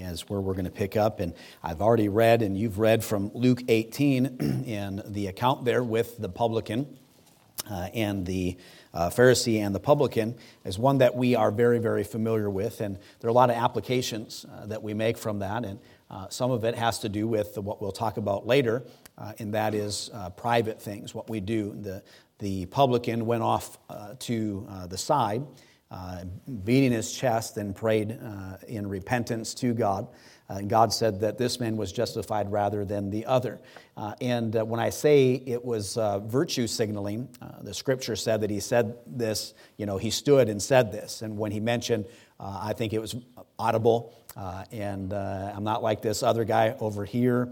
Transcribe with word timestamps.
is 0.00 0.28
where 0.28 0.40
we're 0.40 0.54
going 0.54 0.66
to 0.66 0.70
pick 0.70 0.96
up. 0.96 1.20
And 1.20 1.34
I've 1.62 1.80
already 1.80 2.08
read, 2.08 2.42
and 2.42 2.56
you've 2.56 2.78
read 2.78 3.04
from 3.04 3.30
Luke 3.34 3.62
18 3.68 4.26
in 4.66 5.02
the 5.06 5.26
account 5.28 5.64
there 5.64 5.82
with 5.82 6.18
the 6.18 6.28
publican 6.28 6.98
uh, 7.70 7.88
and 7.94 8.26
the 8.26 8.56
uh, 8.94 9.10
Pharisee 9.10 9.58
and 9.58 9.74
the 9.74 9.80
publican 9.80 10.36
is 10.64 10.78
one 10.78 10.98
that 10.98 11.14
we 11.14 11.34
are 11.34 11.50
very, 11.50 11.78
very 11.78 12.04
familiar 12.04 12.48
with. 12.48 12.80
And 12.80 12.96
there 13.20 13.28
are 13.28 13.30
a 13.30 13.34
lot 13.34 13.50
of 13.50 13.56
applications 13.56 14.46
uh, 14.50 14.66
that 14.66 14.82
we 14.82 14.94
make 14.94 15.18
from 15.18 15.40
that. 15.40 15.64
And 15.64 15.78
uh, 16.10 16.28
some 16.28 16.50
of 16.50 16.64
it 16.64 16.74
has 16.74 17.00
to 17.00 17.08
do 17.08 17.26
with 17.26 17.58
what 17.58 17.82
we'll 17.82 17.92
talk 17.92 18.16
about 18.16 18.46
later, 18.46 18.84
uh, 19.18 19.32
and 19.38 19.54
that 19.54 19.74
is 19.74 20.10
uh, 20.14 20.30
private 20.30 20.80
things, 20.80 21.14
what 21.14 21.28
we 21.28 21.40
do. 21.40 21.74
The, 21.80 22.02
the 22.38 22.66
publican 22.66 23.26
went 23.26 23.42
off 23.42 23.78
to 24.20 24.68
the 24.88 24.98
side 24.98 25.42
uh, 25.96 26.24
beating 26.64 26.92
his 26.92 27.10
chest 27.10 27.56
and 27.56 27.74
prayed 27.74 28.18
uh, 28.22 28.58
in 28.68 28.86
repentance 28.86 29.54
to 29.54 29.72
God. 29.72 30.06
Uh, 30.48 30.60
God 30.60 30.92
said 30.92 31.20
that 31.20 31.38
this 31.38 31.58
man 31.58 31.78
was 31.78 31.90
justified 31.90 32.52
rather 32.52 32.84
than 32.84 33.08
the 33.08 33.24
other. 33.24 33.58
Uh, 33.96 34.12
and 34.20 34.56
uh, 34.56 34.64
when 34.64 34.78
I 34.78 34.90
say 34.90 35.42
it 35.46 35.64
was 35.64 35.96
virtue 36.26 36.66
signaling, 36.66 37.28
the 37.62 37.72
scripture 37.72 38.14
said 38.14 38.42
that 38.42 38.50
he 38.50 38.60
said 38.60 38.98
this, 39.06 39.54
you 39.78 39.86
know, 39.86 39.96
he 39.96 40.10
stood 40.10 40.50
and 40.50 40.60
said 40.60 40.92
this. 40.92 41.22
And 41.22 41.38
when 41.38 41.50
he 41.50 41.60
mentioned, 41.60 42.04
I 42.38 42.74
think 42.74 42.92
it 42.92 43.00
was 43.00 43.16
audible, 43.58 44.12
and 44.70 45.14
I'm 45.14 45.64
not 45.64 45.82
like 45.82 46.02
this 46.02 46.22
other 46.22 46.44
guy 46.44 46.76
over 46.78 47.06
here. 47.06 47.50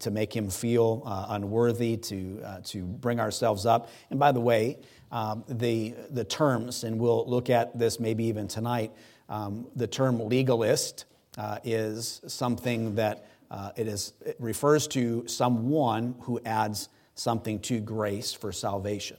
To 0.00 0.10
make 0.10 0.36
him 0.36 0.50
feel 0.50 1.02
unworthy, 1.30 1.96
to, 1.96 2.60
to 2.64 2.82
bring 2.82 3.18
ourselves 3.18 3.64
up. 3.64 3.88
And 4.10 4.20
by 4.20 4.32
the 4.32 4.40
way, 4.40 4.76
um, 5.14 5.44
the, 5.48 5.94
the 6.10 6.24
terms, 6.24 6.82
and 6.82 6.98
we'll 6.98 7.24
look 7.26 7.48
at 7.48 7.78
this 7.78 8.00
maybe 8.00 8.24
even 8.24 8.48
tonight. 8.48 8.90
Um, 9.28 9.68
the 9.76 9.86
term 9.86 10.18
legalist 10.18 11.04
uh, 11.38 11.60
is 11.62 12.20
something 12.26 12.96
that 12.96 13.24
uh, 13.48 13.70
it, 13.76 13.86
is, 13.86 14.12
it 14.26 14.34
refers 14.40 14.88
to 14.88 15.26
someone 15.28 16.16
who 16.22 16.40
adds 16.44 16.88
something 17.14 17.60
to 17.60 17.78
grace 17.78 18.32
for 18.32 18.50
salvation, 18.50 19.16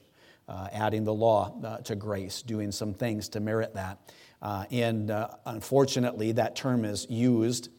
uh, 0.50 0.67
adding 0.73 1.06
the 1.06 1.14
law 1.14 1.58
uh, 1.64 1.78
to 1.78 1.95
grace, 1.95 2.41
doing 2.41 2.73
some 2.73 2.94
things 2.94 3.30
to 3.30 3.39
merit 3.39 3.73
that. 3.73 3.97
Uh, 4.41 4.66
and 4.72 5.09
uh, 5.09 5.30
unfortunately, 5.45 6.34
that 6.34 6.58
term 6.58 6.84
is 6.84 7.08
used 7.09 7.69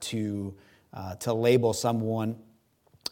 to, 0.00 0.54
to 1.18 1.34
label 1.34 1.74
someone 1.74 2.36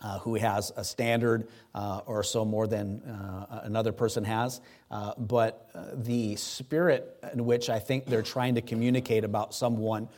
uh, 0.01 0.19
who 0.21 0.35
has 0.35 0.73
a 0.77 0.85
standard 0.85 1.49
uh, 1.75 2.01
or 2.07 2.23
so 2.23 2.45
more 2.45 2.67
than 2.67 3.01
uh, 3.03 3.61
another 3.65 3.93
person 3.93 4.25
has. 4.25 4.61
Uh, 4.91 5.13
but 5.19 5.69
uh, 5.75 5.87
the 5.95 6.37
spirit 6.37 7.19
in 7.33 7.45
which 7.45 7.69
I 7.71 7.79
think 7.79 8.07
they're 8.07 8.23
trying 8.23 8.55
to 8.55 8.63
communicate 8.63 9.25
about 9.25 9.55
someone 9.55 10.09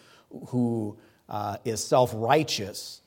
who 0.49 0.99
uh, 1.29 1.57
is 1.65 1.83
self 1.83 2.13
righteous 2.15 3.03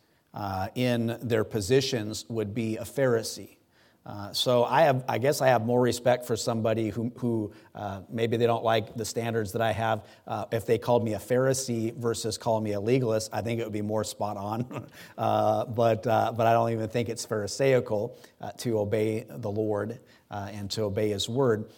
in 0.75 1.17
their 1.21 1.43
positions 1.43 2.25
would 2.27 2.53
be 2.53 2.77
a 2.77 2.83
Pharisee. 2.83 3.57
Uh, 4.05 4.33
so 4.33 4.65
I 4.65 4.81
have, 4.81 5.05
I 5.07 5.17
guess 5.17 5.41
I 5.41 5.47
have 5.47 5.65
more 5.65 5.79
respect 5.79 6.25
for 6.25 6.35
somebody 6.35 6.89
who, 6.89 7.11
who 7.17 7.53
uh, 7.73 8.01
maybe 8.09 8.35
they 8.35 8.45
don't 8.45 8.63
like 8.63 8.95
the 8.95 9.05
standards 9.05 9.53
that 9.53 9.61
I 9.61 9.71
have. 9.71 10.05
Uh, 10.27 10.45
if 10.51 10.65
they 10.65 10.77
called 10.77 11.05
me 11.05 11.13
a 11.13 11.19
Pharisee 11.19 11.95
versus 11.95 12.37
calling 12.37 12.65
me 12.65 12.73
a 12.73 12.81
legalist, 12.81 13.29
I 13.31 13.41
think 13.41 13.61
it 13.61 13.63
would 13.63 13.73
be 13.73 13.81
more 13.81 14.03
spot 14.03 14.37
on. 14.37 14.87
Uh, 15.17 15.65
but, 15.65 16.05
uh, 16.07 16.33
but 16.35 16.47
I 16.47 16.53
don't 16.53 16.71
even 16.71 16.87
think 16.87 17.07
it's 17.07 17.25
Pharisaical 17.25 18.17
to 18.57 18.79
obey 18.79 19.25
the 19.27 19.49
Lord 19.49 19.99
and 20.29 20.69
to 20.71 20.83
obey 20.83 21.09
His 21.09 21.29
word. 21.29 21.69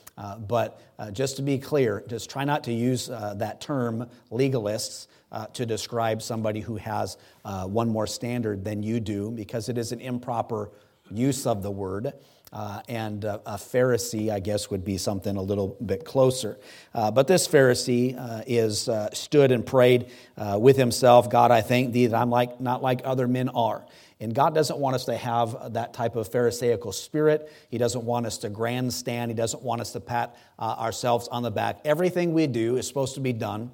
but 0.48 0.82
just 1.14 1.36
to 1.38 1.42
be 1.42 1.58
clear, 1.58 2.04
just 2.08 2.30
try 2.30 2.44
not 2.46 2.64
to 2.66 2.74
use 2.74 3.08
that 3.08 3.62
term 3.62 4.10
legalists. 4.32 5.08
to 5.54 5.66
describe 5.66 6.22
somebody 6.22 6.62
who 6.62 6.78
has 6.78 7.18
one 7.44 7.90
more 7.90 8.08
standard 8.08 8.64
than 8.64 8.84
you 8.84 9.00
do, 9.00 9.32
because 9.32 9.70
it 9.70 9.78
is 9.78 9.92
an 9.92 10.02
improper 10.02 10.72
use 11.12 11.46
of 11.46 11.64
the 11.64 11.72
word. 11.72 12.14
Uh, 12.54 12.82
and 12.88 13.26
uh, 13.26 13.40
a 13.46 13.56
Pharisee, 13.56 14.32
I 14.32 14.40
guess, 14.40 14.70
would 14.70 14.86
be 14.86 14.98
something 14.98 15.36
a 15.36 15.42
little 15.42 15.76
bit 15.86 16.06
closer. 16.06 16.58
Uh, 16.94 17.12
but 17.12 17.28
this 17.28 17.50
Pharisee 17.50 18.18
uh, 18.18 18.44
is 18.48 18.88
uh, 18.88 19.10
stood 19.12 19.52
and 19.52 19.66
prayed 19.66 20.10
uh, 20.38 20.58
with 20.62 20.78
himself, 20.78 21.30
God, 21.30 21.52
I 21.52 21.60
thank 21.62 21.92
thee 21.92 22.08
that 22.08 22.16
I'm 22.16 22.30
like, 22.30 22.62
not 22.62 22.82
like 22.82 23.02
other 23.04 23.28
men 23.28 23.50
are. 23.50 23.86
And 24.22 24.34
God 24.34 24.56
doesn't 24.56 24.80
want 24.80 24.96
us 24.96 25.04
to 25.06 25.18
have 25.18 25.74
that 25.74 25.94
type 25.94 26.16
of 26.16 26.32
Pharisaical 26.32 26.94
spirit. 26.94 27.52
He 27.70 27.78
doesn't 27.78 28.06
want 28.06 28.26
us 28.26 28.38
to 28.40 28.50
grandstand. 28.50 29.32
He 29.32 29.36
doesn't 29.36 29.62
want 29.62 29.82
us 29.82 29.92
to 29.92 30.00
pat 30.00 30.38
ourselves 30.58 31.28
on 31.28 31.44
the 31.44 31.52
back. 31.52 31.82
Everything 31.84 32.34
we 32.34 32.48
do 32.48 32.78
is 32.78 32.88
supposed 32.88 33.16
to 33.16 33.20
be 33.22 33.34
done 33.34 33.70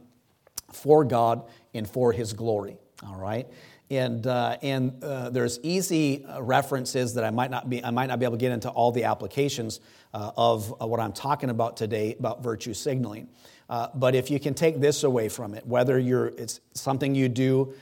for 0.73 1.05
God 1.05 1.44
and 1.75 1.88
for 1.88 2.11
His 2.11 2.34
glory. 2.34 2.78
All 3.05 3.17
right? 3.17 3.47
And 3.91 4.25
uh, 4.25 4.57
and 4.62 5.03
uh, 5.03 5.29
there's 5.29 5.59
easy 5.63 6.24
uh, 6.25 6.41
references 6.41 7.13
that 7.16 7.25
I 7.25 7.29
might 7.29 7.52
not 7.52 7.69
be 7.69 7.84
I 7.84 7.91
might 7.91 8.07
not 8.07 8.19
be 8.19 8.25
able 8.25 8.38
to 8.38 8.40
get 8.40 8.53
into 8.53 8.69
all 8.69 8.91
the 8.91 9.03
applications 9.03 9.81
uh, 10.13 10.31
of 10.38 10.74
uh, 10.81 10.88
what 10.88 11.00
I'm 11.00 11.12
talking 11.12 11.50
about 11.50 11.75
today 11.75 12.16
about 12.18 12.41
virtue 12.41 12.74
signaling. 12.74 13.28
Uh, 13.69 13.90
but 13.94 14.16
if 14.16 14.31
you 14.31 14.40
can 14.40 14.53
take 14.53 14.79
this 14.79 15.03
away 15.03 15.28
from 15.29 15.53
it, 15.53 15.68
whether 15.68 16.00
you're 16.00 16.28
it's 16.28 16.62
something 16.74 17.13
you 17.13 17.29
do 17.29 17.74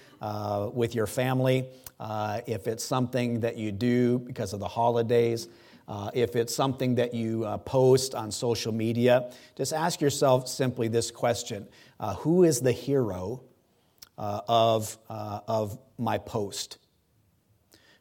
with 0.74 0.96
your 0.96 1.08
family, 1.08 1.66
if 2.48 2.68
it's 2.68 2.84
something 2.84 3.40
that 3.42 3.56
you 3.58 3.72
do 3.72 4.20
because 4.20 4.54
of 4.54 4.60
the 4.60 4.68
holidays. 4.68 5.48
if 6.14 6.36
it's 6.36 6.54
something 6.54 6.96
that 6.96 7.14
you 7.14 7.46
post 7.66 8.16
on 8.16 8.32
social 8.32 8.72
media, 8.72 9.32
just 9.56 9.74
ask 9.74 10.02
yourself 10.02 10.48
simply 10.48 10.88
this 10.88 11.10
question 11.12 11.68
Who 12.18 12.44
is 12.44 12.62
the 12.62 12.72
hero 12.72 13.42
uh, 14.20 14.42
of, 14.48 14.98
uh, 15.10 15.40
of 15.48 15.80
my 15.98 16.20
post? 16.20 16.78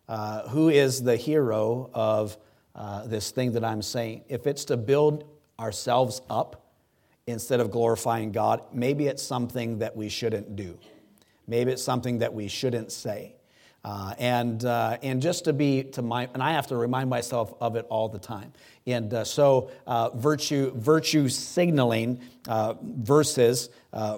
Uh, 0.09 0.49
who 0.49 0.69
is 0.69 1.03
the 1.03 1.17
hero 1.17 1.91
of 1.95 2.37
uh, 2.75 3.07
this 3.07 3.31
thing 3.31 3.53
that 3.53 3.65
I'm 3.65 3.83
saying? 3.83 4.25
If 4.29 4.47
it's 4.47 4.67
to 4.67 4.77
build 4.77 5.25
ourselves 5.59 6.21
up 6.29 6.73
instead 7.27 7.61
of 7.61 7.71
glorifying 7.71 8.33
God, 8.33 8.63
maybe 8.73 9.07
it's 9.07 9.23
something 9.23 9.79
that 9.79 9.97
we 9.97 10.09
shouldn't 10.09 10.57
do. 10.57 10.79
Maybe 11.47 11.73
it's 11.73 11.83
something 11.83 12.19
that 12.19 12.35
we 12.35 12.49
shouldn't 12.49 12.93
say. 12.93 13.35
Uh, 13.85 14.15
and, 14.19 14.65
uh, 14.65 14.99
and 15.03 15.23
just 15.23 15.45
to 15.45 15.53
be 15.53 15.85
to 15.85 16.03
my 16.03 16.29
and 16.35 16.43
I 16.43 16.53
have 16.53 16.67
to 16.67 16.77
remind 16.77 17.09
myself 17.09 17.55
of 17.61 17.77
it 17.77 17.87
all 17.89 18.09
the 18.09 18.19
time. 18.19 18.53
And 18.87 19.15
uh, 19.15 19.25
so 19.25 19.71
uh, 19.87 20.11
virtue 20.11 20.73
virtue 20.75 21.29
signaling 21.29 22.21
uh, 22.49 22.75
versus 22.83 23.71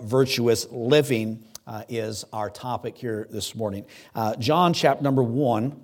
virtuous 0.02 0.66
living 0.70 1.44
uh, 1.70 1.84
is 1.88 2.24
our 2.32 2.50
topic 2.50 2.98
here 2.98 3.28
this 3.30 3.54
morning. 3.54 3.86
Uh, 4.12 4.34
John 4.36 4.72
chapter 4.72 5.04
number 5.04 5.22
one, 5.22 5.80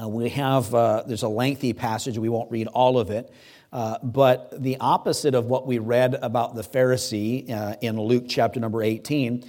uh, 0.00 0.08
we 0.08 0.28
have, 0.28 0.72
uh, 0.72 1.02
there's 1.06 1.24
a 1.24 1.28
lengthy 1.28 1.72
passage, 1.72 2.16
we 2.16 2.28
won't 2.28 2.50
read 2.52 2.68
all 2.68 2.98
of 2.98 3.10
it. 3.10 3.32
Uh, 3.72 3.98
but 4.02 4.62
the 4.62 4.76
opposite 4.78 5.34
of 5.34 5.46
what 5.46 5.66
we 5.66 5.78
read 5.78 6.14
about 6.22 6.54
the 6.54 6.62
Pharisee 6.62 7.50
uh, 7.50 7.74
in 7.80 8.00
Luke 8.00 8.26
chapter 8.28 8.60
number 8.60 8.80
18, 8.80 9.44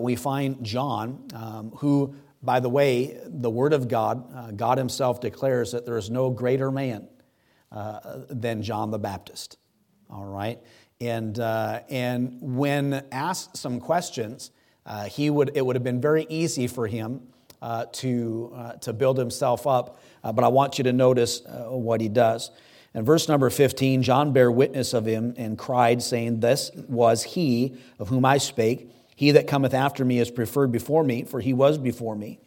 we 0.00 0.16
find 0.16 0.62
John, 0.64 1.26
um, 1.34 1.70
who, 1.76 2.14
by 2.42 2.58
the 2.58 2.68
way, 2.68 3.16
the 3.24 3.48
Word 3.48 3.72
of 3.72 3.86
God, 3.86 4.56
God 4.56 4.76
Himself 4.76 5.20
declares 5.20 5.72
that 5.72 5.86
there 5.86 5.96
is 5.96 6.10
no 6.10 6.30
greater 6.30 6.70
man 6.70 7.08
than 8.28 8.62
John 8.62 8.90
the 8.90 8.98
Baptist. 8.98 9.56
All 10.10 10.26
right? 10.26 10.58
And, 11.00 11.38
and 11.38 12.38
when 12.40 13.06
asked 13.12 13.56
some 13.56 13.80
questions, 13.80 14.50
uh, 14.84 15.04
he 15.04 15.30
would, 15.30 15.52
it 15.54 15.64
would 15.64 15.76
have 15.76 15.84
been 15.84 16.00
very 16.00 16.26
easy 16.28 16.66
for 16.66 16.86
him 16.86 17.20
uh, 17.60 17.86
to, 17.92 18.52
uh, 18.54 18.72
to 18.74 18.92
build 18.92 19.16
himself 19.16 19.66
up, 19.66 20.00
uh, 20.24 20.32
but 20.32 20.44
I 20.44 20.48
want 20.48 20.78
you 20.78 20.84
to 20.84 20.92
notice 20.92 21.44
uh, 21.46 21.66
what 21.70 22.00
he 22.00 22.08
does. 22.08 22.50
In 22.94 23.04
verse 23.04 23.28
number 23.28 23.48
15, 23.48 24.02
John 24.02 24.32
bare 24.32 24.50
witness 24.50 24.92
of 24.92 25.06
him 25.06 25.34
and 25.38 25.56
cried, 25.56 26.02
saying, 26.02 26.40
This 26.40 26.70
was 26.88 27.22
he 27.22 27.76
of 27.98 28.08
whom 28.08 28.24
I 28.24 28.38
spake. 28.38 28.90
He 29.14 29.30
that 29.30 29.46
cometh 29.46 29.72
after 29.72 30.04
me 30.04 30.18
is 30.18 30.30
preferred 30.30 30.72
before 30.72 31.04
me, 31.04 31.22
for 31.22 31.40
he 31.40 31.52
was 31.52 31.78
before 31.78 32.16
me. 32.16 32.40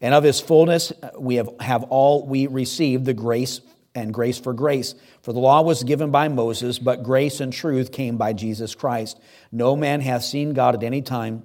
And 0.00 0.14
of 0.14 0.22
his 0.22 0.40
fullness 0.40 0.92
uh, 1.02 1.10
we 1.18 1.36
have, 1.36 1.48
have 1.60 1.84
all 1.84 2.26
we 2.26 2.46
received 2.46 3.06
the 3.06 3.14
grace 3.14 3.60
and 3.94 4.14
grace 4.14 4.38
for 4.38 4.52
grace. 4.52 4.94
For 5.22 5.32
the 5.32 5.40
law 5.40 5.62
was 5.62 5.82
given 5.82 6.10
by 6.10 6.28
Moses, 6.28 6.78
but 6.78 7.02
grace 7.02 7.40
and 7.40 7.52
truth 7.52 7.90
came 7.90 8.16
by 8.16 8.34
Jesus 8.34 8.74
Christ. 8.74 9.18
No 9.50 9.74
man 9.74 10.00
hath 10.00 10.22
seen 10.22 10.52
God 10.52 10.76
at 10.76 10.84
any 10.84 11.02
time 11.02 11.42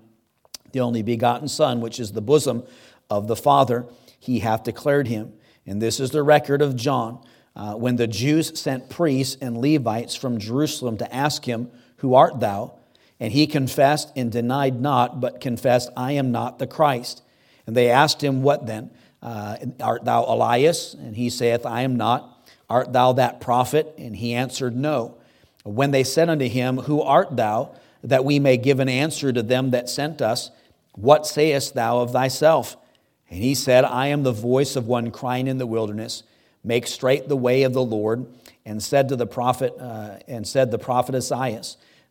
the 0.74 0.82
only 0.82 1.02
begotten 1.02 1.48
Son, 1.48 1.80
which 1.80 2.00
is 2.00 2.12
the 2.12 2.22
bosom 2.22 2.64
of 3.10 3.28
the 3.28 3.36
Father, 3.36 3.86
he 4.20 4.40
hath 4.40 4.64
declared 4.64 5.08
him. 5.08 5.34
And 5.66 5.82
this 5.82 6.00
is 6.00 6.12
the 6.12 6.24
record 6.24 6.62
of 6.62 6.76
John. 6.76 7.20
Uh, 7.56 7.76
when 7.76 7.96
the 7.96 8.08
Jews 8.08 8.60
sent 8.60 8.90
priests 8.90 9.38
and 9.40 9.58
Levites 9.58 10.16
from 10.16 10.40
Jerusalem 10.40 10.98
to 10.98 11.16
ask 11.16 11.46
him, 11.46 11.70
Who 11.98 12.16
art 12.16 12.40
thou? 12.40 12.74
And 13.20 13.32
he 13.32 13.48
confessed 13.48 14.12
and 14.16 14.32
denied 14.32 14.82
not, 14.82 15.22
but 15.22 15.40
confessed, 15.40 15.90
I 15.96 16.14
am 16.14 16.32
not 16.32 16.60
the 16.60 16.68
Christ. 16.68 17.22
And 17.68 17.78
they 17.78 17.90
asked 17.90 18.24
him, 18.24 18.42
What 18.42 18.66
then? 18.66 18.90
Uh, 19.22 19.58
art 19.80 20.04
thou 20.04 20.26
Elias? 20.26 20.94
And 20.96 21.16
he 21.16 21.30
saith, 21.30 21.66
I 21.66 21.82
am 21.82 21.96
not. 21.96 22.30
Art 22.70 22.92
thou 22.92 23.14
that 23.14 23.40
prophet? 23.40 23.94
And 23.98 24.16
he 24.16 24.34
answered, 24.34 24.76
No. 24.76 25.18
When 25.64 25.92
they 25.92 26.04
said 26.04 26.28
unto 26.28 26.48
him, 26.48 26.78
Who 26.80 27.02
art 27.02 27.36
thou? 27.36 27.76
That 28.04 28.26
we 28.26 28.40
may 28.40 28.58
give 28.58 28.80
an 28.80 28.90
answer 28.90 29.32
to 29.32 29.44
them 29.44 29.72
that 29.72 29.90
sent 29.90 30.22
us. 30.22 30.50
What 30.94 31.26
sayest 31.28 31.74
thou 31.74 32.00
of 32.00 32.12
thyself? 32.12 32.78
And 33.30 33.42
he 33.42 33.56
said, 33.56 33.84
I 33.84 34.08
am 34.08 34.24
the 34.24 34.32
voice 34.32 34.76
of 34.76 34.88
one 34.88 35.12
crying 35.12 35.48
in 35.48 35.58
the 35.58 35.66
wilderness, 35.66 36.24
make 36.64 36.88
straight 36.88 37.28
the 37.28 37.38
way 37.38 37.64
of 37.64 37.74
the 37.74 37.84
Lord. 37.84 38.26
And 38.66 38.82
said 38.82 39.10
to 39.10 39.18
the 39.18 39.28
prophet, 39.28 39.76
uh, 39.78 40.20
and 40.26 40.48
said 40.48 40.72
the 40.72 40.80
prophet 40.80 41.16
Isaiah, 41.16 41.64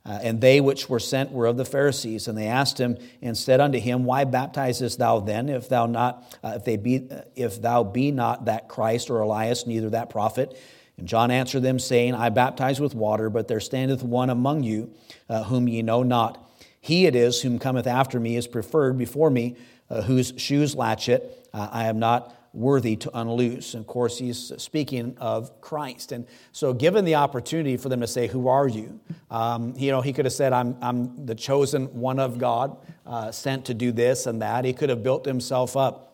uh, 0.04 0.18
and 0.22 0.40
they 0.40 0.60
which 0.60 0.88
were 0.88 0.98
sent 0.98 1.30
were 1.30 1.46
of 1.46 1.56
the 1.56 1.64
Pharisees, 1.64 2.26
and 2.28 2.36
they 2.36 2.48
asked 2.48 2.78
him 2.78 2.98
and 3.22 3.38
said 3.38 3.60
unto 3.60 3.78
him, 3.78 4.04
Why 4.04 4.24
baptizest 4.24 4.98
thou 4.98 5.20
then, 5.20 5.48
if 5.48 5.68
thou 5.68 5.86
not, 5.86 6.36
uh, 6.42 6.54
if 6.56 6.64
they 6.64 6.76
be, 6.76 7.08
uh, 7.10 7.22
if 7.36 7.62
thou 7.62 7.84
be 7.84 8.10
not 8.10 8.46
that 8.46 8.68
Christ 8.68 9.10
or 9.10 9.20
Elias, 9.20 9.66
neither 9.66 9.90
that 9.90 10.10
prophet? 10.10 10.58
And 10.98 11.06
John 11.06 11.30
answered 11.30 11.62
them, 11.62 11.78
saying, 11.78 12.14
I 12.14 12.28
baptize 12.30 12.80
with 12.80 12.94
water, 12.94 13.30
but 13.30 13.48
there 13.48 13.60
standeth 13.60 14.02
one 14.02 14.28
among 14.28 14.64
you, 14.64 14.92
uh, 15.28 15.44
whom 15.44 15.68
ye 15.68 15.82
know 15.82 16.02
not. 16.02 16.46
He 16.82 17.06
it 17.06 17.14
is 17.14 17.42
whom 17.42 17.60
cometh 17.60 17.86
after 17.86 18.18
me 18.18 18.36
is 18.36 18.48
preferred 18.48 18.98
before 18.98 19.30
me, 19.30 19.56
uh, 19.88 20.02
whose 20.02 20.34
shoes 20.36 20.74
latchet 20.74 21.48
uh, 21.54 21.68
I 21.70 21.86
am 21.86 22.00
not 22.00 22.36
worthy 22.52 22.96
to 22.96 23.10
unloose. 23.16 23.74
And 23.74 23.82
of 23.82 23.86
course, 23.86 24.18
he's 24.18 24.52
speaking 24.58 25.16
of 25.18 25.60
Christ. 25.60 26.10
And 26.10 26.26
so, 26.50 26.72
given 26.72 27.04
the 27.04 27.14
opportunity 27.14 27.76
for 27.76 27.88
them 27.88 28.00
to 28.00 28.08
say, 28.08 28.26
Who 28.26 28.48
are 28.48 28.66
you? 28.66 29.00
Um, 29.30 29.74
you 29.76 29.92
know, 29.92 30.00
he 30.00 30.12
could 30.12 30.24
have 30.24 30.34
said, 30.34 30.52
I'm, 30.52 30.76
I'm 30.82 31.24
the 31.24 31.36
chosen 31.36 31.86
one 31.94 32.18
of 32.18 32.38
God, 32.38 32.76
uh, 33.06 33.30
sent 33.30 33.66
to 33.66 33.74
do 33.74 33.92
this 33.92 34.26
and 34.26 34.42
that. 34.42 34.64
He 34.64 34.72
could 34.72 34.90
have 34.90 35.04
built 35.04 35.24
himself 35.24 35.76
up. 35.76 36.08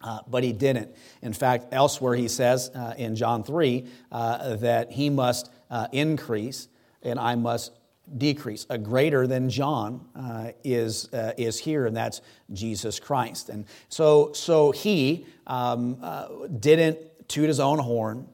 Uh, 0.00 0.20
but 0.28 0.44
he 0.44 0.52
didn't. 0.52 0.94
In 1.22 1.32
fact, 1.32 1.66
elsewhere 1.72 2.14
he 2.14 2.28
says 2.28 2.70
uh, 2.74 2.94
in 2.96 3.16
John 3.16 3.42
3 3.42 3.88
uh, 4.12 4.56
that 4.56 4.92
he 4.92 5.08
must 5.10 5.50
uh, 5.70 5.88
increase 5.92 6.68
and 7.02 7.18
I 7.18 7.34
must 7.36 7.72
decrease. 8.16 8.66
A 8.70 8.78
greater 8.78 9.26
than 9.26 9.48
John 9.48 10.06
uh, 10.14 10.52
is, 10.62 11.12
uh, 11.12 11.32
is 11.36 11.58
here, 11.58 11.86
and 11.86 11.96
that's 11.96 12.20
Jesus 12.52 13.00
Christ. 13.00 13.48
And 13.48 13.64
so, 13.88 14.32
so 14.32 14.70
he 14.70 15.26
um, 15.46 15.98
uh, 16.02 16.28
didn't 16.58 16.98
toot 17.28 17.48
his 17.48 17.60
own 17.60 17.78
horn. 17.78 18.28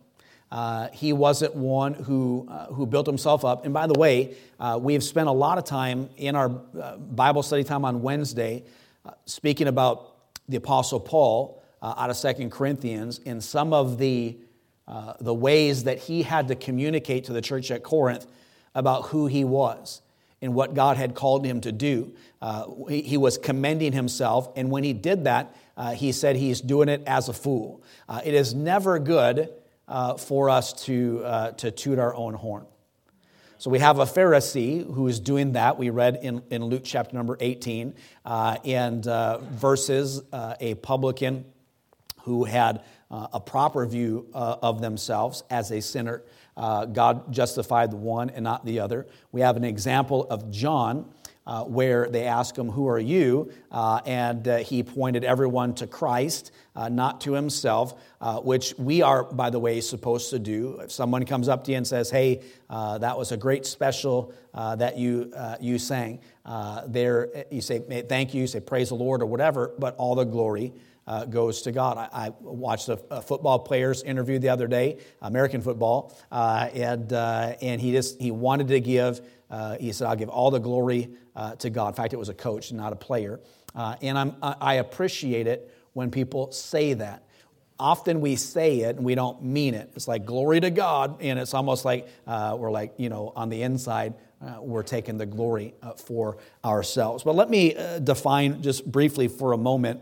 Uh, 0.50 0.88
he 0.92 1.12
wasn't 1.12 1.54
one 1.54 1.94
who, 1.94 2.46
uh, 2.50 2.66
who 2.66 2.84
built 2.84 3.06
himself 3.06 3.44
up. 3.44 3.64
And 3.64 3.72
by 3.72 3.86
the 3.86 3.98
way, 3.98 4.34
uh, 4.58 4.78
we've 4.82 5.04
spent 5.04 5.28
a 5.28 5.32
lot 5.32 5.58
of 5.58 5.64
time 5.64 6.10
in 6.16 6.34
our 6.34 6.48
Bible 6.48 7.42
study 7.42 7.62
time 7.62 7.84
on 7.84 8.02
Wednesday 8.02 8.64
speaking 9.24 9.68
about 9.68 10.16
the 10.48 10.56
Apostle 10.56 11.00
Paul 11.00 11.62
out 11.80 12.10
of 12.10 12.16
Second 12.16 12.50
Corinthians 12.50 13.18
in 13.20 13.40
some 13.40 13.72
of 13.72 13.96
the, 13.96 14.36
the 15.20 15.32
ways 15.32 15.84
that 15.84 15.98
he 15.98 16.22
had 16.22 16.48
to 16.48 16.56
communicate 16.56 17.24
to 17.24 17.32
the 17.32 17.40
church 17.40 17.70
at 17.70 17.84
Corinth 17.84 18.26
about 18.74 19.06
who 19.06 19.26
he 19.26 19.44
was 19.44 20.02
and 20.42 20.54
what 20.54 20.74
God 20.74 20.96
had 20.96 21.14
called 21.14 21.44
him 21.44 21.60
to 21.62 21.72
do. 21.72 22.14
Uh, 22.40 22.66
he, 22.88 23.02
he, 23.02 23.16
was 23.16 23.36
commending 23.36 23.92
himself, 23.92 24.48
and 24.56 24.70
when 24.70 24.84
he 24.84 24.92
did 24.92 25.24
that, 25.24 25.54
uh, 25.76 25.92
he 25.92 26.12
said 26.12 26.36
he's 26.36 26.60
doing 26.60 26.88
it 26.88 27.02
as 27.06 27.28
a 27.28 27.32
fool. 27.32 27.82
Uh, 28.08 28.20
it 28.24 28.34
is 28.34 28.54
never 28.54 28.98
good 28.98 29.50
uh, 29.88 30.14
for 30.14 30.48
us 30.48 30.72
to, 30.84 31.22
uh, 31.24 31.50
to 31.52 31.70
toot 31.70 31.98
our 31.98 32.14
own 32.14 32.34
horn. 32.34 32.64
So 33.58 33.68
we 33.68 33.78
have 33.80 33.98
a 33.98 34.06
Pharisee 34.06 34.86
who 34.94 35.06
is 35.08 35.20
doing 35.20 35.52
that. 35.52 35.78
We 35.78 35.90
read 35.90 36.20
in, 36.22 36.42
in 36.48 36.64
Luke 36.64 36.82
chapter 36.84 37.14
number 37.14 37.36
18, 37.38 37.94
uh, 38.24 38.56
and 38.64 39.04
verses 39.04 40.22
a 40.32 40.74
publican 40.76 41.44
who 42.22 42.44
had 42.44 42.82
a 43.10 43.40
proper 43.40 43.84
view 43.84 44.28
of 44.32 44.80
themselves 44.80 45.42
as 45.50 45.72
a 45.72 45.82
sinner 45.82 46.22
uh, 46.56 46.86
God 46.86 47.32
justified 47.32 47.90
the 47.90 47.96
one 47.96 48.30
and 48.30 48.44
not 48.44 48.64
the 48.64 48.80
other. 48.80 49.06
We 49.32 49.40
have 49.40 49.56
an 49.56 49.64
example 49.64 50.26
of 50.28 50.50
John. 50.50 51.10
Uh, 51.46 51.64
where 51.64 52.08
they 52.08 52.26
ask 52.26 52.56
him, 52.56 52.68
Who 52.68 52.86
are 52.86 52.98
you? 52.98 53.50
Uh, 53.72 54.00
and 54.06 54.46
uh, 54.46 54.58
he 54.58 54.84
pointed 54.84 55.24
everyone 55.24 55.74
to 55.76 55.86
Christ, 55.86 56.52
uh, 56.76 56.88
not 56.90 57.22
to 57.22 57.32
himself, 57.32 58.00
uh, 58.20 58.38
which 58.40 58.74
we 58.78 59.02
are, 59.02 59.24
by 59.24 59.50
the 59.50 59.58
way, 59.58 59.80
supposed 59.80 60.30
to 60.30 60.38
do. 60.38 60.78
If 60.80 60.92
someone 60.92 61.24
comes 61.24 61.48
up 61.48 61.64
to 61.64 61.72
you 61.72 61.78
and 61.78 61.86
says, 61.86 62.08
Hey, 62.08 62.42
that 62.68 63.18
was 63.18 63.32
a 63.32 63.36
great 63.36 63.66
special 63.66 64.32
that 64.54 64.96
you, 64.96 65.32
you 65.60 65.78
sang, 65.78 66.20
there 66.86 67.46
you 67.50 67.62
say, 67.62 67.80
Thank 68.02 68.32
you, 68.34 68.42
you 68.42 68.46
say, 68.46 68.60
Praise 68.60 68.90
the 68.90 68.94
Lord, 68.94 69.22
or 69.22 69.26
whatever, 69.26 69.72
but 69.78 69.96
all 69.96 70.14
the 70.14 70.24
glory 70.24 70.72
uh, 71.10 71.24
goes 71.24 71.62
to 71.62 71.72
God. 71.72 71.98
I, 71.98 72.26
I 72.26 72.28
watched 72.38 72.88
a, 72.88 73.00
a, 73.10 73.20
football 73.20 73.58
player's 73.58 74.04
interview 74.04 74.38
the 74.38 74.50
other 74.50 74.68
day, 74.68 74.98
American 75.20 75.60
football, 75.60 76.16
uh, 76.30 76.68
and, 76.72 77.12
uh, 77.12 77.56
and 77.60 77.80
he 77.80 77.90
just 77.90 78.20
he 78.20 78.30
wanted 78.30 78.68
to 78.68 78.78
give, 78.78 79.20
uh, 79.50 79.76
he 79.76 79.90
said, 79.90 80.06
I'll 80.06 80.14
give 80.14 80.28
all 80.28 80.52
the 80.52 80.60
glory 80.60 81.10
uh, 81.34 81.56
to 81.56 81.68
God. 81.68 81.88
In 81.88 81.94
fact, 81.94 82.12
it 82.12 82.16
was 82.16 82.28
a 82.28 82.34
coach, 82.34 82.70
not 82.70 82.92
a 82.92 82.96
player. 82.96 83.40
Uh, 83.74 83.96
and 84.02 84.16
I'm, 84.16 84.36
I 84.40 84.74
appreciate 84.74 85.48
it 85.48 85.74
when 85.94 86.12
people 86.12 86.52
say 86.52 86.94
that. 86.94 87.24
Often 87.80 88.20
we 88.20 88.36
say 88.36 88.80
it 88.82 88.94
and 88.94 89.04
we 89.04 89.16
don't 89.16 89.42
mean 89.42 89.74
it. 89.74 89.90
It's 89.96 90.06
like 90.06 90.24
glory 90.24 90.60
to 90.60 90.70
God, 90.70 91.20
and 91.20 91.40
it's 91.40 91.54
almost 91.54 91.84
like 91.84 92.06
we're 92.24 92.70
like, 92.70 92.94
you 92.98 93.08
know, 93.08 93.32
on 93.34 93.48
the 93.48 93.62
inside, 93.62 94.14
uh, 94.40 94.58
we're 94.60 94.84
taking 94.84 95.18
the 95.18 95.26
glory 95.26 95.74
uh, 95.82 95.92
for 95.92 96.38
ourselves. 96.64 97.24
But 97.24 97.34
let 97.34 97.50
me 97.50 97.74
uh, 97.74 97.98
define 97.98 98.62
just 98.62 98.90
briefly 98.90 99.26
for 99.26 99.52
a 99.52 99.58
moment 99.58 100.00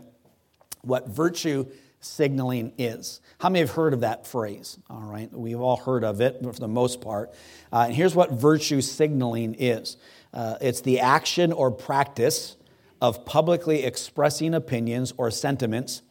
what 0.81 1.07
virtue 1.07 1.65
signaling 2.01 2.73
is. 2.77 3.21
How 3.39 3.49
many 3.49 3.59
have 3.59 3.71
heard 3.71 3.93
of 3.93 4.01
that 4.01 4.25
phrase? 4.25 4.77
All 4.89 5.01
right, 5.01 5.31
we've 5.31 5.59
all 5.59 5.77
heard 5.77 6.03
of 6.03 6.21
it 6.21 6.41
for 6.41 6.51
the 6.51 6.67
most 6.67 7.01
part. 7.01 7.31
Uh, 7.71 7.85
and 7.87 7.93
here's 7.93 8.15
what 8.15 8.31
virtue 8.31 8.81
signaling 8.81 9.55
is 9.59 9.97
uh, 10.33 10.57
it's 10.61 10.81
the 10.81 10.99
action 10.99 11.51
or 11.51 11.71
practice 11.71 12.55
of 13.01 13.25
publicly 13.25 13.83
expressing 13.83 14.53
opinions 14.53 15.13
or 15.17 15.31
sentiments 15.31 16.01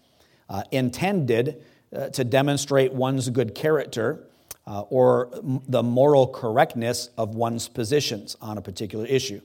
uh, 0.48 0.62
intended 0.70 1.62
uh, 1.94 2.08
to 2.10 2.24
demonstrate 2.24 2.92
one's 2.92 3.28
good 3.30 3.54
character. 3.54 4.24
Uh, 4.66 4.82
or 4.90 5.30
the 5.66 5.82
moral 5.82 6.26
correctness 6.26 7.08
of 7.16 7.34
one's 7.34 7.68
positions 7.68 8.36
on 8.42 8.58
a 8.58 8.60
particular 8.60 9.06
issue. 9.06 9.40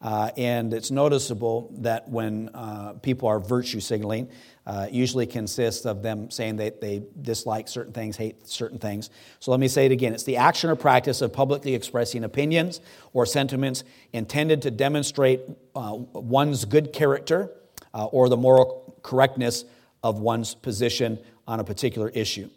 Uh, 0.00 0.30
and 0.36 0.72
it's 0.72 0.90
noticeable 0.90 1.72
that 1.78 2.08
when 2.08 2.48
uh, 2.54 2.92
people 3.02 3.28
are 3.28 3.40
virtue 3.40 3.80
signaling, 3.80 4.28
uh, 4.68 4.86
usually 4.90 5.26
consists 5.26 5.86
of 5.86 6.02
them 6.02 6.30
saying 6.30 6.56
that 6.56 6.78
they 6.78 7.02
dislike 7.22 7.66
certain 7.66 7.92
things, 7.94 8.18
hate 8.18 8.46
certain 8.46 8.78
things. 8.78 9.08
So 9.40 9.50
let 9.50 9.58
me 9.58 9.66
say 9.66 9.86
it 9.86 9.92
again. 9.92 10.12
It's 10.12 10.24
the 10.24 10.36
action 10.36 10.68
or 10.68 10.76
practice 10.76 11.22
of 11.22 11.32
publicly 11.32 11.74
expressing 11.74 12.22
opinions 12.22 12.82
or 13.14 13.24
sentiments 13.24 13.82
intended 14.12 14.60
to 14.62 14.70
demonstrate 14.70 15.40
uh, 15.74 15.94
one's 16.12 16.66
good 16.66 16.92
character 16.92 17.50
uh, 17.94 18.04
or 18.06 18.28
the 18.28 18.36
moral 18.36 18.94
correctness 19.02 19.64
of 20.02 20.20
one's 20.20 20.54
position 20.54 21.18
on 21.46 21.60
a 21.60 21.64
particular 21.64 22.10
issue. 22.10 22.50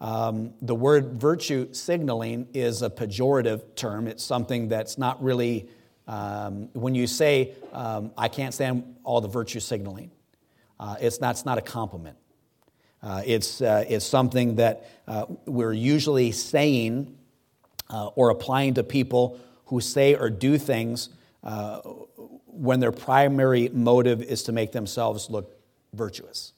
Um, 0.00 0.52
the 0.62 0.74
word 0.74 1.20
virtue 1.20 1.74
signaling 1.74 2.46
is 2.54 2.82
a 2.82 2.90
pejorative 2.90 3.74
term. 3.74 4.06
It's 4.06 4.22
something 4.22 4.68
that's 4.68 4.98
not 4.98 5.20
really 5.20 5.68
um, 6.06 6.68
when 6.74 6.94
you 6.94 7.08
say, 7.08 7.54
um, 7.72 8.12
I 8.16 8.28
can't 8.28 8.54
stand 8.54 8.94
all 9.02 9.20
the 9.20 9.28
virtue 9.28 9.58
signaling, 9.58 10.12
uh, 10.78 10.96
it's, 11.00 11.20
not, 11.20 11.30
it's 11.32 11.44
not 11.44 11.58
a 11.58 11.62
compliment. 11.62 12.16
Uh, 13.02 13.22
it's, 13.24 13.60
uh, 13.60 13.84
it's 13.88 14.04
something 14.04 14.56
that 14.56 14.88
uh, 15.06 15.26
we're 15.46 15.72
usually 15.72 16.32
saying 16.32 17.16
uh, 17.90 18.06
or 18.08 18.30
applying 18.30 18.74
to 18.74 18.82
people 18.82 19.38
who 19.66 19.80
say 19.80 20.14
or 20.14 20.30
do 20.30 20.58
things 20.58 21.10
uh, 21.44 21.78
when 22.46 22.80
their 22.80 22.92
primary 22.92 23.68
motive 23.68 24.22
is 24.22 24.42
to 24.44 24.52
make 24.52 24.72
themselves 24.72 25.30
look 25.30 25.56
virtuous. 25.92 26.52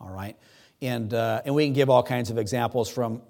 All 0.00 0.10
right? 0.10 0.36
And, 0.82 1.12
and 1.12 1.54
we 1.54 1.64
can 1.64 1.72
give 1.72 1.88
all 1.88 2.02
kinds 2.02 2.30
of 2.30 2.38
examples 2.38 2.88
from 2.88 3.22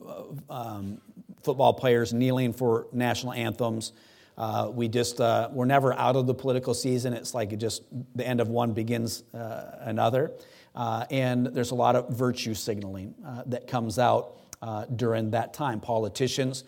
um, 0.48 1.00
football 1.42 1.74
players 1.74 2.12
kneeling 2.12 2.52
for 2.52 2.86
national 2.92 3.32
anthems 3.32 3.92
uh, 4.38 4.70
we 4.72 4.88
just, 4.88 5.20
uh, 5.20 5.48
we're 5.50 5.64
never 5.64 5.94
out 5.94 6.16
of 6.16 6.26
the 6.26 6.34
political 6.34 6.74
season. 6.74 7.14
It's 7.14 7.34
like 7.34 7.52
it 7.52 7.56
just, 7.56 7.82
the 8.14 8.26
end 8.26 8.40
of 8.40 8.48
one 8.48 8.72
begins 8.72 9.22
uh, 9.32 9.76
another. 9.80 10.32
Uh, 10.74 11.06
and 11.10 11.46
there's 11.46 11.70
a 11.70 11.74
lot 11.74 11.96
of 11.96 12.10
virtue 12.10 12.52
signaling 12.52 13.14
uh, 13.24 13.42
that 13.46 13.66
comes 13.66 13.98
out 13.98 14.36
uh, 14.60 14.84
during 14.96 15.30
that 15.30 15.54
time. 15.54 15.80
Politicians 15.80 16.64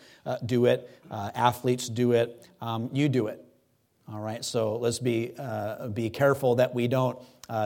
do 0.46 0.66
it, 0.66 0.90
athletes 1.10 1.88
do 1.88 2.12
it, 2.12 2.46
um, 2.60 2.88
you 2.92 3.08
do 3.08 3.26
it. 3.26 3.44
All 4.10 4.20
right, 4.20 4.42
so 4.42 4.76
let's 4.76 4.98
be, 4.98 5.32
be 5.92 6.08
careful 6.08 6.54
that 6.56 6.74
we 6.74 6.88
don't 6.88 7.18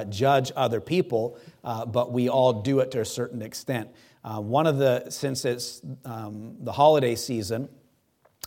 judge 0.08 0.50
other 0.56 0.80
people, 0.80 1.38
but 1.62 2.12
we 2.12 2.28
all 2.28 2.62
do 2.62 2.80
it 2.80 2.90
to 2.92 3.00
a 3.00 3.04
certain 3.04 3.42
extent. 3.42 3.88
one 4.24 4.66
of 4.66 4.78
the, 4.78 5.10
since 5.10 5.44
it's 5.44 5.80
um, 6.04 6.56
the 6.60 6.72
holiday 6.72 7.14
season, 7.14 7.68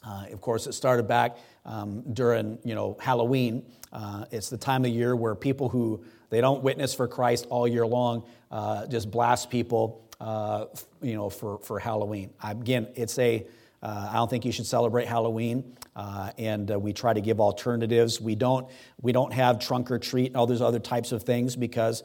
uh, 0.05 0.25
of 0.31 0.39
course, 0.39 0.67
it 0.67 0.73
started 0.73 1.07
back 1.07 1.37
um, 1.65 2.03
during 2.13 2.59
you 2.63 2.75
know 2.75 2.95
Halloween. 2.99 3.63
Uh, 3.91 4.25
it's 4.31 4.49
the 4.49 4.57
time 4.57 4.85
of 4.85 4.91
year 4.91 5.15
where 5.15 5.35
people 5.35 5.69
who 5.69 6.03
they 6.29 6.41
don't 6.41 6.61
witness 6.63 6.93
for 6.93 7.07
Christ 7.07 7.47
all 7.49 7.67
year 7.67 7.87
long 7.87 8.23
uh, 8.51 8.85
just 8.87 9.09
blast 9.09 9.49
people, 9.49 10.07
uh, 10.19 10.65
you 11.01 11.15
know, 11.15 11.29
for 11.29 11.57
for 11.59 11.79
Halloween. 11.79 12.29
Again, 12.43 12.87
it's 12.95 13.17
a 13.19 13.45
Uh, 13.83 14.09
I 14.11 14.15
don't 14.15 14.29
think 14.29 14.45
you 14.45 14.51
should 14.51 14.65
celebrate 14.65 15.07
Halloween. 15.07 15.63
Uh, 15.95 16.31
and 16.39 16.69
we 16.81 16.91
try 16.91 17.13
to 17.13 17.21
give 17.21 17.39
alternatives. 17.39 18.19
We 18.19 18.35
don't, 18.35 18.67
we 19.01 19.11
don't 19.11 19.31
have 19.31 19.59
trunk 19.59 19.91
or 19.91 19.99
treat 19.99 20.27
and 20.27 20.37
all 20.37 20.47
those 20.47 20.61
other 20.61 20.79
types 20.79 21.11
of 21.11 21.23
things 21.23 21.55
because 21.55 22.03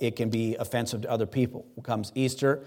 it 0.00 0.14
can 0.16 0.30
be 0.30 0.56
offensive 0.56 1.00
to 1.02 1.10
other 1.10 1.26
people. 1.26 1.66
Comes 1.82 2.12
Easter, 2.14 2.62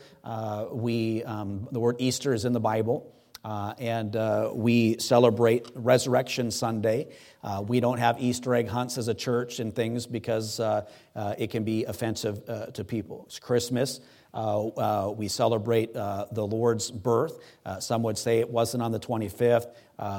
we, 0.71 1.24
um, 1.24 1.67
the 1.71 1.79
word 1.79 1.95
Easter 2.00 2.33
is 2.33 2.43
in 2.43 2.53
the 2.53 2.59
Bible. 2.59 3.15
Uh, 3.43 3.74
and 3.77 4.15
uh, 4.15 4.51
we 4.53 4.98
celebrate 5.00 5.67
Resurrection 5.74 6.51
Sunday. 6.51 7.08
Uh, 7.43 7.63
we 7.65 7.79
don't 7.79 7.98
have 7.98 8.22
Easter 8.22 8.53
egg 8.53 8.67
hunts 8.67 8.98
as 8.98 9.08
a 9.08 9.13
church 9.13 9.60
and 9.60 9.74
things 9.74 10.05
because 10.05 10.60
uh, 10.60 10.86
uh, 11.15 11.36
it 11.38 11.50
can 11.50 11.63
be 11.63 11.86
offensive 11.86 12.48
uh, 12.50 12.65
to 12.67 12.84
people. 12.84 13.24
It's 13.27 13.39
Christmas. 13.39 14.01
We 14.33 15.27
celebrate 15.27 15.93
the 15.93 16.48
Lord's 16.50 16.91
birth. 16.91 17.39
some 17.79 18.03
would 18.03 18.17
say 18.17 18.39
it 18.39 18.50
wasn't 18.50 18.83
on 18.83 18.91
the 18.91 19.00
25th. 19.00 19.67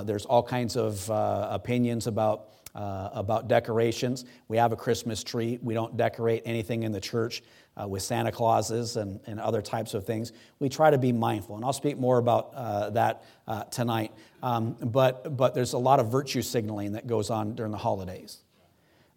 there's 0.05 0.27
all 0.27 0.43
kinds 0.43 0.77
of 0.77 1.09
opinions 1.11 2.07
about. 2.07 2.49
about 2.75 3.49
decorations. 3.49 4.25
We 4.47 4.57
have 4.59 4.73
a 4.73 4.77
Christmas 4.77 5.25
tree. 5.25 5.59
We 5.61 5.75
don't 5.75 5.97
decorate 5.97 6.43
anything 6.45 6.85
in 6.85 6.93
the 6.93 7.01
church 7.01 7.43
uh, 7.81 7.87
with 7.87 8.03
Santa 8.03 8.33
Clauses 8.33 8.97
and, 8.97 9.21
and 9.27 9.41
other 9.41 9.63
types 9.63 9.95
of 9.95 10.05
things. 10.05 10.33
We 10.59 10.69
try 10.69 10.91
to 10.91 10.99
be 10.99 11.13
mindful, 11.13 11.57
and 11.57 11.65
I'll 11.65 11.73
speak 11.73 11.99
more 11.99 12.19
about 12.19 12.53
uh, 12.55 12.91
that 12.91 13.25
uh, 13.47 13.65
tonight. 13.65 14.13
Um, 14.43 14.77
but, 14.81 15.37
but 15.37 15.55
there's 15.55 15.73
a 15.73 15.79
lot 15.79 16.01
of 16.01 16.11
virtue 16.11 16.43
signaling 16.43 16.93
that 16.93 17.07
goes 17.07 17.31
on 17.31 17.55
during 17.55 17.73
the 17.73 17.79
holidays. 17.79 18.39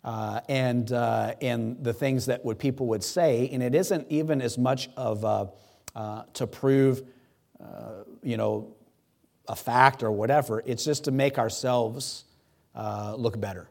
Uh, 0.04 0.42
and, 0.50 0.92
uh, 0.92 1.34
and 1.42 1.82
the 1.82 1.94
things 1.94 2.26
that 2.26 2.44
would, 2.44 2.60
people 2.60 2.88
would 2.88 3.04
say, 3.04 3.50
and 3.54 3.64
it 3.64 3.74
isn't 3.74 4.06
even 4.10 4.42
as 4.42 4.58
much 4.58 4.90
of 4.98 5.24
uh, 5.96 6.24
to 6.34 6.46
prove, 6.46 7.04
you 8.22 8.38
know, 8.38 8.76
a 9.48 9.56
fact 9.56 10.04
or 10.04 10.12
whatever. 10.12 10.62
It's 10.66 10.84
just 10.84 11.06
to 11.06 11.12
make 11.12 11.38
ourselves 11.38 12.26
look 12.76 13.40
better. 13.40 13.70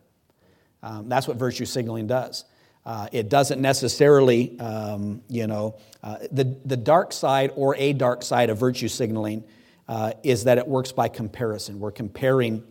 Um, 0.83 1.09
that's 1.09 1.29
what 1.29 1.37
virtue 1.37 1.65
signaling 1.65 2.07
does. 2.07 2.45
Uh, 2.85 3.07
it 3.13 3.29
doesn't 3.29 3.61
necessarily, 3.61 4.59
um, 4.59 5.23
you 5.29 5.47
know, 5.47 5.77
uh, 6.03 6.17
the, 6.33 6.57
the 6.65 6.77
dark 6.77 7.13
side 7.13 7.53
or 7.55 7.77
a 7.77 7.93
dark 7.93 8.25
side 8.25 8.51
of 8.51 8.59
virtue 8.59 8.89
signaling 8.89 9.45
uh, 9.87 10.13
is 10.25 10.45
that 10.45 10.59
it 10.59 10.67
works 10.67 10.91
by 10.91 11.07
comparison. 11.09 11.79
We're 11.79 11.93
comparing 11.93 12.65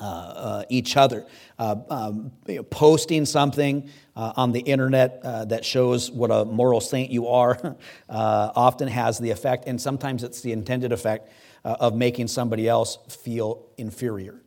uh, 0.00 0.04
uh, 0.04 0.64
each 0.68 0.96
other. 0.96 1.26
Uh, 1.58 1.76
um, 1.90 2.32
you 2.46 2.56
know, 2.56 2.62
posting 2.62 3.24
something 3.26 3.88
on 4.16 4.52
the 4.52 4.60
internet 4.60 5.22
that 5.22 5.64
shows 5.64 6.10
what 6.10 6.30
a 6.30 6.44
moral 6.44 6.80
saint 6.80 7.10
you 7.10 7.28
are 7.28 7.76
often 8.08 8.88
has 8.88 9.18
the 9.18 9.30
effect, 9.30 9.64
and 9.66 9.80
sometimes 9.80 10.22
it's 10.22 10.42
the 10.42 10.52
intended 10.52 10.92
effect 10.92 11.30
of 11.64 11.94
making 11.94 12.28
somebody 12.28 12.68
else 12.68 12.98
feel 13.08 13.66
inferior, 13.78 14.42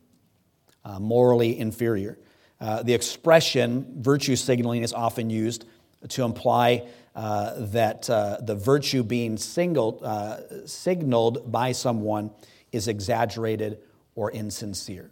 morally 1.00 1.58
inferior. 1.58 2.18
Uh, 2.60 2.82
the 2.82 2.94
expression 2.94 3.84
virtue 3.98 4.36
signaling 4.36 4.82
is 4.82 4.92
often 4.92 5.28
used 5.28 5.64
to 6.08 6.22
imply 6.22 6.86
uh, 7.14 7.52
that 7.58 8.08
uh, 8.08 8.38
the 8.40 8.54
virtue 8.54 9.02
being 9.02 9.36
singled, 9.36 10.02
uh, 10.02 10.66
signaled 10.66 11.50
by 11.50 11.72
someone 11.72 12.30
is 12.72 12.88
exaggerated 12.88 13.78
or 14.14 14.30
insincere. 14.30 15.10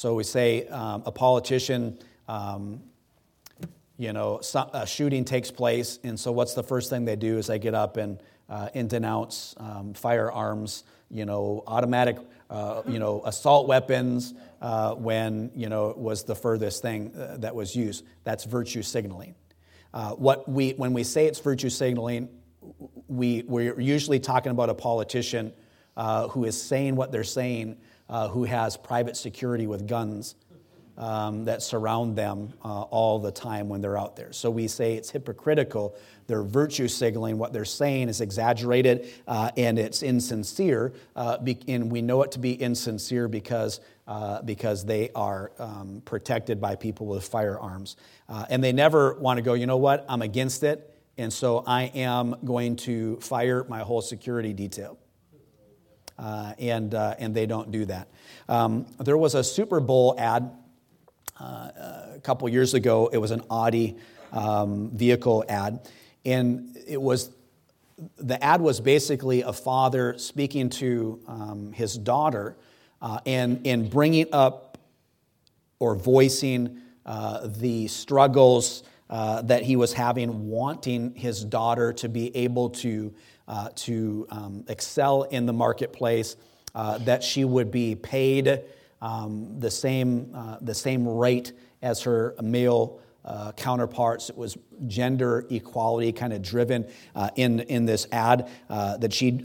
So 0.00 0.14
we 0.14 0.24
say 0.24 0.66
um, 0.68 1.02
a 1.04 1.12
politician, 1.12 1.98
um, 2.26 2.80
you 3.98 4.14
know, 4.14 4.40
a 4.72 4.86
shooting 4.86 5.26
takes 5.26 5.50
place, 5.50 5.98
and 6.02 6.18
so 6.18 6.32
what's 6.32 6.54
the 6.54 6.62
first 6.62 6.88
thing 6.88 7.04
they 7.04 7.16
do 7.16 7.36
is 7.36 7.48
they 7.48 7.58
get 7.58 7.74
up 7.74 7.98
and, 7.98 8.18
uh, 8.48 8.70
and 8.72 8.88
denounce 8.88 9.54
um, 9.58 9.92
firearms, 9.92 10.84
you 11.10 11.26
know, 11.26 11.62
automatic 11.66 12.16
uh, 12.48 12.80
you 12.88 12.98
know, 12.98 13.20
assault 13.26 13.68
weapons 13.68 14.32
uh, 14.62 14.94
when, 14.94 15.50
you 15.54 15.68
know, 15.68 15.92
was 15.94 16.24
the 16.24 16.34
furthest 16.34 16.80
thing 16.80 17.14
uh, 17.14 17.36
that 17.36 17.54
was 17.54 17.76
used. 17.76 18.02
That's 18.24 18.44
virtue 18.44 18.80
signaling. 18.80 19.34
Uh, 19.92 20.12
what 20.12 20.48
we, 20.48 20.70
when 20.70 20.94
we 20.94 21.04
say 21.04 21.26
it's 21.26 21.40
virtue 21.40 21.68
signaling, 21.68 22.30
we, 23.06 23.42
we're 23.42 23.78
usually 23.78 24.18
talking 24.18 24.50
about 24.50 24.70
a 24.70 24.74
politician 24.74 25.52
uh, 25.98 26.28
who 26.28 26.46
is 26.46 26.60
saying 26.60 26.96
what 26.96 27.12
they're 27.12 27.22
saying, 27.22 27.76
who 28.10 28.44
has 28.44 28.76
private 28.76 29.16
security 29.16 29.66
with 29.66 29.86
guns 29.86 30.34
um, 31.00 31.46
that 31.46 31.62
surround 31.62 32.14
them 32.14 32.52
uh, 32.62 32.82
all 32.82 33.18
the 33.18 33.32
time 33.32 33.68
when 33.68 33.80
they're 33.80 33.98
out 33.98 34.16
there. 34.16 34.32
So 34.32 34.50
we 34.50 34.68
say 34.68 34.94
it's 34.94 35.10
hypocritical. 35.10 35.96
They're 36.26 36.42
virtue 36.42 36.88
signaling. 36.88 37.38
What 37.38 37.54
they're 37.54 37.64
saying 37.64 38.10
is 38.10 38.20
exaggerated 38.20 39.10
uh, 39.26 39.50
and 39.56 39.78
it's 39.78 40.02
insincere. 40.02 40.92
Uh, 41.16 41.38
and 41.66 41.90
we 41.90 42.02
know 42.02 42.22
it 42.22 42.32
to 42.32 42.38
be 42.38 42.52
insincere 42.52 43.28
because, 43.28 43.80
uh, 44.06 44.42
because 44.42 44.84
they 44.84 45.10
are 45.14 45.52
um, 45.58 46.02
protected 46.04 46.60
by 46.60 46.76
people 46.76 47.06
with 47.06 47.26
firearms. 47.26 47.96
Uh, 48.28 48.44
and 48.50 48.62
they 48.62 48.72
never 48.72 49.14
want 49.14 49.38
to 49.38 49.42
go, 49.42 49.54
you 49.54 49.66
know 49.66 49.78
what, 49.78 50.04
I'm 50.06 50.22
against 50.22 50.62
it. 50.62 50.86
And 51.16 51.32
so 51.32 51.64
I 51.66 51.84
am 51.94 52.36
going 52.44 52.76
to 52.76 53.16
fire 53.20 53.64
my 53.68 53.80
whole 53.80 54.02
security 54.02 54.52
detail. 54.52 54.98
Uh, 56.20 56.52
and, 56.58 56.92
and 56.92 57.34
they 57.34 57.46
don't 57.46 57.70
do 57.70 57.86
that. 57.86 58.06
Um, 58.46 58.84
there 58.98 59.16
was 59.16 59.34
a 59.34 59.42
Super 59.42 59.80
Bowl 59.80 60.14
ad 60.18 60.50
uh, 61.40 61.70
a 62.14 62.20
couple 62.22 62.46
years 62.50 62.74
ago. 62.74 63.08
It 63.10 63.16
was 63.16 63.30
an 63.30 63.42
Audi 63.48 63.96
um, 64.32 64.90
vehicle 64.90 65.44
ad, 65.48 65.88
and 66.26 66.76
it 66.86 67.00
was 67.00 67.30
the 68.18 68.42
ad 68.42 68.60
was 68.60 68.80
basically 68.80 69.42
a 69.42 69.52
father 69.52 70.16
speaking 70.18 70.70
to 70.70 71.20
um, 71.26 71.72
his 71.72 71.96
daughter 71.96 72.56
uh, 73.02 73.20
and, 73.26 73.66
and 73.66 73.90
bringing 73.90 74.26
up 74.32 74.78
or 75.78 75.94
voicing 75.94 76.80
uh, 77.06 77.46
the 77.46 77.88
struggles 77.88 78.82
uh, 79.08 79.42
that 79.42 79.62
he 79.62 79.76
was 79.76 79.92
having, 79.92 80.48
wanting 80.48 81.14
his 81.14 81.44
daughter 81.44 81.92
to 81.92 82.08
be 82.08 82.34
able 82.36 82.70
to, 82.70 83.12
uh, 83.50 83.68
to 83.74 84.26
um, 84.30 84.64
excel 84.68 85.24
in 85.24 85.44
the 85.44 85.52
marketplace, 85.52 86.36
uh, 86.74 86.98
that 86.98 87.22
she 87.22 87.44
would 87.44 87.70
be 87.72 87.96
paid 87.96 88.62
um, 89.02 89.58
the, 89.58 89.70
same, 89.70 90.30
uh, 90.34 90.56
the 90.60 90.74
same 90.74 91.06
rate 91.06 91.52
as 91.82 92.00
her 92.02 92.36
male 92.40 93.00
uh, 93.24 93.50
counterparts. 93.52 94.30
It 94.30 94.36
was 94.36 94.56
gender 94.86 95.46
equality 95.50 96.12
kind 96.12 96.32
of 96.32 96.42
driven 96.42 96.86
uh, 97.16 97.30
in, 97.34 97.58
in 97.60 97.86
this 97.86 98.06
ad 98.12 98.48
uh, 98.68 98.96
that 98.98 99.12
she, 99.12 99.42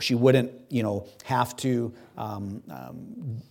she 0.00 0.14
wouldn't 0.14 0.52
you 0.70 0.84
know, 0.84 1.08
have 1.24 1.56
to 1.56 1.92
um, 2.16 2.62
um, 2.70 3.42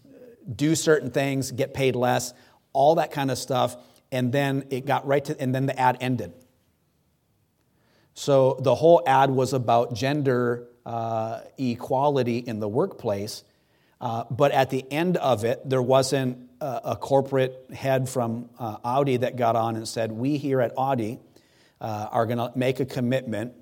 do 0.55 0.75
certain 0.75 1.11
things, 1.11 1.51
get 1.51 1.73
paid 1.73 1.97
less, 1.97 2.33
all 2.71 2.95
that 2.95 3.11
kind 3.11 3.29
of 3.29 3.37
stuff. 3.37 3.75
And 4.13 4.31
then 4.31 4.65
it 4.69 4.85
got 4.85 5.05
right 5.05 5.25
to, 5.25 5.39
and 5.41 5.53
then 5.53 5.65
the 5.65 5.77
ad 5.77 5.97
ended. 5.99 6.33
So 8.13 8.59
the 8.61 8.75
whole 8.75 9.01
ad 9.05 9.31
was 9.31 9.53
about 9.53 9.93
gender 9.93 10.67
equality 11.57 12.37
in 12.37 12.59
the 12.59 12.67
workplace 12.67 13.43
uh, 14.03 14.25
but 14.29 14.51
at 14.51 14.69
the 14.69 14.83
end 14.91 15.15
of 15.15 15.45
it, 15.45 15.61
there 15.63 15.81
wasn't 15.81 16.49
a, 16.59 16.81
a 16.83 16.95
corporate 16.97 17.67
head 17.73 18.09
from 18.09 18.49
uh, 18.59 18.75
Audi 18.83 19.15
that 19.15 19.37
got 19.37 19.55
on 19.55 19.77
and 19.77 19.87
said, 19.87 20.11
We 20.11 20.35
here 20.35 20.59
at 20.59 20.73
Audi 20.77 21.19
uh, 21.79 22.09
are 22.11 22.25
going 22.25 22.37
to 22.37 22.51
make 22.53 22.81
a 22.81 22.85
commitment 22.85 23.53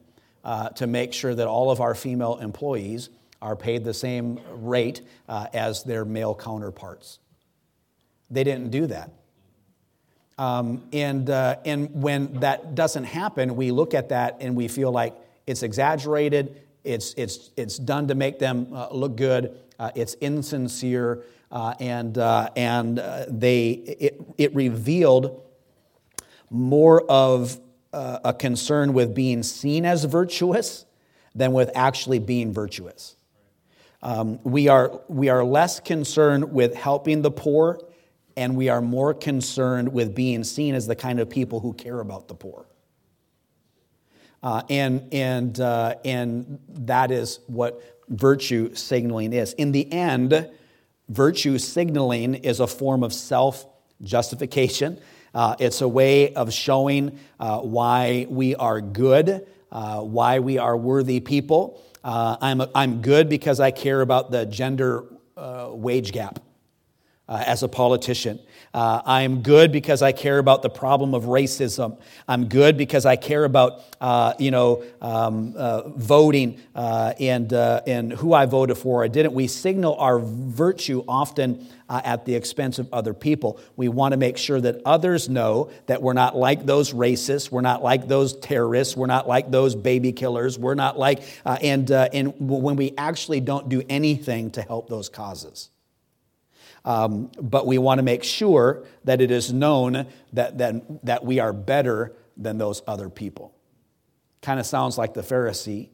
uh, 0.44 0.70
to 0.70 0.88
make 0.88 1.14
sure 1.14 1.36
that 1.36 1.48
all 1.48 1.70
of 1.70 1.80
our 1.80 1.94
female 1.94 2.38
employees 2.38 3.12
are 3.40 3.56
paid 3.56 3.84
the 3.84 3.94
same 3.94 4.40
rate 4.52 5.04
uh, 5.30 5.46
as 5.54 5.84
their 5.84 6.06
male 6.06 6.34
counterparts. 6.34 7.20
They 8.32 8.44
didn't 8.44 8.72
do 8.72 8.88
that. 8.88 9.12
Um, 10.38 10.84
and, 10.92 11.30
and 11.30 12.02
when 12.02 12.40
that 12.40 12.74
doesn't 12.76 13.04
happen, 13.04 13.56
we 13.56 13.72
look 13.72 13.94
at 13.94 14.10
that 14.10 14.38
and 14.40 14.56
we 14.56 14.68
feel 14.68 14.92
like 14.92 15.16
it's 15.46 15.64
exaggerated, 15.64 16.62
it's, 16.84 17.14
it's, 17.16 17.52
it's 17.58 17.78
done 17.78 18.08
to 18.08 18.16
make 18.16 18.40
them 18.40 18.74
look 18.92 19.16
good, 19.16 19.60
uh, 19.78 19.92
it's 19.96 20.16
insincere, 20.16 21.24
uh, 21.52 21.74
and, 21.80 22.18
uh, 22.18 22.50
and 22.56 23.00
uh, 23.00 23.26
they, 23.28 23.72
it, 23.72 24.22
it 24.38 24.56
revealed 24.56 25.42
more 26.50 27.02
of 27.10 27.60
uh, 27.92 28.20
a 28.24 28.34
concern 28.34 28.94
with 28.94 29.14
being 29.14 29.44
seen 29.44 29.86
as 29.86 30.06
virtuous 30.06 30.86
than 31.36 31.52
with 31.52 31.70
actually 31.76 32.20
being 32.20 32.54
virtuous. 32.54 33.16
Um, 34.02 34.40
we, 34.44 34.68
are, 34.68 35.02
we 35.08 35.30
are 35.30 35.44
less 35.44 35.80
concerned 35.80 36.54
with 36.54 36.76
helping 36.76 37.22
the 37.22 37.32
poor, 37.32 37.80
and 38.36 38.56
we 38.56 38.70
are 38.70 38.82
more 38.82 39.14
concerned 39.14 39.92
with 39.92 40.16
being 40.16 40.44
seen 40.44 40.76
as 40.76 40.88
the 40.88 40.96
kind 40.96 41.20
of 41.20 41.30
people 41.30 41.60
who 41.60 41.74
care 41.74 42.00
about 42.00 42.28
the 42.28 42.36
poor. 42.36 42.66
Uh, 44.44 44.64
and, 44.70 45.14
and, 45.14 45.60
uh, 45.60 45.96
and 46.04 46.60
that 46.70 47.12
is 47.12 47.40
what 47.48 47.82
virtue 48.10 48.74
signaling 48.74 49.34
is. 49.34 49.54
In 49.54 49.72
the 49.72 49.92
end, 49.92 50.50
virtue 51.10 51.58
signaling 51.60 52.36
is 52.36 52.60
a 52.60 52.68
form 52.68 53.04
of 53.04 53.14
self 53.14 53.66
justification. 54.02 55.00
Uh, 55.34 55.56
it's 55.60 55.82
a 55.82 55.88
way 55.88 56.34
of 56.34 56.52
showing 56.52 57.20
uh, 57.40 57.60
why 57.60 58.26
we 58.30 58.56
are 58.56 58.82
good, 58.82 59.48
uh, 59.72 60.02
why 60.02 60.40
we 60.40 60.58
are 60.58 60.76
worthy 60.76 61.20
people, 61.20 61.80
Uh, 62.04 62.36
I'm, 62.42 62.62
I'm 62.74 63.02
good 63.02 63.30
because 63.30 63.60
I 63.60 63.72
care 63.72 64.02
about 64.02 64.32
the 64.32 64.46
gender 64.46 65.06
wage 65.74 66.12
gap 66.12 66.40
uh, 67.32 67.42
as 67.48 67.64
a 67.64 67.68
politician. 67.70 68.38
Uh, 68.74 69.02
I'm 69.06 69.42
good 69.42 69.72
because 69.72 70.02
I 70.02 70.12
care 70.12 70.38
about 70.38 70.62
the 70.64 70.70
problem 70.70 71.14
of 71.14 71.24
racism. 71.24 71.98
I'm 72.28 72.50
good 72.50 72.78
because 72.78 73.06
I 73.06 73.16
care 73.16 73.46
about, 73.46 73.82
uh, 74.02 74.34
you 74.38 74.52
know, 74.52 74.84
um, 75.02 75.54
uh, 75.58 75.90
voting 75.90 76.60
uh, 76.76 77.14
and, 77.20 77.54
uh, 77.54 77.82
and 77.88 78.12
who 78.12 78.34
I 78.34 78.48
voted 78.48 78.78
for 78.78 79.04
or 79.04 79.08
didn't. 79.08 79.34
We 79.34 79.48
signal 79.48 79.96
our 79.96 80.20
virtue 80.20 81.06
often 81.08 81.68
at 81.90 82.24
the 82.24 82.36
expense 82.36 82.80
of 82.80 82.88
other 82.94 83.14
people. 83.14 83.60
We 83.76 83.90
want 83.90 84.14
to 84.14 84.18
make 84.18 84.38
sure 84.38 84.60
that 84.62 84.82
others 84.86 85.28
know 85.28 85.72
that 85.88 86.02
we're 86.02 86.14
not 86.14 86.38
like 86.38 86.66
those 86.66 86.94
racists, 86.94 87.52
we're 87.52 87.60
not 87.60 87.84
like 87.84 88.08
those 88.08 88.38
terrorists, 88.38 88.96
we're 88.96 89.08
not 89.08 89.28
like 89.28 89.52
those 89.52 89.76
baby 89.76 90.14
killers, 90.14 90.58
we're 90.58 90.76
not 90.76 90.98
like, 90.98 91.22
and, 91.46 91.92
and 91.92 92.34
when 92.40 92.78
we 92.78 92.94
actually 92.98 93.42
don't 93.42 93.68
do 93.68 93.84
anything 93.90 94.52
to 94.52 94.62
help 94.62 94.88
those 94.88 95.10
causes. 95.10 95.70
Um, 96.84 97.32
but 97.40 97.68
we 97.68 97.78
want 97.78 98.00
to 98.00 98.04
make 98.04 98.24
sure 98.24 98.86
that 99.04 99.22
it 99.22 99.32
is 99.32 99.54
known 99.54 100.08
that, 100.34 100.58
that, 100.58 101.06
that 101.06 101.24
we 101.24 101.40
are 101.40 101.54
better 101.54 102.16
than 102.38 102.58
those 102.58 102.82
other 102.88 103.10
people. 103.10 103.54
Kind 104.42 104.60
of 104.60 104.66
sounds 104.66 104.98
like 104.98 105.14
the 105.14 105.22
Pharisee 105.22 105.90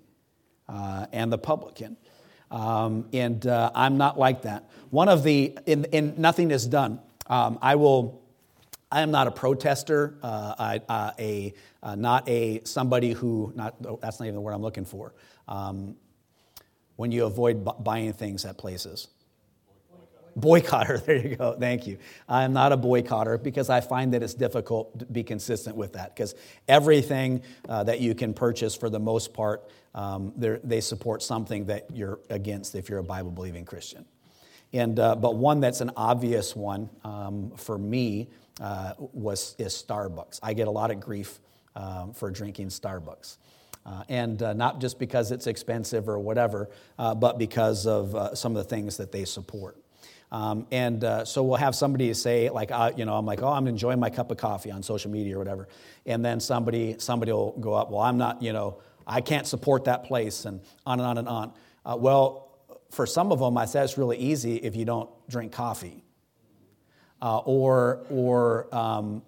uh, 0.69 1.07
and 1.11 1.31
the 1.31 1.37
publican. 1.37 1.97
Um, 2.49 3.09
and 3.11 3.45
uh, 3.45 3.71
I'm 3.75 3.97
not 3.97 4.17
like 4.17 4.43
that. 4.43 4.69
One 4.89 5.09
of 5.09 5.23
the, 5.23 5.57
in, 5.65 5.85
in 5.85 6.15
nothing 6.17 6.51
is 6.51 6.65
done. 6.65 6.99
Um, 7.27 7.59
I 7.61 7.75
will, 7.75 8.21
I 8.89 9.01
am 9.01 9.11
not 9.11 9.27
a 9.27 9.31
protester, 9.31 10.17
uh, 10.23 10.55
I, 10.57 10.81
uh, 10.87 11.11
a, 11.19 11.53
uh, 11.83 11.95
not 11.95 12.27
a 12.29 12.61
somebody 12.63 13.11
who, 13.11 13.51
not, 13.53 13.75
that's 13.99 14.21
not 14.21 14.27
even 14.27 14.35
the 14.35 14.41
word 14.41 14.53
I'm 14.53 14.61
looking 14.61 14.85
for. 14.85 15.13
Um, 15.49 15.97
when 16.95 17.11
you 17.11 17.25
avoid 17.25 17.65
bu- 17.65 17.81
buying 17.81 18.13
things 18.13 18.45
at 18.45 18.57
places. 18.57 19.09
Boycotter, 20.39 21.03
there 21.05 21.17
you 21.17 21.35
go, 21.35 21.55
thank 21.59 21.87
you. 21.87 21.97
I'm 22.27 22.53
not 22.53 22.71
a 22.71 22.77
boycotter 22.77 23.41
because 23.41 23.69
I 23.69 23.81
find 23.81 24.13
that 24.13 24.21
it's 24.23 24.33
difficult 24.33 24.99
to 24.99 25.05
be 25.05 25.23
consistent 25.23 25.75
with 25.75 25.93
that 25.93 26.15
because 26.15 26.35
everything 26.67 27.41
uh, 27.67 27.83
that 27.83 27.99
you 27.99 28.13
can 28.15 28.33
purchase 28.33 28.75
for 28.75 28.89
the 28.89 28.99
most 28.99 29.33
part, 29.33 29.69
um, 29.95 30.33
they 30.35 30.81
support 30.81 31.23
something 31.23 31.65
that 31.65 31.87
you're 31.93 32.19
against 32.29 32.75
if 32.75 32.89
you're 32.89 32.99
a 32.99 33.03
Bible 33.03 33.31
believing 33.31 33.65
Christian. 33.65 34.05
And, 34.73 34.99
uh, 34.99 35.15
but 35.15 35.35
one 35.35 35.59
that's 35.59 35.81
an 35.81 35.91
obvious 35.95 36.55
one 36.55 36.89
um, 37.03 37.51
for 37.55 37.77
me 37.77 38.29
uh, 38.59 38.93
was, 38.97 39.55
is 39.57 39.73
Starbucks. 39.87 40.39
I 40.43 40.53
get 40.53 40.67
a 40.67 40.71
lot 40.71 40.91
of 40.91 40.99
grief 40.99 41.39
um, 41.75 42.13
for 42.13 42.29
drinking 42.29 42.67
Starbucks. 42.67 43.37
Uh, 43.85 44.03
and 44.09 44.43
uh, 44.43 44.51
not 44.51 44.81
just 44.81 44.99
because 44.99 45.31
it's 45.31 45.47
expensive 45.47 46.09
or 46.09 46.19
whatever, 46.19 46.69
uh, 46.99 47.15
but 47.15 47.37
because 47.37 47.87
of 47.87 48.13
uh, 48.15 48.35
some 48.35 48.55
of 48.55 48.61
the 48.61 48.69
things 48.69 48.97
that 48.97 49.13
they 49.13 49.23
support. 49.23 49.77
Um, 50.31 50.67
and 50.71 51.03
uh, 51.03 51.25
so 51.25 51.43
we'll 51.43 51.57
have 51.57 51.73
somebody 51.73 52.13
say, 52.13 52.49
like, 52.49 52.71
uh, 52.71 52.91
you 52.97 53.05
know, 53.05 53.15
I'm 53.15 53.25
like, 53.25 53.41
oh, 53.41 53.47
I'm 53.47 53.67
enjoying 53.67 53.99
my 53.99 54.09
cup 54.09 54.29
of 54.29 54.37
coffee 54.37 54.71
on 54.71 54.83
social 54.83 55.09
media 55.09 55.35
or 55.35 55.39
whatever. 55.39 55.69
And 56.05 56.23
then 56.23 56.39
somebody, 56.39 56.95
somebody 56.99 57.31
will 57.31 57.53
go 57.59 57.73
up, 57.73 57.89
well, 57.89 58.01
I'm 58.01 58.17
not, 58.17 58.41
you 58.41 58.51
know, 58.51 58.79
I 59.05 59.21
can't 59.21 59.47
support 59.47 59.85
that 59.85 60.03
place, 60.03 60.43
and 60.43 60.59
on 60.85 60.99
and 60.99 61.07
on 61.07 61.17
and 61.17 61.29
on. 61.29 61.53
Uh, 61.85 61.95
well, 61.97 62.57
for 62.91 63.05
some 63.05 63.31
of 63.31 63.39
them, 63.39 63.57
I 63.57 63.65
said 63.65 63.85
it's 63.85 63.97
really 63.97 64.17
easy 64.17 64.57
if 64.57 64.75
you 64.75 64.83
don't 64.83 65.09
drink 65.29 65.53
coffee. 65.53 66.03
Uh, 67.21 67.39
or, 67.39 68.05
or 68.09 68.75
um, 68.75 69.23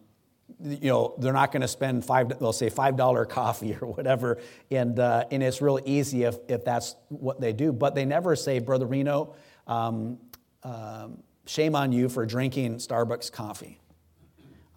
you 0.61 0.89
know, 0.89 1.15
they're 1.17 1.33
not 1.33 1.51
going 1.51 1.61
to 1.61 1.67
spend 1.67 2.05
five, 2.05 2.27
they'll 2.39 2.53
say 2.53 2.69
$5 2.69 3.29
coffee 3.29 3.77
or 3.81 3.87
whatever. 3.87 4.39
And, 4.69 4.99
uh, 4.99 5.25
and 5.31 5.41
it's 5.41 5.61
really 5.61 5.83
easy 5.85 6.23
if, 6.23 6.35
if 6.49 6.65
that's 6.65 6.95
what 7.07 7.39
they 7.39 7.53
do. 7.53 7.71
But 7.71 7.95
they 7.95 8.05
never 8.05 8.35
say, 8.35 8.59
Brother 8.59 8.85
Reno, 8.85 9.35
um, 9.65 10.17
um, 10.63 11.23
shame 11.45 11.75
on 11.75 11.91
you 11.91 12.09
for 12.09 12.25
drinking 12.25 12.75
Starbucks 12.75 13.31
coffee. 13.31 13.79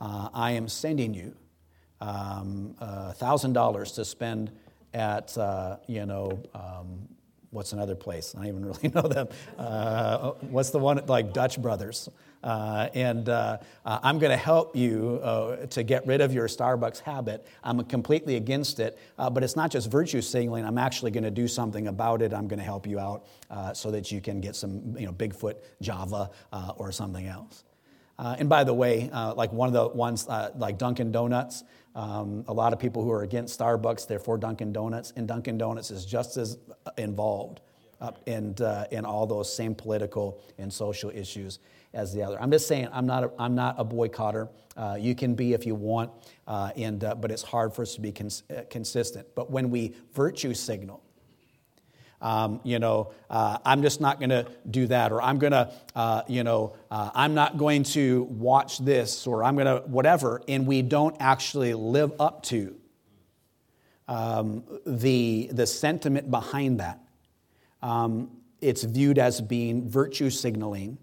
Uh, 0.00 0.28
I 0.34 0.52
am 0.52 0.68
sending 0.68 1.14
you 1.14 1.36
um, 2.00 2.74
$1,000 2.80 3.94
to 3.94 4.04
spend 4.04 4.50
at, 4.94 5.36
uh, 5.38 5.76
you 5.86 6.04
know, 6.06 6.42
um, 6.54 7.08
what's 7.50 7.72
another 7.72 7.94
place? 7.94 8.34
I 8.34 8.38
don't 8.38 8.48
even 8.48 8.64
really 8.66 8.88
know 8.88 9.02
them. 9.02 9.28
Uh, 9.56 10.32
what's 10.50 10.70
the 10.70 10.78
one, 10.78 11.00
like 11.06 11.32
Dutch 11.32 11.60
Brothers? 11.60 12.08
Uh, 12.42 12.88
and 12.94 13.28
uh, 13.28 13.58
uh, 13.84 13.98
I'm 14.02 14.18
going 14.18 14.30
to 14.30 14.36
help 14.36 14.74
you 14.74 15.20
uh, 15.22 15.66
to 15.66 15.82
get 15.82 16.06
rid 16.06 16.20
of 16.20 16.32
your 16.32 16.48
Starbucks 16.48 17.00
habit. 17.00 17.46
I'm 17.62 17.84
completely 17.84 18.36
against 18.36 18.80
it, 18.80 18.98
uh, 19.18 19.30
but 19.30 19.44
it's 19.44 19.56
not 19.56 19.70
just 19.70 19.90
virtue 19.90 20.20
signaling. 20.20 20.64
I'm 20.64 20.78
actually 20.78 21.12
going 21.12 21.24
to 21.24 21.30
do 21.30 21.46
something 21.46 21.86
about 21.86 22.22
it. 22.22 22.32
I'm 22.32 22.48
going 22.48 22.58
to 22.58 22.64
help 22.64 22.86
you 22.86 22.98
out 22.98 23.26
uh, 23.50 23.72
so 23.72 23.90
that 23.92 24.10
you 24.10 24.20
can 24.20 24.40
get 24.40 24.56
some, 24.56 24.96
you 24.98 25.06
know, 25.06 25.12
Bigfoot 25.12 25.56
Java 25.80 26.30
or 26.76 26.90
something 26.92 27.26
else. 27.26 27.64
and 28.18 28.48
by 28.48 28.64
the 28.64 28.74
way, 28.74 29.10
like 29.36 29.52
one 29.52 29.68
of 29.68 29.74
the 29.74 29.88
ones 29.88 30.26
like 30.56 30.78
Dunkin' 30.78 31.12
Donuts, 31.12 31.64
um, 31.94 32.44
a 32.48 32.52
lot 32.52 32.72
of 32.72 32.78
people 32.78 33.04
who 33.04 33.10
are 33.12 33.22
against 33.22 33.58
Starbucks, 33.58 34.06
they're 34.06 34.18
for 34.18 34.38
Dunkin' 34.38 34.72
Donuts, 34.72 35.12
and 35.16 35.28
Dunkin' 35.28 35.58
Donuts 35.58 35.90
is 35.90 36.04
just 36.04 36.36
as 36.36 36.58
involved 36.98 37.60
in, 38.26 38.56
in 38.90 39.04
all 39.04 39.26
those 39.26 39.54
same 39.54 39.74
political 39.74 40.40
and 40.58 40.72
social 40.72 41.10
issues 41.10 41.60
as 41.94 42.12
the 42.12 42.22
other. 42.22 42.40
I'm 42.40 42.50
just 42.50 42.66
saying, 42.66 42.88
I'm 42.92 43.06
not 43.06 43.24
a, 43.24 43.30
I'm 43.38 43.54
not 43.54 43.76
a 43.78 43.84
boycotter. 43.84 44.48
Uh, 44.76 44.96
you 44.98 45.14
can 45.14 45.34
be 45.34 45.52
if 45.52 45.66
you 45.66 45.74
want, 45.74 46.10
uh, 46.46 46.70
and, 46.76 47.04
uh, 47.04 47.14
but 47.14 47.30
it's 47.30 47.42
hard 47.42 47.74
for 47.74 47.82
us 47.82 47.94
to 47.94 48.00
be 48.00 48.12
cons- 48.12 48.42
uh, 48.50 48.62
consistent. 48.70 49.26
But 49.34 49.50
when 49.50 49.70
we 49.70 49.94
virtue 50.14 50.54
signal, 50.54 51.02
um, 52.22 52.60
you 52.62 52.78
know, 52.78 53.12
uh, 53.28 53.58
I'm 53.64 53.82
just 53.82 54.00
not 54.00 54.18
going 54.20 54.30
to 54.30 54.46
do 54.70 54.86
that, 54.86 55.12
or 55.12 55.20
I'm 55.20 55.38
going 55.38 55.52
to, 55.52 55.72
uh, 55.96 56.22
you 56.28 56.44
know, 56.44 56.76
I'm 56.90 57.34
not 57.34 57.58
going 57.58 57.82
to 57.84 58.22
watch 58.30 58.78
this, 58.78 59.26
or 59.26 59.42
I'm 59.42 59.56
going 59.56 59.66
to 59.66 59.86
whatever, 59.88 60.40
and 60.46 60.66
we 60.66 60.82
don't 60.82 61.16
actually 61.18 61.74
live 61.74 62.12
up 62.20 62.44
to 62.44 62.76
um, 64.06 64.62
the, 64.86 65.50
the 65.52 65.66
sentiment 65.66 66.30
behind 66.30 66.80
that. 66.80 67.00
Um, 67.82 68.30
it's 68.60 68.84
viewed 68.84 69.18
as 69.18 69.40
being 69.40 69.90
virtue 69.90 70.30
signaling 70.30 70.98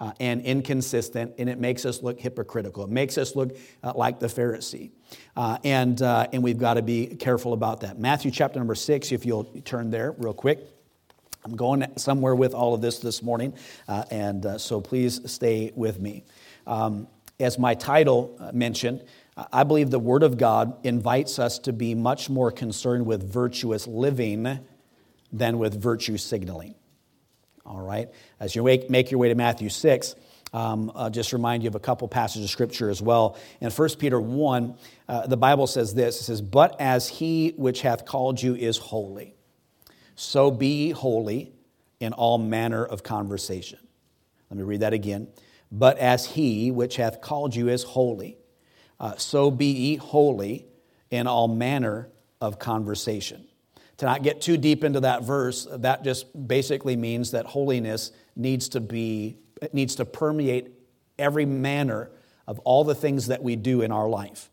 uh, 0.00 0.12
and 0.20 0.42
inconsistent, 0.42 1.34
and 1.38 1.48
it 1.48 1.58
makes 1.58 1.84
us 1.84 2.02
look 2.02 2.20
hypocritical. 2.20 2.84
It 2.84 2.90
makes 2.90 3.18
us 3.18 3.34
look 3.34 3.56
uh, 3.82 3.92
like 3.94 4.20
the 4.20 4.28
Pharisee. 4.28 4.90
Uh, 5.36 5.58
and, 5.64 6.00
uh, 6.00 6.28
and 6.32 6.42
we've 6.42 6.58
got 6.58 6.74
to 6.74 6.82
be 6.82 7.06
careful 7.06 7.52
about 7.52 7.80
that. 7.80 7.98
Matthew 7.98 8.30
chapter 8.30 8.58
number 8.58 8.74
six, 8.74 9.12
if 9.12 9.26
you'll 9.26 9.44
turn 9.64 9.90
there 9.90 10.12
real 10.12 10.34
quick. 10.34 10.60
I'm 11.44 11.56
going 11.56 11.86
somewhere 11.96 12.34
with 12.34 12.52
all 12.52 12.74
of 12.74 12.80
this 12.80 12.98
this 12.98 13.22
morning, 13.22 13.54
uh, 13.86 14.04
and 14.10 14.44
uh, 14.44 14.58
so 14.58 14.80
please 14.80 15.20
stay 15.30 15.72
with 15.74 15.98
me. 16.00 16.24
Um, 16.66 17.08
as 17.40 17.58
my 17.58 17.74
title 17.74 18.36
mentioned, 18.52 19.04
I 19.52 19.62
believe 19.62 19.90
the 19.90 20.00
Word 20.00 20.24
of 20.24 20.36
God 20.36 20.76
invites 20.84 21.38
us 21.38 21.60
to 21.60 21.72
be 21.72 21.94
much 21.94 22.28
more 22.28 22.50
concerned 22.50 23.06
with 23.06 23.32
virtuous 23.32 23.86
living 23.86 24.58
than 25.32 25.58
with 25.58 25.80
virtue 25.80 26.16
signaling. 26.16 26.74
All 27.68 27.82
right? 27.82 28.08
As 28.40 28.56
you 28.56 28.62
make 28.62 29.10
your 29.10 29.20
way 29.20 29.28
to 29.28 29.34
Matthew 29.34 29.68
6, 29.68 30.14
um, 30.54 30.90
I'll 30.94 31.10
just 31.10 31.32
remind 31.34 31.62
you 31.62 31.68
of 31.68 31.74
a 31.74 31.80
couple 31.80 32.08
passages 32.08 32.44
of 32.44 32.50
scripture 32.50 32.88
as 32.88 33.02
well. 33.02 33.36
In 33.60 33.70
1 33.70 33.88
Peter 33.98 34.18
1, 34.18 34.74
uh, 35.08 35.26
the 35.26 35.36
Bible 35.36 35.66
says 35.66 35.94
this 35.94 36.20
It 36.20 36.24
says, 36.24 36.40
But 36.40 36.80
as 36.80 37.08
he 37.08 37.50
which 37.56 37.82
hath 37.82 38.06
called 38.06 38.40
you 38.42 38.54
is 38.54 38.78
holy, 38.78 39.34
so 40.16 40.50
be 40.50 40.90
holy 40.90 41.52
in 42.00 42.14
all 42.14 42.38
manner 42.38 42.84
of 42.84 43.02
conversation. 43.02 43.78
Let 44.50 44.56
me 44.56 44.62
read 44.62 44.80
that 44.80 44.94
again. 44.94 45.28
But 45.70 45.98
as 45.98 46.24
he 46.24 46.70
which 46.70 46.96
hath 46.96 47.20
called 47.20 47.54
you 47.54 47.68
is 47.68 47.82
holy, 47.82 48.38
uh, 48.98 49.16
so 49.16 49.50
be 49.50 49.66
ye 49.66 49.96
holy 49.96 50.66
in 51.10 51.26
all 51.26 51.48
manner 51.48 52.08
of 52.40 52.58
conversation. 52.58 53.47
To 53.98 54.06
not 54.06 54.22
get 54.22 54.40
too 54.40 54.56
deep 54.56 54.84
into 54.84 55.00
that 55.00 55.24
verse, 55.24 55.66
that 55.70 56.04
just 56.04 56.48
basically 56.48 56.96
means 56.96 57.32
that 57.32 57.46
holiness 57.46 58.12
needs 58.36 58.68
to 58.70 58.80
be 58.80 59.38
needs 59.72 59.96
to 59.96 60.04
permeate 60.04 60.70
every 61.18 61.44
manner 61.44 62.10
of 62.46 62.60
all 62.60 62.84
the 62.84 62.94
things 62.94 63.26
that 63.26 63.42
we 63.42 63.56
do 63.56 63.82
in 63.82 63.92
our 63.92 64.08
life. 64.08 64.50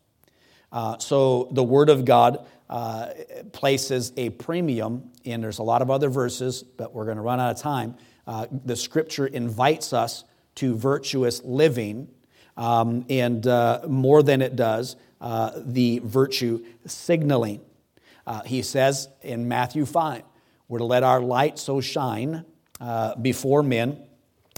Uh, 0.72 0.98
so 0.98 1.48
the 1.52 1.62
Word 1.62 1.88
of 1.88 2.04
God 2.04 2.46
uh, 2.68 3.10
places 3.52 4.12
a 4.16 4.30
premium, 4.30 5.10
and 5.24 5.42
there's 5.42 5.58
a 5.58 5.62
lot 5.62 5.80
of 5.80 5.90
other 5.90 6.08
verses, 6.08 6.62
but 6.62 6.92
we're 6.92 7.04
going 7.04 7.16
to 7.16 7.22
run 7.22 7.40
out 7.40 7.50
of 7.50 7.58
time. 7.58 7.94
Uh, 8.26 8.46
the 8.64 8.76
Scripture 8.76 9.26
invites 9.26 9.92
us 9.92 10.24
to 10.56 10.76
virtuous 10.76 11.42
living, 11.44 12.08
um, 12.56 13.06
and 13.08 13.46
uh, 13.46 13.82
more 13.86 14.22
than 14.22 14.42
it 14.42 14.56
does, 14.56 14.96
uh, 15.20 15.52
the 15.54 16.00
virtue 16.00 16.64
signaling. 16.84 17.60
Uh, 18.26 18.42
he 18.42 18.62
says 18.62 19.08
in 19.22 19.48
Matthew 19.48 19.86
5, 19.86 20.22
we're 20.68 20.78
to 20.78 20.84
let 20.84 21.02
our 21.02 21.20
light 21.20 21.58
so 21.58 21.80
shine 21.80 22.44
uh, 22.80 23.14
before 23.16 23.62
men 23.62 24.02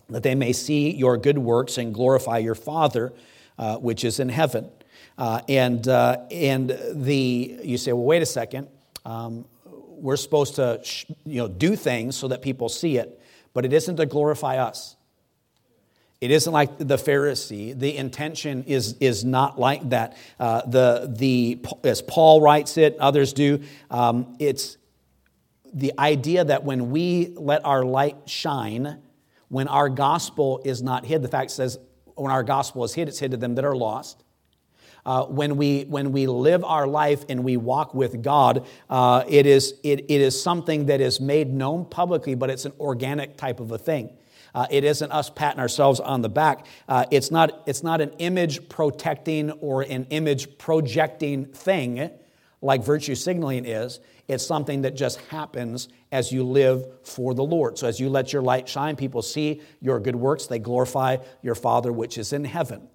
that 0.08 0.22
they 0.22 0.34
may 0.34 0.52
see 0.52 0.90
your 0.90 1.18
good 1.18 1.38
works 1.38 1.76
and 1.76 1.92
glorify 1.92 2.38
your 2.38 2.54
Father 2.54 3.12
uh, 3.58 3.76
which 3.76 4.04
is 4.04 4.20
in 4.20 4.28
heaven. 4.28 4.70
Uh, 5.16 5.40
and, 5.48 5.88
uh, 5.88 6.16
and 6.30 6.78
the, 6.92 7.58
you 7.64 7.76
say, 7.76 7.92
well, 7.92 8.04
wait 8.04 8.22
a 8.22 8.26
second. 8.26 8.68
Um, 9.04 9.46
we're 9.64 10.16
supposed 10.16 10.54
to 10.56 10.80
you 11.24 11.38
know, 11.38 11.48
do 11.48 11.74
things 11.74 12.16
so 12.16 12.28
that 12.28 12.40
people 12.40 12.68
see 12.68 12.98
it, 12.98 13.20
but 13.52 13.64
it 13.64 13.72
isn't 13.72 13.96
to 13.96 14.06
glorify 14.06 14.58
us. 14.58 14.94
It 16.20 16.32
isn't 16.32 16.52
like 16.52 16.78
the 16.78 16.96
Pharisee. 16.96 17.78
The 17.78 17.96
intention 17.96 18.64
is, 18.64 18.96
is 18.98 19.24
not 19.24 19.58
like 19.58 19.90
that. 19.90 20.16
Uh, 20.38 20.62
the, 20.66 21.12
the, 21.16 21.64
as 21.84 22.02
Paul 22.02 22.40
writes 22.40 22.76
it, 22.76 22.96
others 22.98 23.32
do, 23.32 23.62
um, 23.88 24.36
it's 24.40 24.78
the 25.72 25.92
idea 25.96 26.44
that 26.44 26.64
when 26.64 26.90
we 26.90 27.34
let 27.36 27.64
our 27.64 27.84
light 27.84 28.16
shine, 28.26 28.98
when 29.48 29.68
our 29.68 29.88
gospel 29.88 30.60
is 30.64 30.82
not 30.82 31.04
hid, 31.04 31.22
the 31.22 31.28
fact 31.28 31.52
says 31.52 31.78
when 32.16 32.32
our 32.32 32.42
gospel 32.42 32.82
is 32.82 32.94
hid, 32.94 33.06
it's 33.06 33.20
hid 33.20 33.30
to 33.30 33.36
them 33.36 33.54
that 33.54 33.64
are 33.64 33.76
lost. 33.76 34.24
Uh, 35.06 35.24
when, 35.24 35.56
we, 35.56 35.84
when 35.84 36.10
we 36.10 36.26
live 36.26 36.64
our 36.64 36.86
life 36.86 37.24
and 37.28 37.44
we 37.44 37.56
walk 37.56 37.94
with 37.94 38.22
God, 38.22 38.66
uh, 38.90 39.22
it, 39.28 39.46
is, 39.46 39.74
it, 39.84 40.00
it 40.00 40.20
is 40.20 40.40
something 40.40 40.86
that 40.86 41.00
is 41.00 41.20
made 41.20 41.52
known 41.52 41.84
publicly, 41.84 42.34
but 42.34 42.50
it's 42.50 42.64
an 42.64 42.72
organic 42.80 43.36
type 43.36 43.60
of 43.60 43.70
a 43.70 43.78
thing. 43.78 44.10
Uh, 44.54 44.66
it 44.70 44.84
isn't 44.84 45.10
us 45.12 45.30
patting 45.30 45.60
ourselves 45.60 46.00
on 46.00 46.22
the 46.22 46.28
back. 46.28 46.66
Uh, 46.88 47.04
it's, 47.10 47.30
not, 47.30 47.62
it's 47.66 47.82
not 47.82 48.00
an 48.00 48.10
image 48.18 48.68
protecting 48.68 49.50
or 49.52 49.82
an 49.82 50.06
image 50.10 50.58
projecting 50.58 51.46
thing 51.46 52.10
like 52.60 52.82
virtue 52.82 53.14
signaling 53.14 53.64
is. 53.64 54.00
It's 54.26 54.44
something 54.44 54.82
that 54.82 54.94
just 54.94 55.18
happens 55.28 55.88
as 56.12 56.32
you 56.32 56.44
live 56.44 56.84
for 57.04 57.34
the 57.34 57.44
Lord. 57.44 57.78
So 57.78 57.86
as 57.86 58.00
you 58.00 58.08
let 58.08 58.32
your 58.32 58.42
light 58.42 58.68
shine, 58.68 58.96
people 58.96 59.22
see 59.22 59.62
your 59.80 60.00
good 60.00 60.16
works, 60.16 60.46
they 60.46 60.58
glorify 60.58 61.18
your 61.42 61.54
Father 61.54 61.92
which 61.92 62.18
is 62.18 62.32
in 62.32 62.44
heaven. 62.44 62.88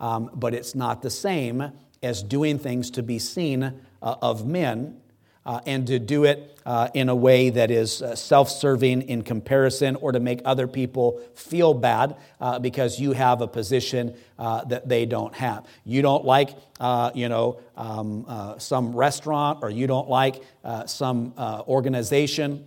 Um, 0.00 0.30
but 0.34 0.54
it's 0.54 0.74
not 0.74 1.02
the 1.02 1.10
same 1.10 1.72
as 2.02 2.22
doing 2.22 2.58
things 2.58 2.90
to 2.92 3.02
be 3.02 3.18
seen 3.18 3.80
uh, 4.02 4.16
of 4.20 4.46
men 4.46 5.00
uh, 5.46 5.60
and 5.66 5.86
to 5.86 5.98
do 5.98 6.24
it 6.24 6.58
uh, 6.66 6.88
in 6.94 7.08
a 7.08 7.14
way 7.14 7.50
that 7.50 7.70
is 7.70 8.00
uh, 8.00 8.16
self 8.16 8.50
serving 8.50 9.02
in 9.02 9.22
comparison 9.22 9.96
or 9.96 10.12
to 10.12 10.20
make 10.20 10.40
other 10.44 10.66
people 10.66 11.20
feel 11.34 11.74
bad 11.74 12.16
uh, 12.40 12.58
because 12.58 12.98
you 12.98 13.12
have 13.12 13.42
a 13.42 13.46
position 13.46 14.14
uh, 14.38 14.64
that 14.64 14.88
they 14.88 15.04
don't 15.04 15.34
have. 15.34 15.66
You 15.84 16.00
don't 16.00 16.24
like, 16.24 16.50
uh, 16.80 17.10
you 17.14 17.28
know, 17.28 17.60
um, 17.76 18.54
some 18.58 18.96
restaurant 18.96 19.58
or 19.62 19.68
you 19.68 19.86
don't 19.86 20.08
like 20.08 20.42
some 20.86 21.34
organization, 21.38 22.64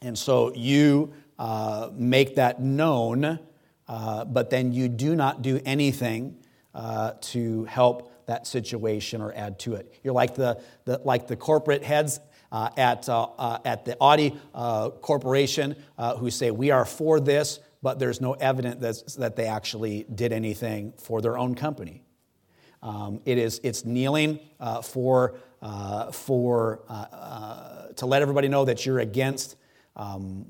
and 0.00 0.16
so 0.16 0.54
you 0.54 1.12
make 1.92 2.36
that 2.36 2.60
known, 2.60 3.40
but 3.88 4.50
then 4.50 4.72
you 4.72 4.88
do 4.88 5.16
not 5.16 5.42
do 5.42 5.60
anything 5.64 6.36
to 7.20 7.64
help 7.64 8.13
that 8.26 8.46
situation 8.46 9.20
or 9.20 9.32
add 9.34 9.58
to 9.60 9.74
it. 9.74 10.00
You're 10.02 10.14
like 10.14 10.34
the, 10.34 10.60
the 10.84 11.00
like 11.04 11.26
the 11.26 11.36
corporate 11.36 11.84
heads 11.84 12.20
uh, 12.54 12.70
at, 12.76 13.08
uh, 13.08 13.26
uh, 13.36 13.58
at 13.64 13.84
the 13.84 13.96
Audi 14.00 14.32
uh, 14.54 14.90
Corporation 14.90 15.74
uh, 15.98 16.16
who 16.16 16.30
say, 16.30 16.52
We 16.52 16.70
are 16.70 16.84
for 16.84 17.18
this, 17.18 17.58
but 17.82 17.98
there's 17.98 18.20
no 18.20 18.34
evidence 18.34 19.14
that 19.16 19.34
they 19.34 19.46
actually 19.46 20.06
did 20.14 20.32
anything 20.32 20.92
for 20.96 21.20
their 21.20 21.36
own 21.36 21.56
company. 21.56 22.04
Um, 22.80 23.20
it 23.24 23.38
is, 23.38 23.60
it's 23.64 23.84
kneeling 23.84 24.38
uh, 24.60 24.82
for, 24.82 25.34
for, 26.12 26.80
to 27.96 28.06
let 28.06 28.22
everybody 28.22 28.46
know 28.46 28.64
that 28.66 28.86
you're 28.86 29.00
against 29.00 29.56
um, 29.96 30.46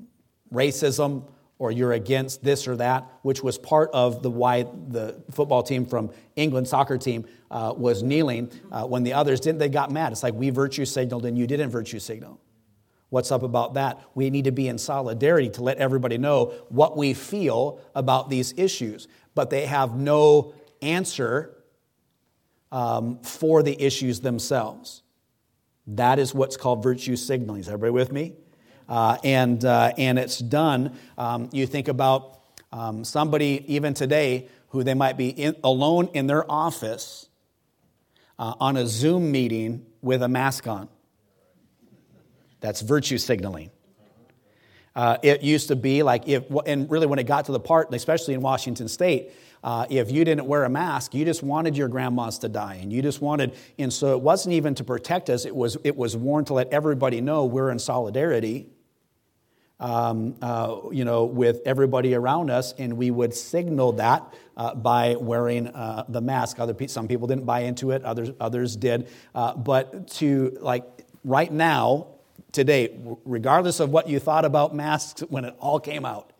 racism, 0.53 1.27
or 1.57 1.71
you're 1.71 1.93
against 1.93 2.43
this 2.43 2.67
or 2.67 2.75
that, 2.75 3.09
which 3.21 3.41
was 3.41 3.57
part 3.57 3.89
of 3.93 4.21
the 4.21 4.29
why 4.29 4.63
the 4.63 5.21
football 5.31 5.63
team 5.63 5.85
from 5.85 6.11
England, 6.35 6.67
soccer 6.67 6.97
team, 6.97 7.25
uh, 7.49 7.73
was 7.75 8.03
kneeling 8.03 8.51
uh, 8.71 8.83
when 8.83 9.03
the 9.03 9.13
others 9.13 9.39
didn't. 9.39 9.59
They 9.59 9.69
got 9.69 9.91
mad. 9.91 10.11
It's 10.11 10.23
like 10.23 10.33
we 10.33 10.49
virtue 10.49 10.85
signaled 10.85 11.25
and 11.25 11.37
you 11.37 11.47
didn't 11.47 11.69
virtue 11.69 11.99
signal. 11.99 12.41
What's 13.09 13.31
up 13.31 13.43
about 13.43 13.75
that? 13.75 14.01
We 14.15 14.29
need 14.29 14.45
to 14.45 14.51
be 14.51 14.67
in 14.67 14.77
solidarity 14.77 15.49
to 15.51 15.63
let 15.63 15.77
everybody 15.77 16.17
know 16.17 16.53
what 16.69 16.97
we 16.97 17.13
feel 17.13 17.79
about 17.93 18.29
these 18.29 18.53
issues, 18.57 19.07
but 19.35 19.49
they 19.49 19.65
have 19.65 19.95
no 19.95 20.53
answer 20.81 21.55
um, 22.71 23.19
for 23.19 23.63
the 23.63 23.81
issues 23.81 24.19
themselves. 24.19 25.03
That 25.87 26.19
is 26.19 26.33
what's 26.33 26.57
called 26.57 26.83
virtue 26.83 27.15
signaling. 27.15 27.61
Is 27.61 27.67
everybody 27.67 27.91
with 27.91 28.11
me? 28.11 28.33
Uh, 28.87 29.17
and, 29.23 29.63
uh, 29.63 29.93
and 29.97 30.19
it's 30.19 30.39
done. 30.39 30.97
Um, 31.17 31.49
you 31.51 31.65
think 31.67 31.87
about 31.87 32.39
um, 32.71 33.03
somebody, 33.03 33.63
even 33.67 33.93
today, 33.93 34.47
who 34.69 34.83
they 34.83 34.93
might 34.93 35.17
be 35.17 35.29
in, 35.29 35.55
alone 35.63 36.09
in 36.13 36.27
their 36.27 36.49
office 36.51 37.29
uh, 38.37 38.53
on 38.59 38.77
a 38.77 38.85
Zoom 38.85 39.31
meeting 39.31 39.85
with 40.01 40.21
a 40.21 40.27
mask 40.27 40.67
on. 40.67 40.89
That's 42.59 42.81
virtue 42.81 43.17
signaling. 43.17 43.71
Uh, 44.95 45.17
it 45.23 45.43
used 45.43 45.67
to 45.67 45.75
be 45.75 46.03
like 46.03 46.27
if, 46.27 46.43
and 46.65 46.89
really 46.89 47.05
when 47.05 47.19
it 47.19 47.25
got 47.25 47.45
to 47.45 47.51
the 47.51 47.59
part, 47.59 47.93
especially 47.93 48.33
in 48.33 48.41
Washington 48.41 48.87
State, 48.87 49.31
uh, 49.63 49.85
if 49.89 50.11
you 50.11 50.23
didn't 50.23 50.45
wear 50.45 50.63
a 50.63 50.69
mask, 50.69 51.13
you 51.13 51.25
just 51.25 51.43
wanted 51.43 51.75
your 51.75 51.87
grandmas 51.87 52.39
to 52.39 52.47
die, 52.47 52.75
and 52.75 52.93
you 52.93 53.01
just 53.01 53.19
wanted, 53.19 53.55
and 53.77 53.91
so 53.91 54.13
it 54.13 54.21
wasn't 54.21 54.53
even 54.53 54.75
to 54.75 54.83
protect 54.83 55.29
us. 55.29 55.45
It 55.45 55.55
was 55.55 55.75
it 55.83 55.97
was 55.97 56.15
worn 56.15 56.45
to 56.45 56.53
let 56.53 56.71
everybody 56.71 57.19
know 57.19 57.45
we're 57.45 57.71
in 57.71 57.79
solidarity 57.79 58.67
um, 59.79 60.35
uh, 60.41 60.77
you 60.91 61.05
know, 61.05 61.25
with 61.25 61.61
everybody 61.65 62.13
around 62.15 62.49
us, 62.49 62.73
and 62.77 62.97
we 62.97 63.11
would 63.11 63.33
signal 63.33 63.93
that 63.93 64.33
uh, 64.55 64.73
by 64.75 65.15
wearing 65.15 65.67
uh, 65.67 66.05
the 66.07 66.21
mask. 66.21 66.59
Other 66.59 66.73
pe- 66.73 66.87
some 66.87 67.07
people 67.07 67.27
didn't 67.27 67.45
buy 67.45 67.61
into 67.61 67.91
it, 67.91 68.03
others 68.03 68.31
others 68.39 68.75
did. 68.75 69.09
Uh, 69.33 69.55
but 69.55 70.07
to 70.07 70.57
like 70.61 70.83
right 71.23 71.51
now, 71.51 72.07
today, 72.51 72.97
regardless 73.25 73.79
of 73.79 73.89
what 73.89 74.07
you 74.07 74.19
thought 74.19 74.45
about 74.45 74.73
masks 74.73 75.21
when 75.29 75.45
it 75.45 75.55
all 75.59 75.79
came 75.79 76.05
out, 76.05 76.31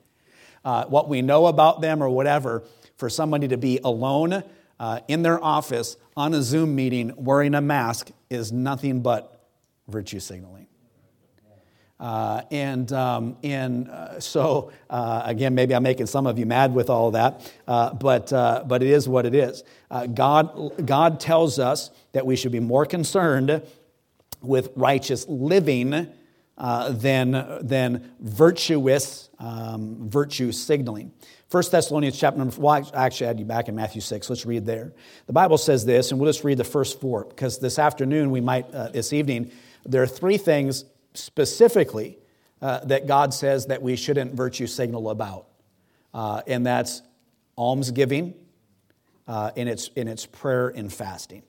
uh, 0.63 0.86
what 0.86 1.10
we 1.10 1.21
know 1.21 1.48
about 1.48 1.82
them 1.82 2.02
or 2.02 2.10
whatever, 2.10 2.63
for 2.98 3.10
somebody 3.10 3.48
to 3.50 3.58
be 3.58 3.80
alone 3.84 4.43
uh, 4.80 5.00
in 5.08 5.24
their 5.24 5.43
office 5.43 5.98
on 6.15 6.34
a 6.34 6.41
Zoom 6.41 6.76
meeting 6.76 7.13
wearing 7.17 7.54
a 7.54 7.62
mask 7.62 8.12
is 8.30 8.52
nothing 8.52 9.02
but 9.02 9.45
virtue 9.88 10.19
signaling. 10.19 10.64
Uh, 12.06 12.44
and 12.52 12.94
um, 12.94 13.36
and 13.41 13.89
uh, 13.89 14.20
so, 14.20 14.72
uh, 14.91 15.24
again, 15.26 15.56
maybe 15.56 15.74
I'm 15.74 15.82
making 15.82 16.06
some 16.06 16.28
of 16.28 16.38
you 16.38 16.46
mad 16.46 16.72
with 16.72 16.88
all 16.88 17.10
that, 17.10 17.52
uh, 17.68 17.96
but, 17.96 18.32
uh, 18.32 18.63
but 18.68 18.84
it 18.84 18.89
is 18.89 19.10
what 19.10 19.26
it 19.26 19.34
is. 19.34 19.63
Uh, 19.89 20.06
God, 20.06 20.86
God 20.86 21.20
tells 21.20 21.58
us 21.58 21.89
that 22.12 22.24
we 22.24 22.36
should 22.36 22.52
be 22.52 22.60
more 22.60 22.86
concerned 22.86 23.63
with 24.44 24.70
righteous 24.76 25.28
living 25.28 26.08
than, 26.60 27.58
than 27.62 28.12
virtuous 28.20 29.32
um, 29.39 30.08
virtue 30.08 30.52
signaling. 30.52 31.12
1 31.50 31.63
Thessalonians 31.72 32.20
chapter 32.20 32.38
number, 32.38 32.56
well, 32.62 32.88
actually, 32.94 33.26
I 33.26 33.30
had 33.30 33.39
you 33.39 33.46
back 33.46 33.68
in 33.68 33.74
Matthew 33.74 34.02
6. 34.02 34.30
Let's 34.30 34.46
read 34.46 34.63
there. 34.68 34.94
The 35.26 35.34
Bible 35.34 35.58
says 35.58 35.88
this, 35.88 36.12
and 36.12 36.20
we'll 36.20 36.32
just 36.32 36.44
read 36.44 36.60
the 36.60 36.63
first 36.63 37.02
four, 37.02 37.26
because 37.26 37.58
this 37.58 37.80
afternoon, 37.80 38.30
we 38.30 38.41
might, 38.41 38.72
this 38.94 39.12
evening, 39.12 39.50
there 39.88 40.04
are 40.04 40.08
three 40.08 40.38
things 40.38 40.86
specifically 41.17 42.17
uh, 42.62 42.84
that 42.86 43.08
God 43.08 43.34
says 43.34 43.67
that 43.67 43.82
we 43.82 43.95
shouldn't 43.95 44.34
virtue 44.34 44.67
signal 44.67 45.10
about, 45.10 45.47
uh, 46.13 46.41
and 46.47 46.65
that's 46.65 47.01
almsgiving 47.58 48.34
uh, 49.28 49.51
in, 49.56 49.67
its, 49.67 49.89
in 49.95 50.08
its 50.08 50.25
prayer 50.25 50.69
and 50.69 50.91
fasting. 50.91 51.43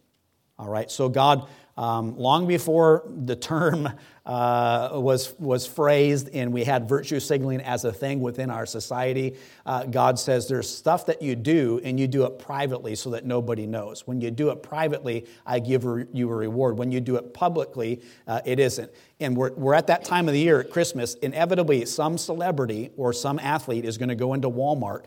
All 0.58 0.68
right, 0.68 0.90
so 0.90 1.08
God 1.08 1.48
um, 1.76 2.16
long 2.16 2.46
before 2.46 3.04
the 3.06 3.36
term 3.36 3.88
uh, 4.26 4.90
was, 4.94 5.34
was 5.38 5.66
phrased 5.66 6.30
and 6.32 6.52
we 6.52 6.64
had 6.64 6.88
virtue 6.88 7.20
signaling 7.20 7.60
as 7.60 7.84
a 7.84 7.92
thing 7.92 8.20
within 8.20 8.50
our 8.50 8.66
society, 8.66 9.36
uh, 9.66 9.84
God 9.84 10.18
says 10.18 10.48
there's 10.48 10.68
stuff 10.68 11.06
that 11.06 11.22
you 11.22 11.36
do 11.36 11.80
and 11.84 12.00
you 12.00 12.08
do 12.08 12.24
it 12.24 12.38
privately 12.38 12.94
so 12.94 13.10
that 13.10 13.24
nobody 13.24 13.66
knows. 13.66 14.06
When 14.06 14.20
you 14.20 14.30
do 14.30 14.50
it 14.50 14.62
privately, 14.62 15.26
I 15.44 15.60
give 15.60 15.84
you 16.12 16.30
a 16.30 16.34
reward. 16.34 16.78
When 16.78 16.90
you 16.90 17.00
do 17.00 17.16
it 17.16 17.34
publicly, 17.34 18.00
uh, 18.26 18.40
it 18.44 18.58
isn't. 18.58 18.90
And 19.20 19.36
we're, 19.36 19.52
we're 19.52 19.74
at 19.74 19.86
that 19.88 20.04
time 20.04 20.28
of 20.28 20.34
the 20.34 20.40
year 20.40 20.60
at 20.60 20.70
Christmas. 20.70 21.14
Inevitably, 21.14 21.84
some 21.86 22.18
celebrity 22.18 22.90
or 22.96 23.12
some 23.12 23.38
athlete 23.38 23.84
is 23.84 23.98
going 23.98 24.08
to 24.08 24.14
go 24.14 24.34
into 24.34 24.50
Walmart 24.50 25.04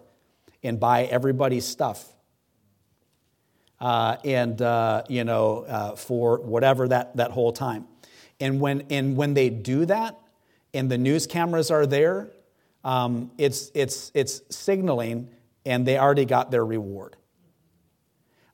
and 0.63 0.79
buy 0.79 1.03
everybody's 1.05 1.65
stuff 1.65 2.13
uh, 3.81 4.17
and 4.23 4.61
uh, 4.61 5.03
you 5.07 5.23
know 5.23 5.65
uh, 5.67 5.95
for 5.95 6.39
whatever 6.39 6.87
that, 6.87 7.15
that 7.17 7.31
whole 7.31 7.51
time 7.51 7.87
and 8.39 8.59
when, 8.59 8.83
and 8.89 9.15
when 9.15 9.33
they 9.33 9.49
do 9.49 9.85
that 9.85 10.17
and 10.73 10.89
the 10.89 10.97
news 10.97 11.27
cameras 11.27 11.71
are 11.71 11.85
there 11.85 12.29
um, 12.83 13.31
it's, 13.37 13.71
it's, 13.73 14.11
it's 14.13 14.41
signaling 14.49 15.29
and 15.65 15.85
they 15.85 15.97
already 15.97 16.25
got 16.25 16.51
their 16.51 16.65
reward 16.65 17.15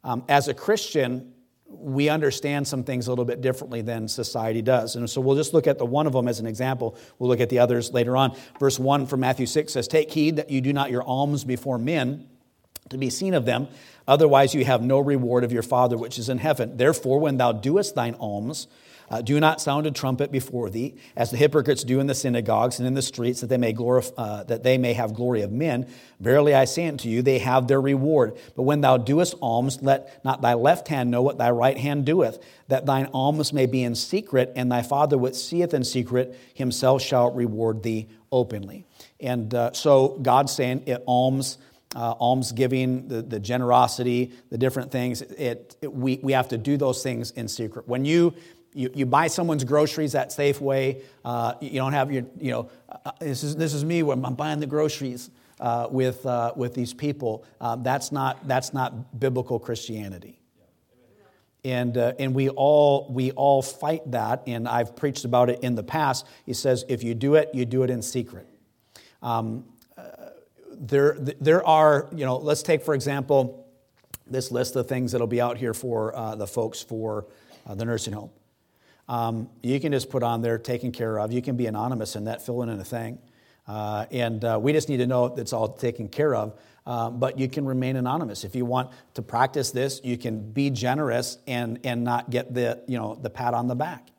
um, 0.04 0.24
as 0.28 0.48
a 0.48 0.54
christian 0.54 1.34
we 1.68 2.10
understand 2.10 2.68
some 2.68 2.84
things 2.84 3.08
a 3.08 3.12
little 3.12 3.26
bit 3.26 3.42
differently 3.42 3.82
than 3.82 4.08
society 4.08 4.62
does. 4.62 4.96
And 4.96 5.10
so 5.10 5.20
we'll 5.20 5.36
just 5.36 5.54
look 5.54 5.68
at 5.68 5.78
the 5.78 5.86
one 5.86 6.08
of 6.08 6.14
them 6.14 6.28
as 6.28 6.40
an 6.40 6.46
example. 6.46 6.98
We'll 7.18 7.30
look 7.30 7.40
at 7.40 7.50
the 7.50 7.60
others 7.60 7.92
later 7.92 8.16
on. 8.16 8.36
Verse 8.60 8.80
1 8.80 9.08
from 9.08 9.20
Matthew 9.20 9.46
6 9.46 9.74
says, 9.74 9.88
Take 9.88 10.12
heed 10.12 10.38
that 10.38 10.50
you 10.50 10.62
do 10.62 10.74
not 10.74 10.92
your 10.92 11.04
alms 11.04 11.44
before 11.44 11.78
men 11.78 12.28
to 12.90 12.98
be 12.98 13.10
seen 13.10 13.34
of 13.34 13.46
them, 13.46 13.68
Otherwise, 14.08 14.54
you 14.54 14.66
have 14.66 14.84
no 14.84 15.00
reward 15.00 15.44
of 15.44 15.52
your 15.52 15.64
Father 15.64 15.98
which 15.98 16.20
is 16.20 16.30
in 16.30 16.38
heaven. 16.38 16.78
Therefore, 16.78 17.20
when 17.20 17.38
thou 17.38 17.52
doest 17.52 17.96
thine 17.96 18.16
alms, 18.20 18.68
Uh, 19.08 19.22
do 19.22 19.40
not 19.40 19.62
sound 19.62 19.86
a 19.86 19.92
trumpet 19.92 20.32
before 20.32 20.68
thee, 20.68 20.96
as 21.16 21.30
the 21.30 21.38
hypocrites 21.38 21.84
do 21.84 22.00
in 22.00 22.08
the 22.08 22.16
synagogues 22.16 22.80
and 22.80 22.88
in 22.88 22.96
the 22.96 23.04
streets, 23.04 23.40
that 23.42 23.50
they 23.50 23.58
may 23.58 23.72
glorify, 23.72 24.14
uh, 24.18 24.44
that 24.46 24.64
they 24.64 24.80
may 24.80 24.94
have 24.94 25.14
glory 25.14 25.44
of 25.44 25.52
men. 25.52 25.86
Verily 26.20 26.56
I 26.56 26.66
say 26.66 26.88
unto 26.88 27.08
you, 27.08 27.22
they 27.22 27.38
have 27.38 27.68
their 27.68 27.80
reward. 27.80 28.36
But 28.56 28.64
when 28.64 28.82
thou 28.82 28.98
doest 28.98 29.36
alms, 29.44 29.78
let 29.84 30.26
not 30.26 30.42
thy 30.42 30.56
left 30.56 30.88
hand 30.88 31.12
know 31.12 31.22
what 31.22 31.38
thy 31.38 31.52
right 31.52 31.78
hand 31.78 32.06
doeth, 32.06 32.40
that 32.68 32.88
thine 32.88 33.08
alms 33.14 33.54
may 33.54 33.68
be 33.68 33.84
in 33.84 33.94
secret, 33.94 34.52
and 34.56 34.72
thy 34.72 34.82
Father 34.82 35.20
which 35.20 35.36
seeth 35.36 35.76
in 35.76 35.84
secret 35.84 36.36
himself 36.56 37.04
shall 37.04 37.30
reward 37.30 37.84
thee 37.84 38.08
openly. 38.32 38.88
And 39.20 39.54
uh, 39.54 39.74
so 39.74 40.18
God's 40.20 40.52
saying, 40.52 40.82
it 40.88 41.04
alms 41.06 41.60
uh, 41.96 42.14
almsgiving, 42.20 43.08
the, 43.08 43.22
the 43.22 43.40
generosity, 43.40 44.34
the 44.50 44.58
different 44.58 44.92
things. 44.92 45.22
It, 45.22 45.78
it, 45.82 45.92
we, 45.92 46.20
we 46.22 46.34
have 46.34 46.50
to 46.50 46.58
do 46.58 46.78
those 46.78 47.02
things 47.02 47.32
in 47.32 47.48
secret. 47.48 47.88
When 47.88 48.04
you, 48.04 48.34
you, 48.74 48.92
you 48.94 49.06
buy 49.06 49.28
someone's 49.28 49.64
groceries 49.64 50.14
at 50.14 50.30
Safeway, 50.30 51.02
uh, 51.24 51.54
you 51.62 51.80
don't 51.80 51.94
have 51.94 52.12
your, 52.12 52.26
you 52.38 52.52
know, 52.52 52.70
uh, 52.90 53.12
this, 53.20 53.44
is, 53.44 53.56
this 53.56 53.74
is 53.74 53.86
me 53.86 54.04
when 54.04 54.24
I'm 54.26 54.36
buying 54.36 54.60
the 54.60 54.68
groceries 54.68 55.30
uh, 55.62 55.88
with, 55.90 56.26
uh, 56.26 56.52
with 56.58 56.74
these 56.74 56.94
people. 56.94 57.46
Uh, 57.62 57.78
that's, 57.78 58.12
not, 58.12 58.46
that's 58.46 58.74
not 58.74 59.18
biblical 59.18 59.58
Christianity. 59.58 60.42
And, 61.64 61.98
and 61.98 62.36
we, 62.36 62.50
all, 62.50 63.08
we 63.10 63.32
all 63.32 63.64
fight 63.64 64.12
that, 64.12 64.44
and 64.46 64.68
I've 64.68 64.96
preached 64.96 65.26
about 65.26 65.50
it 65.50 65.62
in 65.64 65.74
the 65.74 65.82
past. 65.82 66.28
He 66.46 66.54
says, 66.54 66.86
if 66.88 67.04
you 67.04 67.16
do 67.16 67.34
it, 67.34 67.50
you 67.56 67.66
do 67.66 67.82
it 67.82 67.90
in 67.90 68.04
secret. 68.04 68.48
Um, 69.24 69.66
there, 70.80 71.18
there 71.20 71.66
are, 71.66 72.08
you 72.16 72.26
know, 72.26 72.38
let's 72.38 72.64
take, 72.64 72.84
for 72.84 72.94
example, 72.94 73.68
this 74.28 74.52
list 74.52 74.76
of 74.76 74.88
things 74.88 75.12
that'll 75.12 75.28
be 75.28 75.42
out 75.42 75.58
here 75.58 75.74
for 75.74 76.16
uh, 76.16 76.36
the 76.36 76.48
folks 76.48 76.82
for 76.82 77.28
uh, 77.68 77.76
the 77.76 77.86
nursing 77.86 78.14
home. 78.14 78.32
Um, 79.08 79.50
you 79.62 79.80
can 79.80 79.92
just 79.92 80.10
put 80.10 80.24
on 80.24 80.42
there 80.42 80.58
taken 80.58 80.92
care 80.92 81.20
of. 81.20 81.32
You 81.32 81.42
can 81.42 81.56
be 81.56 81.68
anonymous 81.68 82.16
in 82.16 82.26
that, 82.26 82.44
filling 82.44 82.70
in 82.70 82.80
a 82.80 82.84
thing. 82.84 83.20
Uh, 83.68 84.06
and 84.12 84.44
uh, 84.44 84.60
we 84.62 84.74
just 84.74 84.90
need 84.90 84.98
to 84.98 85.08
know 85.08 85.26
it's 85.36 85.54
all 85.54 85.70
taken 85.70 86.08
care 86.08 86.36
of. 86.36 86.60
Um, 86.88 87.20
but 87.20 87.40
you 87.40 87.48
can 87.48 87.66
remain 87.66 87.96
anonymous. 87.96 88.44
If 88.44 88.56
you 88.56 88.64
want 88.64 88.92
to 89.16 89.24
practice 89.24 89.72
this, 89.72 90.02
you 90.04 90.18
can 90.18 90.52
be 90.52 90.70
generous 90.70 91.40
and, 91.48 91.80
and 91.84 92.04
not 92.04 92.30
get 92.30 92.54
the, 92.54 92.84
you 92.88 92.98
know, 93.00 93.16
the 93.16 93.30
pat 93.30 93.56
on 93.56 93.68
the 93.68 93.76
back. 93.76 94.10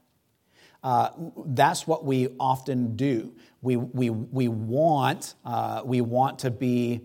Uh, 0.87 1.11
that's 1.46 1.85
what 1.85 2.05
we 2.05 2.29
often 2.38 2.94
do 2.94 3.35
we, 3.66 3.75
we, 3.75 4.11
we, 4.11 4.46
want, 4.46 5.35
uh, 5.44 5.83
we 5.85 6.01
want 6.01 6.38
to 6.40 6.53
be, 6.53 7.01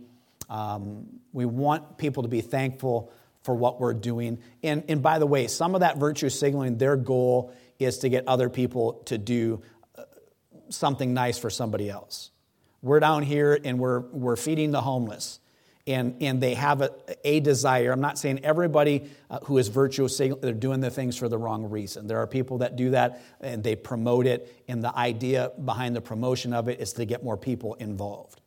um, 0.47 1.07
we 1.33 1.45
want 1.45 1.97
people 1.97 2.21
to 2.21 2.29
be 2.29 2.41
thankful 2.41 3.11
for 3.41 3.55
what 3.55 3.79
we're 3.79 3.95
doing. 3.95 4.37
And, 4.61 4.83
and 4.87 5.01
by 5.01 5.17
the 5.17 5.25
way, 5.25 5.47
some 5.47 5.73
of 5.73 5.81
that 5.81 5.97
virtue 5.97 6.29
signaling, 6.29 6.77
their 6.77 6.95
goal 6.95 7.51
is 7.79 7.97
to 7.99 8.09
get 8.09 8.27
other 8.27 8.47
people 8.47 9.01
to 9.05 9.17
do 9.17 9.63
uh, 9.97 10.03
something 10.69 11.15
nice 11.15 11.39
for 11.39 11.49
somebody 11.49 11.89
else. 11.89 12.29
We're 12.83 12.99
down 12.99 13.23
here 13.23 13.59
and 13.63 13.79
we're, 13.79 14.01
we're 14.01 14.35
feeding 14.35 14.69
the 14.69 14.81
homeless 14.81 15.39
and, 15.87 16.15
and 16.21 16.41
they 16.41 16.53
have 16.53 16.81
a, 16.81 16.91
a 17.23 17.39
desire. 17.39 17.91
I'm 17.91 18.01
not 18.01 18.17
saying 18.17 18.43
everybody 18.43 19.09
uh, 19.29 19.39
who 19.43 19.57
is 19.57 19.67
virtuous, 19.67 20.17
they're 20.17 20.53
doing 20.53 20.79
the 20.79 20.91
things 20.91 21.17
for 21.17 21.27
the 21.27 21.37
wrong 21.37 21.69
reason. 21.69 22.07
There 22.07 22.19
are 22.19 22.27
people 22.27 22.59
that 22.59 22.75
do 22.75 22.91
that 22.91 23.21
and 23.41 23.63
they 23.63 23.75
promote 23.75 24.27
it, 24.27 24.63
and 24.67 24.83
the 24.83 24.95
idea 24.97 25.51
behind 25.65 25.95
the 25.95 26.01
promotion 26.01 26.53
of 26.53 26.69
it 26.69 26.79
is 26.79 26.93
to 26.93 27.05
get 27.05 27.23
more 27.23 27.37
people 27.37 27.73
involved. 27.75 28.41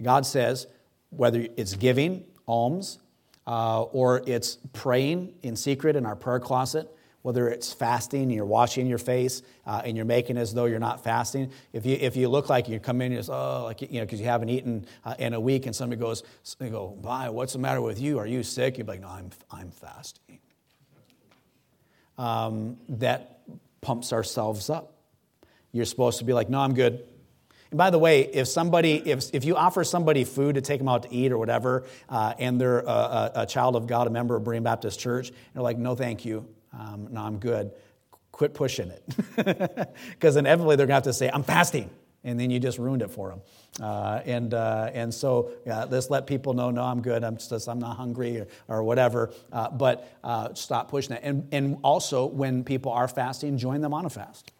God 0.00 0.26
says, 0.26 0.66
whether 1.10 1.46
it's 1.56 1.74
giving, 1.74 2.24
alms, 2.46 2.98
uh, 3.46 3.82
or 3.82 4.22
it's 4.26 4.58
praying 4.72 5.34
in 5.42 5.56
secret 5.56 5.96
in 5.96 6.06
our 6.06 6.16
prayer 6.16 6.40
closet, 6.40 6.88
whether 7.22 7.48
it's 7.48 7.72
fasting 7.72 8.30
you're 8.30 8.44
washing 8.44 8.86
your 8.86 8.98
face 8.98 9.42
uh, 9.66 9.82
and 9.84 9.96
you're 9.96 10.06
making 10.06 10.36
as 10.36 10.52
though 10.52 10.66
you're 10.66 10.78
not 10.78 11.02
fasting. 11.02 11.50
If 11.72 11.86
you, 11.86 11.96
if 12.00 12.16
you 12.16 12.28
look 12.28 12.48
like 12.48 12.68
you 12.68 12.78
come 12.80 13.00
in 13.00 13.12
and 13.12 13.26
you 13.26 13.32
oh, 13.32 13.62
like, 13.64 13.80
you 13.82 14.00
know, 14.00 14.00
because 14.00 14.20
you 14.20 14.26
haven't 14.26 14.48
eaten 14.48 14.86
uh, 15.04 15.14
in 15.18 15.32
a 15.32 15.40
week 15.40 15.66
and 15.66 15.74
somebody 15.74 16.00
goes, 16.00 16.22
they 16.58 16.68
go, 16.68 16.96
"Why? 17.00 17.28
What's 17.28 17.52
the 17.52 17.58
matter 17.58 17.80
with 17.80 18.00
you? 18.00 18.18
Are 18.18 18.26
you 18.26 18.42
sick? 18.42 18.78
You're 18.78 18.86
like, 18.86 19.00
no, 19.00 19.08
I'm, 19.08 19.30
I'm 19.50 19.70
fasting. 19.70 20.38
Um, 22.18 22.76
that 22.88 23.40
pumps 23.80 24.12
ourselves 24.12 24.68
up. 24.68 24.92
You're 25.72 25.86
supposed 25.86 26.18
to 26.18 26.24
be 26.24 26.32
like, 26.32 26.50
no, 26.50 26.60
I'm 26.60 26.74
good. 26.74 27.04
And 27.70 27.78
by 27.78 27.88
the 27.88 27.98
way, 27.98 28.20
if 28.20 28.48
somebody, 28.48 28.96
if, 28.96 29.30
if 29.32 29.46
you 29.46 29.56
offer 29.56 29.82
somebody 29.82 30.24
food 30.24 30.56
to 30.56 30.60
take 30.60 30.78
them 30.78 30.88
out 30.88 31.04
to 31.04 31.14
eat 31.14 31.32
or 31.32 31.38
whatever, 31.38 31.84
uh, 32.08 32.34
and 32.38 32.60
they're 32.60 32.80
a, 32.80 32.84
a, 32.84 33.32
a, 33.36 33.46
child 33.46 33.76
of 33.76 33.86
God, 33.86 34.06
a 34.06 34.10
member 34.10 34.36
of 34.36 34.42
Berean 34.42 34.62
Baptist 34.62 35.00
Church, 35.00 35.28
and 35.28 35.36
they're 35.54 35.62
like, 35.62 35.78
no, 35.78 35.94
thank 35.94 36.26
you, 36.26 36.46
um, 36.72 37.08
no, 37.10 37.22
I'm 37.22 37.38
good. 37.38 37.72
Quit 38.30 38.54
pushing 38.54 38.90
it. 38.90 39.02
Because 40.10 40.36
inevitably 40.36 40.76
they're 40.76 40.86
going 40.86 41.02
to 41.02 41.08
have 41.08 41.14
to 41.14 41.18
say, 41.18 41.30
I'm 41.32 41.42
fasting. 41.42 41.90
And 42.24 42.38
then 42.38 42.50
you 42.50 42.60
just 42.60 42.78
ruined 42.78 43.02
it 43.02 43.10
for 43.10 43.30
them. 43.30 43.40
Uh, 43.80 44.20
and, 44.24 44.54
uh, 44.54 44.90
and 44.94 45.12
so 45.12 45.50
yeah, 45.66 45.84
let's 45.84 46.08
let 46.08 46.26
people 46.26 46.54
know, 46.54 46.70
no, 46.70 46.82
I'm 46.82 47.02
good. 47.02 47.24
I'm 47.24 47.36
just, 47.36 47.66
I'm 47.66 47.80
not 47.80 47.96
hungry 47.96 48.38
or, 48.38 48.46
or 48.68 48.82
whatever. 48.84 49.32
Uh, 49.52 49.70
but 49.70 50.08
uh, 50.22 50.54
stop 50.54 50.88
pushing 50.88 51.16
it. 51.16 51.20
And, 51.24 51.48
and 51.52 51.78
also, 51.82 52.26
when 52.26 52.62
people 52.64 52.92
are 52.92 53.08
fasting, 53.08 53.58
join 53.58 53.80
them 53.80 53.92
on 53.92 54.04
a 54.04 54.10
fast. 54.10 54.52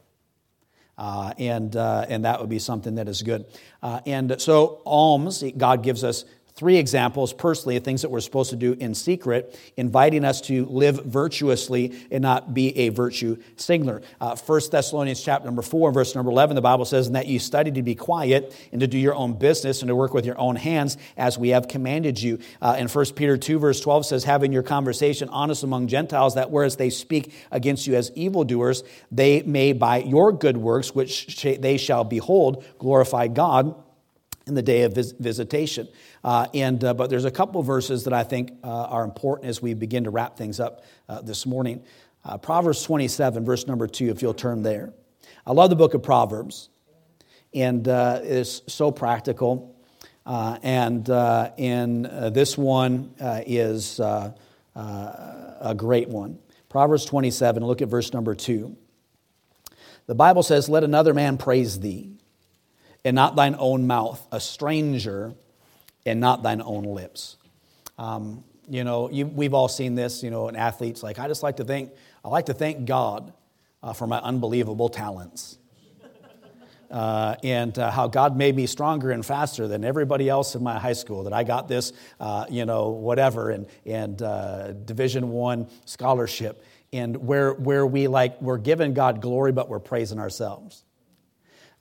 Uh, 0.98 1.32
and, 1.38 1.74
uh, 1.76 2.04
and 2.08 2.24
that 2.24 2.40
would 2.40 2.50
be 2.50 2.58
something 2.58 2.96
that 2.96 3.08
is 3.08 3.22
good. 3.22 3.46
and 3.82 4.40
so, 4.40 4.82
alms, 4.84 5.42
God 5.56 5.82
gives 5.82 6.04
us 6.04 6.24
three 6.54 6.76
examples 6.76 7.32
personally 7.32 7.76
of 7.76 7.84
things 7.84 8.02
that 8.02 8.10
we're 8.10 8.20
supposed 8.20 8.50
to 8.50 8.56
do 8.56 8.74
in 8.74 8.94
secret, 8.94 9.58
inviting 9.76 10.24
us 10.24 10.40
to 10.42 10.66
live 10.66 11.04
virtuously 11.04 12.06
and 12.10 12.22
not 12.22 12.52
be 12.52 12.76
a 12.76 12.88
virtue 12.90 13.36
signaler. 13.56 14.02
Uh, 14.20 14.36
1 14.36 14.60
Thessalonians 14.70 15.22
chapter 15.22 15.46
number 15.46 15.62
4, 15.62 15.92
verse 15.92 16.14
number 16.14 16.30
11, 16.30 16.54
the 16.54 16.62
Bible 16.62 16.84
says, 16.84 17.06
And 17.06 17.16
that 17.16 17.26
you 17.26 17.38
study 17.38 17.70
to 17.72 17.82
be 17.82 17.94
quiet 17.94 18.54
and 18.70 18.80
to 18.80 18.86
do 18.86 18.98
your 18.98 19.14
own 19.14 19.34
business 19.34 19.80
and 19.80 19.88
to 19.88 19.96
work 19.96 20.12
with 20.12 20.26
your 20.26 20.38
own 20.38 20.56
hands 20.56 20.98
as 21.16 21.38
we 21.38 21.50
have 21.50 21.68
commanded 21.68 22.20
you. 22.20 22.38
Uh, 22.60 22.76
and 22.78 22.90
1 22.90 23.04
Peter 23.16 23.36
2, 23.36 23.58
verse 23.58 23.80
12 23.80 24.06
says, 24.06 24.24
Having 24.24 24.52
your 24.52 24.62
conversation 24.62 25.28
honest 25.30 25.62
among 25.62 25.88
Gentiles, 25.88 26.34
that 26.34 26.50
whereas 26.50 26.76
they 26.76 26.90
speak 26.90 27.32
against 27.50 27.86
you 27.86 27.94
as 27.94 28.10
evildoers, 28.14 28.84
they 29.10 29.42
may 29.42 29.72
by 29.72 29.98
your 29.98 30.32
good 30.32 30.56
works, 30.56 30.94
which 30.94 31.42
they 31.42 31.76
shall 31.76 32.04
behold, 32.04 32.64
glorify 32.78 33.26
God 33.26 33.74
in 34.46 34.54
the 34.54 34.62
day 34.62 34.82
of 34.82 34.94
vis- 34.94 35.12
visitation. 35.12 35.88
Uh, 36.24 36.46
and, 36.54 36.84
uh, 36.84 36.94
but 36.94 37.10
there's 37.10 37.24
a 37.24 37.30
couple 37.30 37.62
verses 37.62 38.04
that 38.04 38.12
I 38.12 38.22
think 38.22 38.52
uh, 38.62 38.68
are 38.68 39.04
important 39.04 39.48
as 39.48 39.60
we 39.60 39.74
begin 39.74 40.04
to 40.04 40.10
wrap 40.10 40.36
things 40.36 40.60
up 40.60 40.84
uh, 41.08 41.20
this 41.20 41.46
morning. 41.46 41.82
Uh, 42.24 42.38
Proverbs 42.38 42.82
27, 42.84 43.44
verse 43.44 43.66
number 43.66 43.88
2, 43.88 44.10
if 44.10 44.22
you'll 44.22 44.34
turn 44.34 44.62
there. 44.62 44.92
I 45.44 45.52
love 45.52 45.70
the 45.70 45.76
book 45.76 45.94
of 45.94 46.02
Proverbs, 46.02 46.68
and 47.52 47.86
it 47.86 48.24
is 48.24 48.62
so 48.68 48.92
practical. 48.92 49.76
and 50.24 51.08
in 51.58 52.02
this 52.32 52.56
one 52.56 53.12
is 53.18 53.98
a 53.98 55.74
great 55.76 56.08
one. 56.08 56.38
Proverbs 56.68 57.04
27, 57.04 57.64
look 57.64 57.82
at 57.82 57.88
verse 57.88 58.12
number 58.12 58.36
2. 58.36 58.76
The 60.06 60.14
Bible 60.14 60.44
says, 60.44 60.68
Let 60.68 60.84
another 60.84 61.12
man 61.12 61.38
praise 61.38 61.80
thee, 61.80 62.12
and 63.04 63.16
not 63.16 63.34
thine 63.34 63.56
own 63.58 63.88
mouth, 63.88 64.24
a 64.30 64.38
stranger 64.38 65.34
and 66.06 66.20
not 66.20 66.42
thine 66.42 66.62
own 66.62 66.84
lips. 66.84 67.36
Um, 67.98 68.44
you 68.68 68.84
know, 68.84 69.10
you, 69.10 69.26
we've 69.26 69.54
all 69.54 69.68
seen 69.68 69.94
this, 69.94 70.22
you 70.22 70.30
know, 70.30 70.48
in 70.48 70.56
athletes, 70.56 71.02
like, 71.02 71.18
I 71.18 71.28
just 71.28 71.42
like 71.42 71.56
to 71.56 71.64
thank, 71.64 71.90
I 72.24 72.28
like 72.28 72.46
to 72.46 72.54
thank 72.54 72.86
God 72.86 73.32
uh, 73.82 73.92
for 73.92 74.06
my 74.06 74.18
unbelievable 74.18 74.88
talents. 74.88 75.58
Uh, 76.90 77.36
and 77.42 77.78
uh, 77.78 77.90
how 77.90 78.06
God 78.06 78.36
made 78.36 78.54
me 78.54 78.66
stronger 78.66 79.12
and 79.12 79.24
faster 79.24 79.66
than 79.66 79.82
everybody 79.82 80.28
else 80.28 80.54
in 80.54 80.62
my 80.62 80.78
high 80.78 80.92
school. 80.92 81.24
That 81.24 81.32
I 81.32 81.42
got 81.42 81.66
this, 81.66 81.94
uh, 82.20 82.44
you 82.50 82.66
know, 82.66 82.90
whatever, 82.90 83.48
and 83.48 83.66
and 83.86 84.20
uh, 84.20 84.72
Division 84.72 85.30
One 85.30 85.70
scholarship, 85.86 86.62
and 86.92 87.16
where 87.16 87.54
where 87.54 87.86
we 87.86 88.08
like 88.08 88.38
we're 88.42 88.58
giving 88.58 88.92
God 88.92 89.22
glory, 89.22 89.52
but 89.52 89.70
we're 89.70 89.78
praising 89.78 90.18
ourselves. 90.18 90.84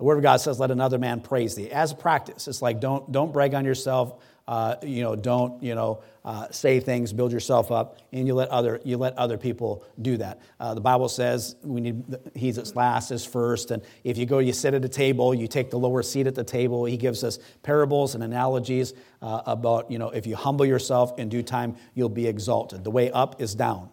The 0.02 0.06
Word 0.06 0.18
of 0.18 0.24
God 0.24 0.38
says, 0.38 0.60
"Let 0.60 0.72
another 0.72 0.98
man 0.98 1.22
praise 1.22 1.54
thee." 1.54 1.70
As 1.70 1.92
a 1.92 1.96
practice, 1.96 2.48
it's 2.48 2.60
like 2.60 2.80
don't 2.80 3.12
don't 3.12 3.32
brag 3.32 3.54
on 3.54 3.66
yourself. 3.66 4.16
Uh, 4.48 4.74
you 4.82 5.04
know, 5.04 5.16
don't 5.16 5.62
you 5.62 5.76
know 5.76 6.02
uh, 6.26 6.48
say 6.50 6.80
things, 6.80 7.14
build 7.14 7.32
yourself 7.32 7.72
up, 7.72 8.00
and 8.12 8.26
you 8.26 8.34
let 8.34 8.50
other 8.50 8.82
you 8.84 8.98
let 8.98 9.16
other 9.20 9.38
people 9.38 9.86
do 10.02 10.18
that. 10.18 10.42
Uh, 10.60 10.74
the 10.74 10.82
Bible 10.82 11.08
says 11.08 11.56
we 11.62 11.82
need 11.82 12.04
he's 12.34 12.58
at 12.58 12.76
last 12.76 13.12
is 13.12 13.24
first, 13.24 13.70
and 13.70 13.84
if 14.04 14.18
you 14.18 14.26
go, 14.26 14.40
you 14.40 14.54
sit 14.54 14.74
at 14.74 14.84
a 14.84 14.90
table, 14.90 15.36
you 15.36 15.48
take 15.48 15.70
the 15.70 15.78
lower 15.78 16.02
seat 16.02 16.26
at 16.26 16.34
the 16.34 16.44
table. 16.44 16.84
He 16.86 16.98
gives 16.98 17.24
us 17.24 17.38
parables 17.62 18.16
and 18.16 18.24
analogies 18.24 18.96
uh, 19.22 19.44
about 19.46 19.92
you 19.92 20.00
know 20.00 20.10
if 20.10 20.26
you 20.26 20.36
humble 20.36 20.66
yourself 20.66 21.20
in 21.20 21.30
due 21.30 21.44
time, 21.44 21.76
you'll 21.94 22.10
be 22.10 22.26
exalted. 22.26 22.84
The 22.84 22.90
way 22.90 23.12
up 23.12 23.40
is 23.40 23.54
down, 23.54 23.92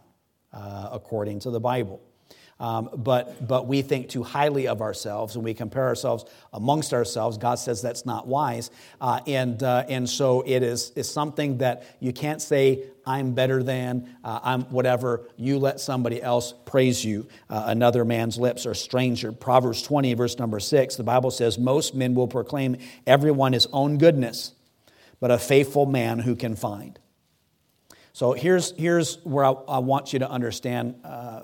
uh, 0.55 0.89
according 0.91 1.41
to 1.41 1.51
the 1.51 1.61
Bible. 1.61 2.01
Um, 2.61 2.91
but, 2.93 3.47
but 3.47 3.69
we 3.69 3.83
think 3.83 4.09
too 4.09 4.25
highly 4.25 4.67
of 4.67 4.83
ourselves 4.83 5.37
and 5.37 5.45
we 5.45 5.55
compare 5.55 5.87
ourselves 5.87 6.25
amongst 6.53 6.93
ourselves. 6.93 7.39
God 7.39 7.57
says 7.57 7.81
that's 7.81 8.05
not 8.05 8.27
wise. 8.27 8.73
Uh, 9.01 9.21
and, 9.29 9.63
uh, 9.63 9.85
and 9.89 10.11
so 10.11 10.43
it 10.45 10.65
is, 10.65 10.91
is 10.97 11.09
something 11.09 11.59
that 11.59 11.85
you 12.01 12.13
can't 12.13 12.43
say, 12.43 12.85
I'm 13.07 13.33
better 13.33 13.63
than, 13.63 14.13
uh, 14.25 14.41
I'm 14.43 14.63
whatever. 14.65 15.29
You 15.37 15.59
let 15.59 15.79
somebody 15.79 16.21
else 16.21 16.53
praise 16.67 17.05
you. 17.05 17.29
Uh, 17.49 17.65
another 17.67 18.05
man's 18.05 18.39
lips 18.39 18.67
are 18.67 18.75
stranger. 18.75 19.31
Proverbs 19.31 19.81
20, 19.83 20.15
verse 20.15 20.37
number 20.39 20.59
6, 20.59 20.97
the 20.97 21.05
Bible 21.05 21.31
says, 21.31 21.59
Most 21.59 21.95
men 21.95 22.15
will 22.15 22.29
proclaim 22.29 22.77
everyone 23.07 23.53
his 23.53 23.69
own 23.73 23.99
goodness, 23.99 24.53
but 25.21 25.31
a 25.31 25.39
faithful 25.39 25.87
man 25.87 26.19
who 26.19 26.35
can 26.35 26.57
find. 26.57 26.99
So 28.13 28.33
here's, 28.33 28.73
here's 28.73 29.25
where 29.25 29.45
I, 29.45 29.53
I 29.53 29.79
want 29.79 30.13
you 30.13 30.19
to 30.19 30.29
understand 30.29 30.97
uh, 31.05 31.41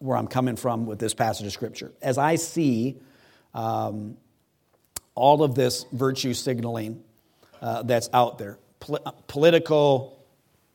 where 0.00 0.16
I'm 0.16 0.26
coming 0.26 0.56
from 0.56 0.86
with 0.86 0.98
this 0.98 1.14
passage 1.14 1.46
of 1.46 1.52
Scripture. 1.52 1.92
As 2.02 2.18
I 2.18 2.36
see 2.36 2.98
um, 3.54 4.16
all 5.14 5.42
of 5.42 5.54
this 5.54 5.84
virtue 5.92 6.34
signaling 6.34 7.02
uh, 7.62 7.82
that's 7.82 8.10
out 8.12 8.38
there, 8.38 8.58
Pol- 8.80 9.14
political, 9.28 10.24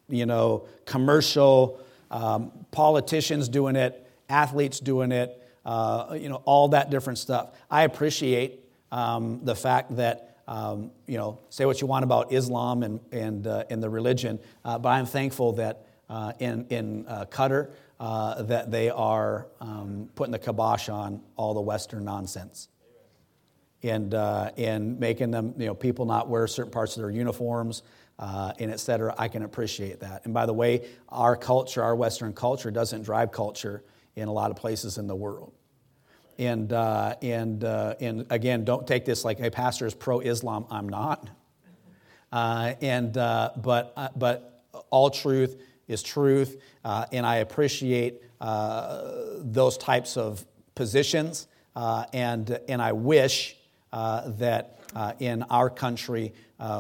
you 0.07 0.25
know, 0.25 0.67
commercial, 0.85 1.79
um, 2.11 2.51
politicians 2.71 3.49
doing 3.49 3.75
it, 3.75 4.07
athletes 4.29 4.79
doing 4.79 5.11
it, 5.11 5.41
uh, 5.65 6.15
you 6.19 6.29
know, 6.29 6.41
all 6.45 6.69
that 6.69 6.91
different 6.91 7.17
stuff. 7.17 7.49
I 7.69 7.83
appreciate 7.83 8.59
um, 8.91 9.41
the 9.43 9.55
fact 9.55 9.95
that 9.97 10.37
um, 10.47 10.91
you 11.07 11.17
know, 11.17 11.39
say 11.49 11.65
what 11.65 11.81
you 11.81 11.87
want 11.87 12.03
about 12.03 12.31
Islam 12.31 12.83
and, 12.83 12.99
and, 13.11 13.47
uh, 13.47 13.63
and 13.71 13.81
the 13.81 13.89
religion, 13.89 14.39
uh, 14.63 14.77
but 14.77 14.89
I'm 14.89 15.07
thankful 15.07 15.53
that 15.53 15.87
uh, 16.07 16.33
in, 16.39 16.67
in 16.69 17.07
uh, 17.07 17.25
Qatar, 17.25 17.71
uh, 17.99 18.43
that 18.43 18.71
they 18.71 18.89
are 18.89 19.47
um, 19.59 20.09
putting 20.15 20.31
the 20.31 20.39
kibosh 20.39 20.89
on 20.89 21.21
all 21.35 21.53
the 21.53 21.61
Western 21.61 22.03
nonsense. 22.05 22.69
And, 23.83 24.15
uh, 24.15 24.49
and 24.57 24.99
making 24.99 25.29
them, 25.29 25.53
you 25.57 25.67
know, 25.67 25.75
people 25.75 26.05
not 26.05 26.27
wear 26.27 26.47
certain 26.47 26.71
parts 26.71 26.97
of 26.97 27.03
their 27.03 27.11
uniforms, 27.11 27.83
and 28.17 28.71
et 28.71 28.79
cetera. 28.79 29.13
I 29.15 29.27
can 29.27 29.43
appreciate 29.43 29.99
that. 29.99 30.25
And 30.25 30.33
by 30.33 30.47
the 30.47 30.53
way, 30.53 30.87
our 31.09 31.35
culture, 31.35 31.83
our 31.83 31.95
Western 31.95 32.33
culture, 32.33 32.71
doesn't 32.71 33.03
drive 33.03 33.31
culture 33.31 33.83
in 34.15 34.27
a 34.27 34.31
lot 34.31 34.49
of 34.49 34.57
places 34.57 34.97
in 34.97 35.05
the 35.05 35.15
world. 35.15 35.53
And, 36.39 36.73
uh, 36.73 37.15
and, 37.21 37.63
uh, 37.63 37.95
and 37.99 38.25
again, 38.31 38.65
don't 38.65 38.87
take 38.87 39.05
this 39.05 39.23
like, 39.23 39.37
hey, 39.37 39.51
pastor 39.51 39.85
is 39.85 39.93
pro 39.93 40.19
Islam. 40.19 40.65
I'm 40.71 40.89
not. 40.89 41.29
Uh, 42.31 42.73
and, 42.81 43.15
uh, 43.15 43.51
but, 43.55 43.93
uh, 43.95 44.09
but 44.15 44.63
all 44.89 45.11
truth 45.11 45.61
is 45.87 46.03
truth. 46.03 46.61
Uh, 46.83 47.05
and 47.11 47.25
I 47.25 47.37
appreciate 47.37 48.21
those 48.39 49.77
types 49.77 50.17
of 50.17 50.45
positions. 50.75 51.47
and, 51.75 52.59
and 52.67 52.81
I 52.81 52.91
wish 52.91 53.55
that 53.91 54.79
in 55.19 55.43
our 55.43 55.69
country 55.69 56.33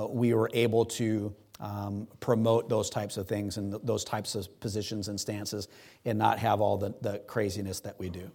we 0.09 0.33
were 0.33 0.49
able 0.53 0.85
to 0.85 1.33
um, 1.59 2.07
promote 2.19 2.69
those 2.69 2.89
types 2.89 3.17
of 3.17 3.27
things 3.27 3.57
and 3.57 3.73
those 3.83 4.03
types 4.03 4.35
of 4.35 4.59
positions 4.59 5.07
and 5.07 5.19
stances 5.19 5.67
and 6.03 6.19
not 6.19 6.39
have 6.39 6.61
all 6.61 6.77
the, 6.77 6.93
the 7.01 7.19
craziness 7.19 7.79
that 7.81 7.97
we 7.99 8.09
do. 8.09 8.29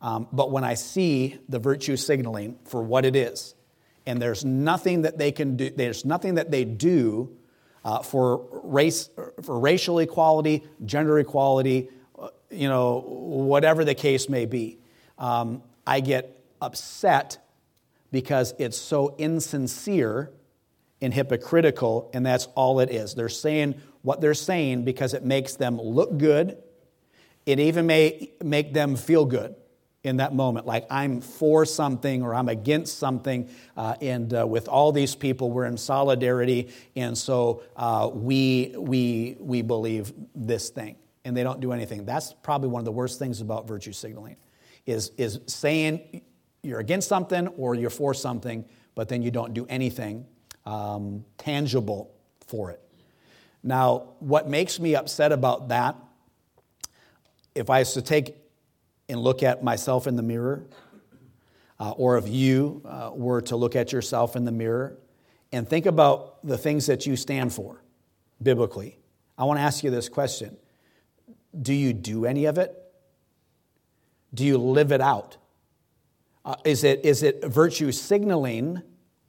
Um, 0.00 0.28
but 0.32 0.50
when 0.50 0.64
I 0.64 0.74
see 0.74 1.38
the 1.48 1.58
virtue 1.58 1.96
signaling 1.96 2.58
for 2.64 2.82
what 2.82 3.04
it 3.04 3.16
is, 3.16 3.54
and 4.06 4.20
there's 4.20 4.44
nothing 4.44 5.02
that 5.02 5.18
they 5.18 5.32
can 5.32 5.56
do, 5.56 5.70
there's 5.70 6.04
nothing 6.04 6.34
that 6.34 6.50
they 6.50 6.64
do 6.64 7.36
uh, 7.84 8.00
for 8.00 8.46
race, 8.62 9.10
for 9.42 9.58
racial 9.58 9.98
equality, 9.98 10.62
gender 10.84 11.18
equality, 11.18 11.88
uh, 12.18 12.28
you 12.50 12.68
know, 12.68 13.00
whatever 13.00 13.84
the 13.84 13.94
case 13.94 14.28
may 14.28 14.46
be. 14.46 14.78
Um, 15.18 15.62
I 15.86 16.00
get 16.00 16.40
upset 16.60 17.38
because 18.10 18.54
it's 18.58 18.78
so 18.78 19.14
insincere 19.18 20.30
and 21.00 21.12
hypocritical, 21.12 22.10
and 22.14 22.24
that's 22.24 22.46
all 22.54 22.80
it 22.80 22.90
is. 22.90 23.14
They're 23.14 23.28
saying 23.28 23.80
what 24.02 24.20
they're 24.20 24.34
saying 24.34 24.84
because 24.84 25.14
it 25.14 25.24
makes 25.24 25.56
them 25.56 25.80
look 25.80 26.16
good. 26.16 26.56
It 27.44 27.60
even 27.60 27.86
may 27.86 28.30
make 28.42 28.72
them 28.72 28.96
feel 28.96 29.26
good 29.26 29.54
in 30.04 30.18
that 30.18 30.34
moment, 30.34 30.66
like 30.66 30.86
I'm 30.90 31.22
for 31.22 31.64
something 31.64 32.22
or 32.22 32.34
I'm 32.34 32.50
against 32.50 32.98
something. 32.98 33.48
Uh, 33.76 33.96
and 34.02 34.32
uh, 34.34 34.46
with 34.46 34.68
all 34.68 34.92
these 34.92 35.14
people, 35.14 35.50
we're 35.50 35.64
in 35.64 35.78
solidarity, 35.78 36.68
and 36.94 37.16
so 37.16 37.62
uh, 37.74 38.10
we, 38.12 38.74
we, 38.76 39.36
we 39.40 39.62
believe 39.62 40.12
this 40.34 40.68
thing. 40.68 40.96
And 41.24 41.34
they 41.34 41.42
don't 41.42 41.60
do 41.60 41.72
anything. 41.72 42.04
That's 42.04 42.34
probably 42.42 42.68
one 42.68 42.80
of 42.80 42.84
the 42.84 42.92
worst 42.92 43.18
things 43.18 43.40
about 43.40 43.66
virtue 43.66 43.92
signaling, 43.92 44.36
is, 44.84 45.10
is 45.16 45.40
saying 45.46 46.20
you're 46.62 46.80
against 46.80 47.08
something 47.08 47.48
or 47.48 47.74
you're 47.74 47.88
for 47.88 48.12
something, 48.12 48.66
but 48.94 49.08
then 49.08 49.22
you 49.22 49.30
don't 49.30 49.54
do 49.54 49.64
anything 49.70 50.26
um, 50.66 51.24
tangible 51.38 52.14
for 52.46 52.70
it. 52.70 52.80
Now, 53.62 54.10
what 54.18 54.50
makes 54.50 54.78
me 54.78 54.94
upset 54.94 55.32
about 55.32 55.68
that, 55.68 55.96
if 57.54 57.70
I 57.70 57.78
was 57.78 57.94
to 57.94 58.02
take 58.02 58.36
and 59.08 59.20
look 59.20 59.42
at 59.42 59.62
myself 59.62 60.06
in 60.06 60.16
the 60.16 60.22
mirror, 60.22 60.64
uh, 61.78 61.90
or 61.92 62.16
if 62.16 62.28
you 62.28 62.82
uh, 62.84 63.10
were 63.12 63.40
to 63.42 63.56
look 63.56 63.76
at 63.76 63.92
yourself 63.92 64.36
in 64.36 64.44
the 64.44 64.52
mirror 64.52 64.96
and 65.52 65.68
think 65.68 65.86
about 65.86 66.44
the 66.46 66.56
things 66.56 66.86
that 66.86 67.06
you 67.06 67.16
stand 67.16 67.52
for 67.52 67.82
biblically, 68.42 68.98
I 69.36 69.44
want 69.44 69.58
to 69.58 69.62
ask 69.62 69.84
you 69.84 69.90
this 69.90 70.08
question 70.08 70.56
Do 71.60 71.74
you 71.74 71.92
do 71.92 72.24
any 72.24 72.46
of 72.46 72.58
it? 72.58 72.80
Do 74.32 74.44
you 74.44 74.58
live 74.58 74.92
it 74.92 75.00
out? 75.00 75.36
Uh, 76.44 76.56
is, 76.64 76.84
it, 76.84 77.04
is 77.04 77.22
it 77.22 77.44
virtue 77.44 77.90
signaling 77.92 78.82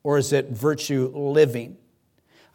or 0.04 0.18
is 0.18 0.34
it 0.34 0.50
virtue 0.50 1.12
living? 1.16 1.78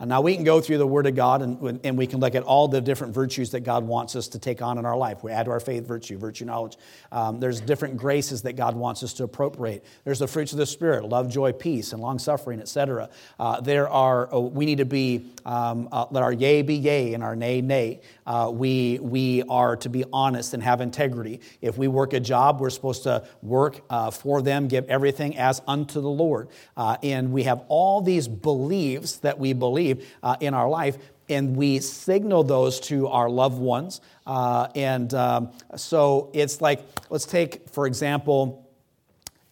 Now, 0.08 0.22
we 0.22 0.34
can 0.34 0.44
go 0.44 0.62
through 0.62 0.78
the 0.78 0.86
Word 0.86 1.06
of 1.06 1.14
God 1.14 1.42
and, 1.42 1.80
and 1.84 1.98
we 1.98 2.06
can 2.06 2.20
look 2.20 2.34
at 2.34 2.42
all 2.42 2.68
the 2.68 2.80
different 2.80 3.12
virtues 3.12 3.50
that 3.50 3.60
God 3.60 3.84
wants 3.84 4.16
us 4.16 4.28
to 4.28 4.38
take 4.38 4.62
on 4.62 4.78
in 4.78 4.86
our 4.86 4.96
life. 4.96 5.22
We 5.22 5.30
add 5.30 5.44
to 5.44 5.50
our 5.50 5.60
faith 5.60 5.86
virtue, 5.86 6.16
virtue 6.16 6.46
knowledge. 6.46 6.78
Um, 7.12 7.38
there's 7.38 7.60
different 7.60 7.98
graces 7.98 8.40
that 8.42 8.54
God 8.54 8.74
wants 8.76 9.02
us 9.02 9.12
to 9.14 9.24
appropriate. 9.24 9.84
There's 10.04 10.20
the 10.20 10.26
fruits 10.26 10.52
of 10.52 10.58
the 10.58 10.64
Spirit 10.64 11.04
love, 11.04 11.28
joy, 11.28 11.52
peace, 11.52 11.92
and 11.92 12.00
long 12.00 12.18
suffering, 12.18 12.60
etc. 12.60 13.10
Uh, 13.38 13.60
there 13.60 13.90
are, 13.90 14.34
uh, 14.34 14.38
we 14.38 14.64
need 14.64 14.78
to 14.78 14.86
be, 14.86 15.26
um, 15.44 15.88
uh, 15.92 16.06
let 16.10 16.22
our 16.22 16.32
yea 16.32 16.62
be 16.62 16.76
yea 16.76 17.12
and 17.12 17.22
our 17.22 17.36
nay, 17.36 17.60
nay. 17.60 18.00
Uh, 18.26 18.50
we, 18.50 18.98
we 19.02 19.42
are 19.50 19.76
to 19.76 19.90
be 19.90 20.04
honest 20.12 20.54
and 20.54 20.62
have 20.62 20.80
integrity. 20.80 21.40
If 21.60 21.76
we 21.76 21.88
work 21.88 22.14
a 22.14 22.20
job, 22.20 22.60
we're 22.60 22.70
supposed 22.70 23.02
to 23.02 23.26
work 23.42 23.80
uh, 23.90 24.10
for 24.10 24.40
them, 24.40 24.68
give 24.68 24.88
everything 24.88 25.36
as 25.36 25.60
unto 25.66 26.00
the 26.00 26.08
Lord. 26.08 26.48
Uh, 26.74 26.96
and 27.02 27.32
we 27.32 27.42
have 27.42 27.64
all 27.68 28.00
these 28.00 28.28
beliefs 28.28 29.16
that 29.16 29.38
we 29.38 29.52
believe 29.52 29.89
uh, 30.22 30.36
in 30.40 30.54
our 30.54 30.68
life, 30.68 30.98
and 31.28 31.56
we 31.56 31.78
signal 31.78 32.44
those 32.44 32.80
to 32.80 33.06
our 33.08 33.30
loved 33.30 33.58
ones. 33.58 34.00
Uh, 34.26 34.68
and 34.74 35.14
um, 35.14 35.50
so 35.76 36.30
it's 36.34 36.60
like, 36.60 36.84
let's 37.08 37.26
take, 37.26 37.68
for 37.70 37.86
example, 37.86 38.68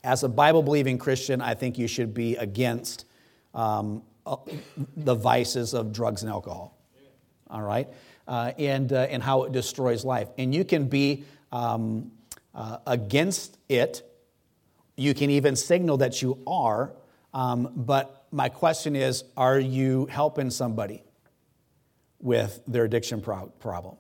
as 0.03 0.23
a 0.23 0.29
Bible 0.29 0.63
believing 0.63 0.99
Christian, 0.99 1.41
I 1.41 1.55
think 1.55 1.79
you 1.79 1.89
should 1.89 2.15
be 2.15 2.37
against 2.37 3.05
um, 3.55 4.03
uh, 4.27 4.37
the 4.97 5.15
vices 5.15 5.75
of 5.75 5.93
drugs 5.93 6.23
and 6.23 6.31
alcohol. 6.31 6.77
All 7.51 7.63
right? 7.63 7.89
Uh, 8.27 8.53
and, 8.59 8.93
uh, 8.93 9.07
and 9.11 9.23
how 9.23 9.45
it 9.45 9.53
destroys 9.53 10.05
life. 10.05 10.29
And 10.37 10.55
you 10.55 10.65
can 10.65 10.89
be 10.89 11.25
um, 11.51 12.11
uh, 12.55 12.79
against 12.87 13.57
it. 13.69 14.03
You 14.97 15.15
can 15.15 15.31
even 15.31 15.57
signal 15.57 15.99
that 15.99 16.21
you 16.21 16.39
are, 16.47 16.93
um, 17.33 17.73
but 17.75 18.18
my 18.31 18.49
question 18.49 18.97
is 18.97 19.25
are 19.37 19.59
you 19.59 20.07
helping 20.07 20.51
somebody 20.51 21.03
with 22.21 22.61
their 22.67 22.85
addiction 22.85 23.21
pro- 23.21 23.47
problem? 23.59 23.97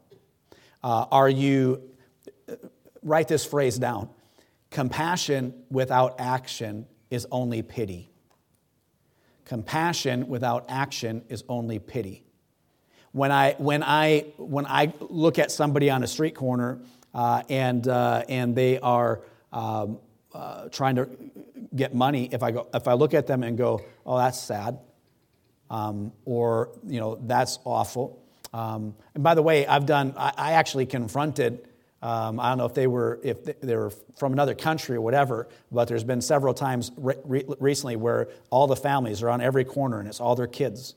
Uh, 0.82 1.06
are 1.10 1.28
you, 1.28 1.82
write 3.02 3.28
this 3.28 3.44
phrase 3.44 3.78
down 3.78 4.10
compassion 4.70 5.54
without 5.70 6.16
action 6.18 6.86
is 7.10 7.26
only 7.32 7.62
pity. 7.62 8.10
Compassion 9.44 10.28
without 10.28 10.66
action 10.68 11.24
is 11.28 11.42
only 11.48 11.78
pity. 11.78 12.22
When 13.12 13.32
I, 13.32 13.54
when 13.56 13.82
I, 13.82 14.26
when 14.36 14.66
I 14.66 14.92
look 15.00 15.38
at 15.38 15.50
somebody 15.50 15.88
on 15.88 16.02
a 16.02 16.06
street 16.06 16.34
corner 16.34 16.80
uh, 17.14 17.42
and, 17.48 17.88
uh, 17.88 18.24
and 18.28 18.54
they 18.54 18.78
are 18.78 19.22
um, 19.52 19.98
uh, 20.34 20.68
trying 20.68 20.96
to 20.96 21.08
get 21.74 21.94
money, 21.94 22.28
if 22.32 22.42
I, 22.42 22.50
go, 22.50 22.68
if 22.74 22.86
I 22.86 22.94
look 22.94 23.14
at 23.14 23.26
them 23.26 23.42
and 23.42 23.56
go, 23.56 23.84
oh, 24.04 24.18
that's 24.18 24.40
sad, 24.40 24.78
um, 25.70 26.12
or, 26.24 26.70
you 26.86 27.00
know, 27.00 27.18
that's 27.22 27.58
awful. 27.64 28.22
Um, 28.52 28.94
and 29.14 29.22
by 29.22 29.34
the 29.34 29.42
way, 29.42 29.66
I've 29.66 29.86
done, 29.86 30.14
I, 30.16 30.32
I 30.36 30.52
actually 30.52 30.86
confronted, 30.86 31.68
um, 32.00 32.40
I 32.40 32.48
don't 32.50 32.58
know 32.58 32.66
if 32.66 32.74
they 32.74 32.86
were, 32.86 33.20
if 33.22 33.44
they 33.44 33.76
were 33.76 33.90
from 34.16 34.32
another 34.32 34.54
country 34.54 34.96
or 34.96 35.00
whatever, 35.00 35.48
but 35.70 35.88
there's 35.88 36.04
been 36.04 36.20
several 36.20 36.54
times 36.54 36.92
re- 36.96 37.16
re- 37.24 37.44
recently 37.58 37.96
where 37.96 38.28
all 38.50 38.66
the 38.66 38.76
families 38.76 39.22
are 39.22 39.28
on 39.28 39.40
every 39.40 39.64
corner 39.64 39.98
and 39.98 40.08
it's 40.08 40.20
all 40.20 40.34
their 40.36 40.46
kids. 40.46 40.94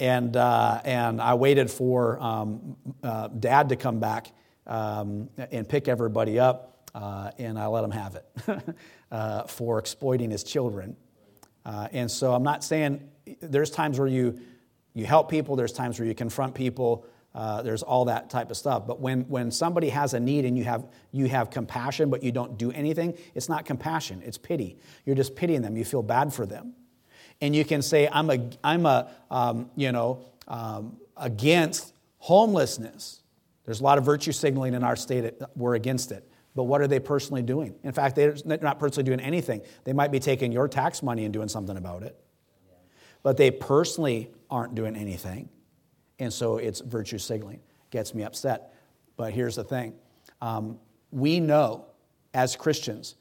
And, 0.00 0.36
uh, 0.36 0.80
and 0.84 1.20
I 1.20 1.34
waited 1.34 1.70
for 1.70 2.20
um, 2.20 2.76
uh, 3.02 3.28
dad 3.28 3.70
to 3.70 3.76
come 3.76 3.98
back 3.98 4.32
um, 4.66 5.28
and 5.50 5.68
pick 5.68 5.88
everybody 5.88 6.38
up, 6.38 6.77
uh, 6.94 7.30
and 7.38 7.58
I 7.58 7.66
let 7.66 7.84
him 7.84 7.90
have 7.90 8.16
it 8.16 8.26
uh, 9.12 9.44
for 9.44 9.78
exploiting 9.78 10.30
his 10.30 10.42
children. 10.42 10.96
Uh, 11.64 11.88
and 11.92 12.10
so 12.10 12.32
I'm 12.32 12.42
not 12.42 12.64
saying 12.64 13.08
there's 13.40 13.70
times 13.70 13.98
where 13.98 14.08
you, 14.08 14.40
you 14.94 15.04
help 15.06 15.30
people, 15.30 15.56
there's 15.56 15.72
times 15.72 15.98
where 15.98 16.08
you 16.08 16.14
confront 16.14 16.54
people, 16.54 17.04
uh, 17.34 17.62
there's 17.62 17.82
all 17.82 18.06
that 18.06 18.30
type 18.30 18.50
of 18.50 18.56
stuff. 18.56 18.86
But 18.86 19.00
when, 19.00 19.22
when 19.28 19.50
somebody 19.50 19.90
has 19.90 20.14
a 20.14 20.20
need 20.20 20.44
and 20.44 20.56
you 20.56 20.64
have, 20.64 20.86
you 21.12 21.26
have 21.26 21.50
compassion, 21.50 22.10
but 22.10 22.22
you 22.22 22.32
don't 22.32 22.58
do 22.58 22.72
anything, 22.72 23.16
it's 23.34 23.48
not 23.48 23.64
compassion, 23.64 24.22
it's 24.24 24.38
pity. 24.38 24.78
You're 25.04 25.16
just 25.16 25.36
pitying 25.36 25.62
them, 25.62 25.76
you 25.76 25.84
feel 25.84 26.02
bad 26.02 26.32
for 26.32 26.46
them. 26.46 26.74
And 27.40 27.54
you 27.54 27.64
can 27.64 27.82
say, 27.82 28.08
I'm, 28.10 28.30
a, 28.30 28.50
I'm 28.64 28.86
a, 28.86 29.10
um, 29.30 29.70
you 29.76 29.92
know, 29.92 30.24
um, 30.48 30.96
against 31.16 31.92
homelessness. 32.18 33.20
There's 33.64 33.80
a 33.80 33.84
lot 33.84 33.98
of 33.98 34.04
virtue 34.04 34.32
signaling 34.32 34.74
in 34.74 34.82
our 34.82 34.96
state, 34.96 35.34
we're 35.54 35.74
against 35.74 36.10
it. 36.10 36.28
But 36.54 36.64
what 36.64 36.80
are 36.80 36.86
they 36.86 36.98
personally 36.98 37.42
doing? 37.42 37.76
In 37.84 37.92
fact, 37.92 38.16
they're 38.16 38.34
not 38.44 38.78
personally 38.78 39.04
doing 39.04 39.20
anything. 39.20 39.62
They 39.84 39.92
might 39.92 40.10
be 40.10 40.18
taking 40.18 40.50
your 40.50 40.66
tax 40.68 41.02
money 41.02 41.24
and 41.24 41.32
doing 41.32 41.48
something 41.48 41.76
about 41.76 42.02
it. 42.02 42.18
But 43.22 43.36
they 43.36 43.50
personally 43.50 44.30
aren't 44.50 44.74
doing 44.74 44.96
anything. 44.96 45.48
And 46.18 46.32
so 46.32 46.56
it's 46.56 46.80
virtue 46.80 47.18
signaling. 47.18 47.60
Gets 47.90 48.14
me 48.14 48.22
upset. 48.22 48.74
But 49.16 49.32
here's 49.32 49.56
the 49.56 49.64
thing 49.64 49.94
um, 50.40 50.78
we 51.10 51.40
know 51.40 51.86
as 52.34 52.56
Christians 52.56 53.16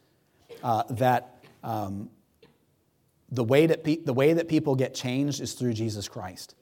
uh, 0.63 0.83
that 0.91 1.43
um, 1.63 2.09
the, 3.31 3.43
way 3.43 3.65
that 3.65 3.83
pe- 3.83 3.97
the 3.97 4.13
way 4.13 4.33
that 4.33 4.47
people 4.47 4.75
get 4.75 4.93
changed 4.93 5.41
is 5.41 5.53
through 5.53 5.73
Jesus 5.73 6.07
Christ. 6.07 6.55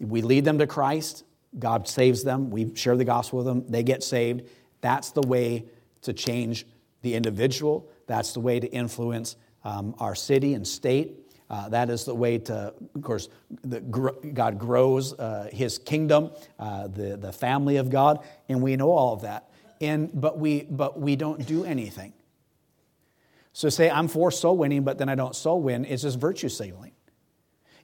Amen. 0.00 0.10
We 0.10 0.22
lead 0.22 0.44
them 0.44 0.58
to 0.58 0.66
Christ, 0.66 1.24
God 1.58 1.88
saves 1.88 2.22
them, 2.22 2.50
we 2.50 2.74
share 2.74 2.96
the 2.96 3.04
gospel 3.04 3.38
with 3.38 3.46
them, 3.46 3.64
they 3.68 3.82
get 3.82 4.02
saved. 4.02 4.48
That's 4.80 5.10
the 5.10 5.22
way 5.22 5.66
to 6.02 6.12
change 6.12 6.66
the 7.02 7.14
individual, 7.14 7.88
that's 8.06 8.32
the 8.32 8.40
way 8.40 8.60
to 8.60 8.66
influence 8.68 9.36
um, 9.64 9.94
our 9.98 10.14
city 10.14 10.54
and 10.54 10.66
state. 10.66 11.26
Uh, 11.48 11.68
that 11.68 11.90
is 11.90 12.04
the 12.04 12.14
way 12.14 12.38
to, 12.38 12.74
of 12.94 13.02
course, 13.02 13.28
the, 13.62 13.80
God 13.80 14.58
grows 14.58 15.12
uh, 15.12 15.48
his 15.52 15.78
kingdom, 15.78 16.32
uh, 16.58 16.88
the, 16.88 17.16
the 17.16 17.32
family 17.32 17.76
of 17.76 17.88
God, 17.88 18.24
and 18.48 18.60
we 18.60 18.74
know 18.74 18.90
all 18.90 19.12
of 19.14 19.22
that. 19.22 19.48
And, 19.80 20.10
but, 20.12 20.38
we, 20.38 20.62
but 20.62 20.98
we 20.98 21.14
don't 21.14 21.46
do 21.46 21.64
anything. 21.64 22.12
So 23.52 23.68
say, 23.68 23.88
I'm 23.88 24.08
for 24.08 24.30
soul 24.30 24.56
winning, 24.56 24.82
but 24.82 24.98
then 24.98 25.08
I 25.08 25.14
don't 25.14 25.36
soul 25.36 25.62
win, 25.62 25.84
it's 25.84 26.02
just 26.02 26.18
virtue 26.18 26.48
signaling. 26.48 26.92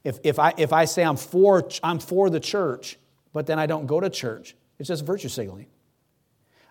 If, 0.02 0.18
if, 0.24 0.38
I, 0.38 0.52
if 0.56 0.72
I 0.72 0.84
say 0.84 1.04
I'm 1.04 1.16
for, 1.16 1.68
I'm 1.82 2.00
for 2.00 2.28
the 2.28 2.40
church, 2.40 2.98
but 3.32 3.46
then 3.46 3.58
I 3.58 3.66
don't 3.66 3.86
go 3.86 4.00
to 4.00 4.10
church, 4.10 4.56
it's 4.78 4.88
just 4.88 5.04
virtue 5.06 5.28
signaling. 5.28 5.68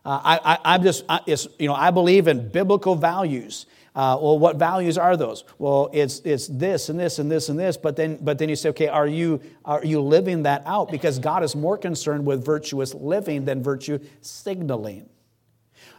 Uh, 0.03 0.19
I, 0.23 0.57
I, 0.63 0.75
am 0.75 0.83
just, 0.83 1.03
I, 1.07 1.19
you 1.27 1.67
know, 1.67 1.75
I 1.75 1.91
believe 1.91 2.27
in 2.27 2.49
biblical 2.49 2.95
values. 2.95 3.67
Uh, 3.93 4.17
well, 4.21 4.39
what 4.39 4.55
values 4.55 4.97
are 4.97 5.17
those? 5.17 5.43
Well, 5.59 5.89
it's, 5.93 6.19
it's 6.21 6.47
this 6.47 6.89
and 6.89 6.99
this 6.99 7.19
and 7.19 7.29
this 7.29 7.49
and 7.49 7.59
this, 7.59 7.77
but 7.77 7.95
then, 7.97 8.17
but 8.21 8.39
then 8.39 8.47
you 8.49 8.55
say, 8.55 8.69
okay, 8.69 8.87
are 8.87 9.07
you, 9.07 9.41
are 9.65 9.83
you 9.83 10.01
living 10.01 10.43
that 10.43 10.63
out? 10.65 10.89
Because 10.89 11.19
God 11.19 11.43
is 11.43 11.55
more 11.55 11.77
concerned 11.77 12.25
with 12.25 12.43
virtuous 12.43 12.93
living 12.93 13.45
than 13.45 13.61
virtue 13.61 13.99
signaling. 14.21 15.09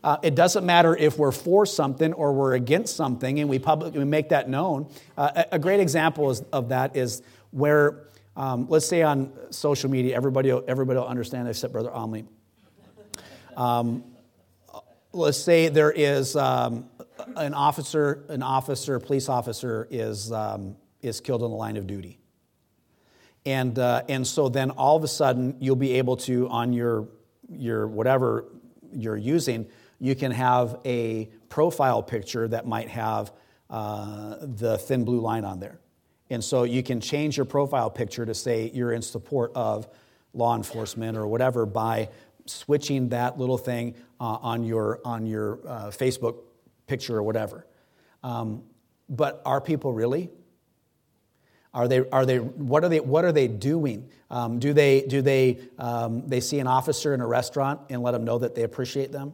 Uh, 0.03 0.17
it 0.23 0.35
doesn't 0.35 0.67
matter 0.67 0.97
if 0.97 1.19
we're 1.19 1.31
for 1.31 1.65
something 1.65 2.13
or 2.15 2.33
we're 2.33 2.55
against 2.55 2.97
something, 2.97 3.39
and 3.39 3.49
we 3.49 3.59
publicly 3.59 3.99
we 4.01 4.05
make 4.05 4.31
that 4.31 4.49
known. 4.49 4.89
Uh, 5.17 5.45
a 5.53 5.59
great 5.59 5.79
example 5.79 6.31
is, 6.31 6.41
of 6.53 6.71
that 6.71 6.97
is 6.97 7.23
where, 7.51 8.09
um, 8.37 8.67
let's 8.69 8.87
say 8.87 9.03
on 9.03 9.33
social 9.51 9.91
media, 9.91 10.17
everybody, 10.17 10.51
everybody 10.51 10.99
will 10.99 11.07
understand 11.07 11.47
except 11.47 11.73
Brother 11.73 11.91
Omley. 11.91 12.27
Um, 13.57 14.05
let's 15.13 15.39
say 15.39 15.69
there 15.69 15.93
is 15.93 16.37
um, 16.37 16.89
an 17.37 17.55
officer, 17.55 18.25
an 18.29 18.43
officer, 18.43 18.99
police 18.99 19.29
officer 19.29 19.87
is, 19.91 20.33
um, 20.33 20.77
is 21.01 21.21
killed 21.21 21.43
in 21.43 21.51
the 21.51 21.57
line 21.57 21.77
of 21.77 21.87
duty. 21.87 22.19
And, 23.45 23.79
uh, 23.79 24.03
and 24.09 24.27
so 24.27 24.49
then 24.49 24.71
all 24.71 24.97
of 24.97 25.05
a 25.05 25.09
sudden 25.09 25.57
you'll 25.61 25.77
be 25.77 25.95
able 25.95 26.17
to, 26.19 26.49
on 26.49 26.73
your, 26.73 27.09
your 27.49 27.87
whatever 27.87 28.47
you're 28.93 29.17
using, 29.17 29.67
you 29.99 30.15
can 30.15 30.33
have 30.33 30.81
a 30.85 31.29
profile 31.49 32.03
picture 32.03 32.49
that 32.49 32.67
might 32.67 32.89
have 32.89 33.33
uh, 33.71 34.37
the 34.41 34.79
thin 34.79 35.05
blue 35.05 35.21
line 35.21 35.45
on 35.45 35.61
there. 35.61 35.79
And 36.31 36.43
so 36.43 36.65
you 36.65 36.83
can 36.83 37.01
change 37.01 37.37
your 37.37 37.47
profile 37.47 37.91
picture 37.91 38.25
to 38.25 38.35
say 38.35 38.71
you're 38.73 38.93
in 38.93 39.03
support 39.03 39.53
of 39.55 39.87
law 40.35 40.57
enforcement 40.57 41.17
or 41.17 41.27
whatever 41.27 41.67
by 41.67 42.09
switching 42.47 43.11
that 43.11 43.39
little 43.39 43.59
thing 43.59 43.95
uh, 44.21 44.39
on 44.41 44.65
your, 44.65 45.01
on 45.05 45.27
your 45.27 45.61
uh, 45.67 45.87
Facebook 45.87 46.37
picture 46.87 47.17
or 47.17 47.23
whatever. 47.23 47.67
Um, 48.23 48.63
but 49.09 49.43
are 49.45 49.61
people 49.61 49.93
really? 49.93 50.31
Are 51.75 51.89
they, 51.89 52.01
are 52.11 52.27
they, 52.27 52.39
what, 52.39 52.85
are 52.85 52.89
they, 52.89 53.01
what 53.01 53.25
are 53.25 53.33
they 53.33 53.49
doing? 53.49 54.11
Um, 54.31 54.59
do 54.59 54.73
they, 54.73 55.03
do 55.03 55.23
they, 55.23 55.59
um, 55.79 56.29
they 56.29 56.41
see 56.41 56.59
an 56.59 56.67
officer 56.67 57.15
in 57.15 57.21
a 57.21 57.27
restaurant 57.27 57.81
and 57.89 58.03
let 58.03 58.13
them 58.13 58.25
know 58.25 58.39
that 58.39 58.55
they 58.55 58.63
appreciate 58.63 59.11
them? 59.11 59.33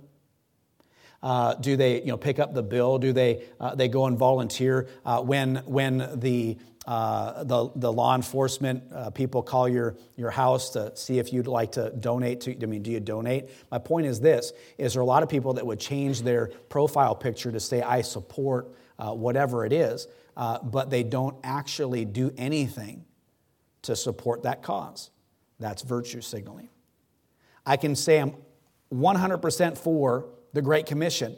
Uh, 1.23 1.55
do 1.55 1.77
they 1.77 2.01
you 2.01 2.07
know, 2.07 2.17
pick 2.17 2.39
up 2.39 2.55
the 2.55 2.63
bill? 2.63 2.99
Do 2.99 3.13
they, 3.13 3.45
uh, 3.59 3.75
they 3.75 3.89
go 3.89 4.07
and 4.07 4.17
volunteer? 4.17 4.89
Uh, 5.05 5.21
when, 5.21 5.57
when 5.67 6.21
the, 6.21 6.57
uh, 6.87 7.43
the, 7.45 7.71
the 7.75 7.93
law 7.93 8.15
enforcement 8.15 8.85
uh, 8.93 9.11
people 9.11 9.43
call 9.43 9.69
your, 9.69 9.97
your 10.17 10.31
house 10.31 10.71
to 10.71 10.95
see 10.97 11.19
if 11.19 11.33
you'd 11.33 11.49
like 11.49 11.73
to 11.73 11.91
donate 11.91 12.43
to, 12.43 12.63
I 12.63 12.67
mean, 12.67 12.83
do 12.83 12.91
you 12.91 13.01
donate? 13.01 13.51
My 13.71 13.79
point 13.79 14.07
is 14.07 14.21
this, 14.21 14.53
is 14.79 14.95
there 14.95 15.03
a 15.03 15.07
lot 15.07 15.23
of 15.23 15.29
people 15.29 15.55
that 15.55 15.67
would 15.67 15.81
change 15.81 16.23
their 16.23 16.49
profile 16.69 17.15
picture 17.15 17.51
to 17.51 17.61
say, 17.61 17.83
I 17.83 18.03
support 18.03 18.73
whatever 18.97 19.65
it 19.65 19.73
is, 19.73 20.09
but 20.37 20.91
they 20.91 21.03
don't 21.03 21.37
actually 21.45 22.05
do 22.05 22.33
anything 22.37 23.05
to 23.83 23.95
support 23.95 24.43
that 24.43 24.63
cause. 24.63 25.11
That's 25.61 25.83
virtue 25.83 26.21
signaling. 26.21 26.69
I 27.67 27.77
can 27.77 27.95
say 27.95 28.19
I'm 28.19 28.35
100% 28.93 29.77
for 29.77 30.27
the 30.53 30.63
Great 30.63 30.87
Commission. 30.87 31.37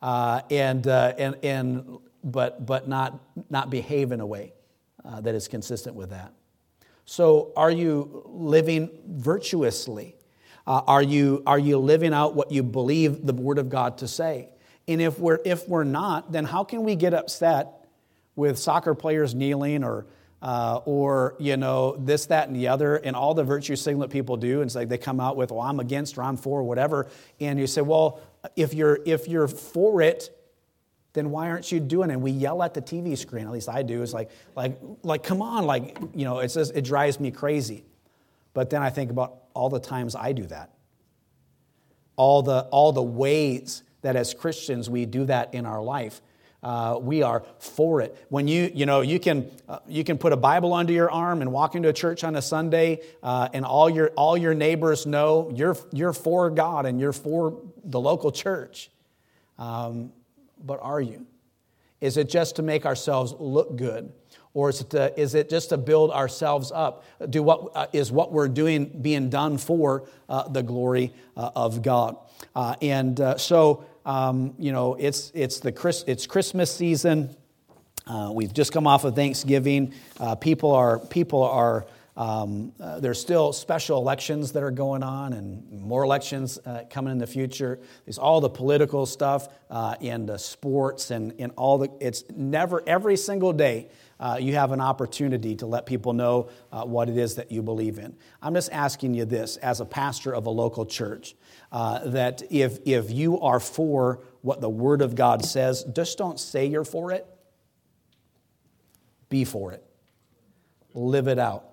Uh, 0.00 0.42
and, 0.50 0.86
uh, 0.86 1.14
and, 1.16 1.36
and 1.42 1.98
but, 2.24 2.66
but 2.66 2.88
not, 2.88 3.20
not 3.50 3.70
behave 3.70 4.12
in 4.12 4.20
a 4.20 4.26
way 4.26 4.52
uh, 5.04 5.20
that 5.20 5.34
is 5.34 5.48
consistent 5.48 5.94
with 5.94 6.10
that. 6.10 6.32
So, 7.04 7.52
are 7.56 7.70
you 7.70 8.22
living 8.26 8.90
virtuously? 9.06 10.16
Uh, 10.66 10.82
are, 10.86 11.02
you, 11.02 11.42
are 11.46 11.58
you 11.58 11.78
living 11.78 12.14
out 12.14 12.34
what 12.34 12.52
you 12.52 12.62
believe 12.62 13.26
the 13.26 13.32
Word 13.32 13.58
of 13.58 13.68
God 13.68 13.98
to 13.98 14.08
say? 14.08 14.50
And 14.86 15.00
if 15.00 15.18
we're, 15.18 15.40
if 15.44 15.68
we're 15.68 15.84
not, 15.84 16.32
then 16.32 16.44
how 16.44 16.64
can 16.64 16.84
we 16.84 16.94
get 16.96 17.14
upset 17.14 17.86
with 18.36 18.58
soccer 18.58 18.94
players 18.94 19.34
kneeling 19.34 19.84
or, 19.84 20.06
uh, 20.42 20.80
or 20.84 21.36
you 21.38 21.56
know, 21.56 21.96
this, 21.96 22.26
that, 22.26 22.48
and 22.48 22.56
the 22.56 22.68
other, 22.68 22.96
and 22.96 23.14
all 23.14 23.32
the 23.32 23.44
virtue 23.44 23.76
signal 23.76 24.02
that 24.02 24.10
people 24.10 24.36
do? 24.36 24.60
And 24.60 24.68
it's 24.68 24.74
like 24.74 24.88
they 24.88 24.98
come 24.98 25.20
out 25.20 25.36
with, 25.36 25.52
well, 25.52 25.60
I'm 25.60 25.80
against 25.80 26.18
or 26.18 26.24
I'm 26.24 26.36
for, 26.36 26.60
or 26.60 26.64
whatever. 26.64 27.08
And 27.40 27.58
you 27.58 27.68
say, 27.68 27.80
well, 27.80 28.20
if 28.56 28.74
you're, 28.74 28.98
if 29.06 29.28
you're 29.28 29.46
for 29.48 30.02
it, 30.02 30.36
then 31.12 31.30
why 31.30 31.48
aren't 31.48 31.70
you 31.70 31.78
doing 31.78 32.10
it? 32.10 32.14
And 32.14 32.22
we 32.22 32.32
yell 32.32 32.62
at 32.62 32.74
the 32.74 32.82
TV 32.82 33.16
screen, 33.16 33.46
at 33.46 33.52
least 33.52 33.68
I 33.68 33.82
do. 33.82 34.02
It's 34.02 34.12
like, 34.12 34.30
like, 34.56 34.78
like 35.02 35.22
come 35.22 35.42
on, 35.42 35.64
like, 35.64 35.96
you 36.14 36.24
know, 36.24 36.40
it 36.40 36.50
says 36.50 36.70
it 36.70 36.82
drives 36.82 37.20
me 37.20 37.30
crazy. 37.30 37.84
But 38.52 38.70
then 38.70 38.82
I 38.82 38.90
think 38.90 39.10
about 39.10 39.44
all 39.54 39.68
the 39.68 39.80
times 39.80 40.16
I 40.16 40.32
do 40.32 40.44
that. 40.46 40.70
All 42.16 42.42
the, 42.42 42.62
all 42.70 42.92
the 42.92 43.02
ways 43.02 43.82
that 44.00 44.16
as 44.16 44.34
Christians 44.34 44.90
we 44.90 45.06
do 45.06 45.24
that 45.26 45.54
in 45.54 45.66
our 45.66 45.82
life. 45.82 46.20
Uh, 46.62 46.96
we 47.00 47.22
are 47.24 47.42
for 47.58 48.00
it. 48.00 48.16
When 48.28 48.46
you, 48.46 48.70
you 48.72 48.86
know, 48.86 49.00
you 49.00 49.18
can, 49.18 49.50
uh, 49.68 49.80
you 49.88 50.04
can 50.04 50.16
put 50.16 50.32
a 50.32 50.36
Bible 50.36 50.72
under 50.72 50.92
your 50.92 51.10
arm 51.10 51.42
and 51.42 51.50
walk 51.50 51.74
into 51.74 51.88
a 51.88 51.92
church 51.92 52.22
on 52.22 52.36
a 52.36 52.42
Sunday, 52.42 53.00
uh, 53.20 53.48
and 53.52 53.64
all 53.64 53.90
your, 53.90 54.10
all 54.10 54.36
your 54.36 54.54
neighbors 54.54 55.04
know 55.04 55.50
you're, 55.56 55.76
you're 55.92 56.12
for 56.12 56.50
God 56.50 56.86
and 56.86 57.00
you're 57.00 57.12
for 57.12 57.60
the 57.84 57.98
local 57.98 58.30
church. 58.30 58.90
Um, 59.58 60.12
but 60.64 60.78
are 60.82 61.00
you? 61.00 61.26
Is 62.00 62.16
it 62.16 62.28
just 62.28 62.56
to 62.56 62.62
make 62.62 62.86
ourselves 62.86 63.34
look 63.38 63.74
good? 63.76 64.12
Or 64.54 64.68
is 64.68 64.82
it, 64.82 64.90
to, 64.90 65.20
is 65.20 65.34
it 65.34 65.48
just 65.48 65.70
to 65.70 65.78
build 65.78 66.12
ourselves 66.12 66.70
up? 66.70 67.04
Do 67.28 67.42
what, 67.42 67.72
uh, 67.74 67.86
is 67.92 68.12
what 68.12 68.30
we're 68.30 68.48
doing 68.48 68.84
being 69.02 69.30
done 69.30 69.58
for 69.58 70.04
uh, 70.28 70.46
the 70.46 70.62
glory 70.62 71.12
uh, 71.36 71.50
of 71.56 71.82
God? 71.82 72.18
And 72.54 73.20
so, 73.38 73.84
um, 74.04 74.54
you 74.58 74.72
know, 74.72 74.94
it's, 74.94 75.30
it's, 75.34 75.60
the 75.60 75.72
Chris, 75.72 76.04
it's 76.06 76.26
Christmas 76.26 76.74
season. 76.74 77.34
Uh, 78.06 78.30
we've 78.34 78.52
just 78.52 78.72
come 78.72 78.86
off 78.86 79.04
of 79.04 79.14
Thanksgiving. 79.14 79.94
people 80.40 80.72
are, 80.72 80.98
people 80.98 81.42
are 81.42 81.86
Um, 82.14 82.72
uh, 82.78 83.00
there's 83.00 83.18
still 83.18 83.54
special 83.54 83.96
elections 83.96 84.52
that 84.52 84.62
are 84.62 84.70
going 84.70 85.02
on 85.02 85.32
and 85.32 85.80
more 85.80 86.04
elections 86.04 86.58
uh, 86.58 86.84
coming 86.90 87.10
in 87.10 87.18
the 87.18 87.26
future. 87.26 87.80
There's 88.04 88.18
all 88.18 88.42
the 88.42 88.50
political 88.50 89.06
stuff 89.06 89.48
uh, 89.70 89.94
and 89.98 90.30
sports 90.38 91.10
and, 91.10 91.32
and 91.38 91.52
all 91.56 91.78
the, 91.78 91.88
it's 92.00 92.24
never, 92.36 92.82
every 92.86 93.16
single 93.16 93.54
day, 93.54 93.88
uh, 94.20 94.36
you 94.38 94.54
have 94.56 94.72
an 94.72 94.80
opportunity 94.80 95.56
to 95.56 95.66
let 95.66 95.86
people 95.86 96.12
know 96.12 96.50
uh, 96.70 96.84
what 96.84 97.08
it 97.08 97.16
is 97.16 97.36
that 97.36 97.50
you 97.50 97.62
believe 97.62 97.98
in. 97.98 98.14
I'm 98.42 98.54
just 98.54 98.70
asking 98.72 99.14
you 99.14 99.24
this 99.24 99.56
as 99.56 99.80
a 99.80 99.86
pastor 99.86 100.34
of 100.34 100.44
a 100.46 100.50
local 100.50 100.84
church 100.84 101.34
uh, 101.72 102.00
that 102.10 102.42
if, 102.50 102.78
if 102.84 103.10
you 103.10 103.40
are 103.40 103.58
for 103.58 104.20
what 104.42 104.60
the 104.60 104.68
Word 104.68 105.00
of 105.00 105.14
God 105.14 105.44
says, 105.44 105.84
just 105.84 106.18
don't 106.18 106.38
say 106.38 106.66
you're 106.66 106.84
for 106.84 107.10
it, 107.10 107.26
be 109.30 109.44
for 109.44 109.72
it, 109.72 109.82
live 110.92 111.28
it 111.28 111.38
out. 111.38 111.70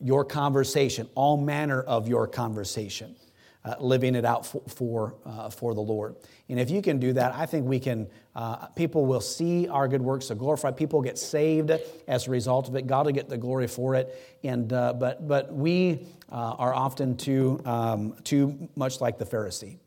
Your 0.00 0.24
conversation, 0.24 1.08
all 1.14 1.38
manner 1.38 1.80
of 1.80 2.06
your 2.06 2.28
conversation, 2.28 3.16
uh, 3.64 3.74
living 3.80 4.14
it 4.14 4.24
out 4.24 4.46
for, 4.46 4.62
for, 4.68 5.14
uh, 5.26 5.50
for, 5.50 5.74
the 5.74 5.80
Lord. 5.80 6.14
And 6.48 6.60
if 6.60 6.70
you 6.70 6.80
can 6.80 6.98
do 6.98 7.12
that, 7.14 7.34
I 7.34 7.44
think 7.44 7.66
we 7.66 7.80
can, 7.80 8.06
uh, 8.34 8.66
people 8.68 9.04
will 9.04 9.20
see 9.20 9.68
our 9.68 9.88
good 9.88 10.00
works, 10.00 10.28
to 10.28 10.36
glorify. 10.36 10.70
People 10.70 11.02
get 11.02 11.18
saved 11.18 11.72
as 12.06 12.28
a 12.28 12.30
result 12.30 12.68
of 12.68 12.76
it. 12.76 12.86
God 12.86 13.06
will 13.06 13.12
get 13.12 13.28
the 13.28 13.36
glory 13.36 13.66
for 13.66 13.94
it. 13.94 14.38
And, 14.44 14.72
uh, 14.72 14.92
but, 14.92 15.26
but 15.26 15.52
we 15.52 16.06
uh, 16.30 16.34
are 16.34 16.72
often 16.72 17.16
too, 17.16 17.60
um, 17.64 18.14
too 18.22 18.68
much 18.76 19.00
like 19.00 19.18
the 19.18 19.26
Pharisee 19.26 19.78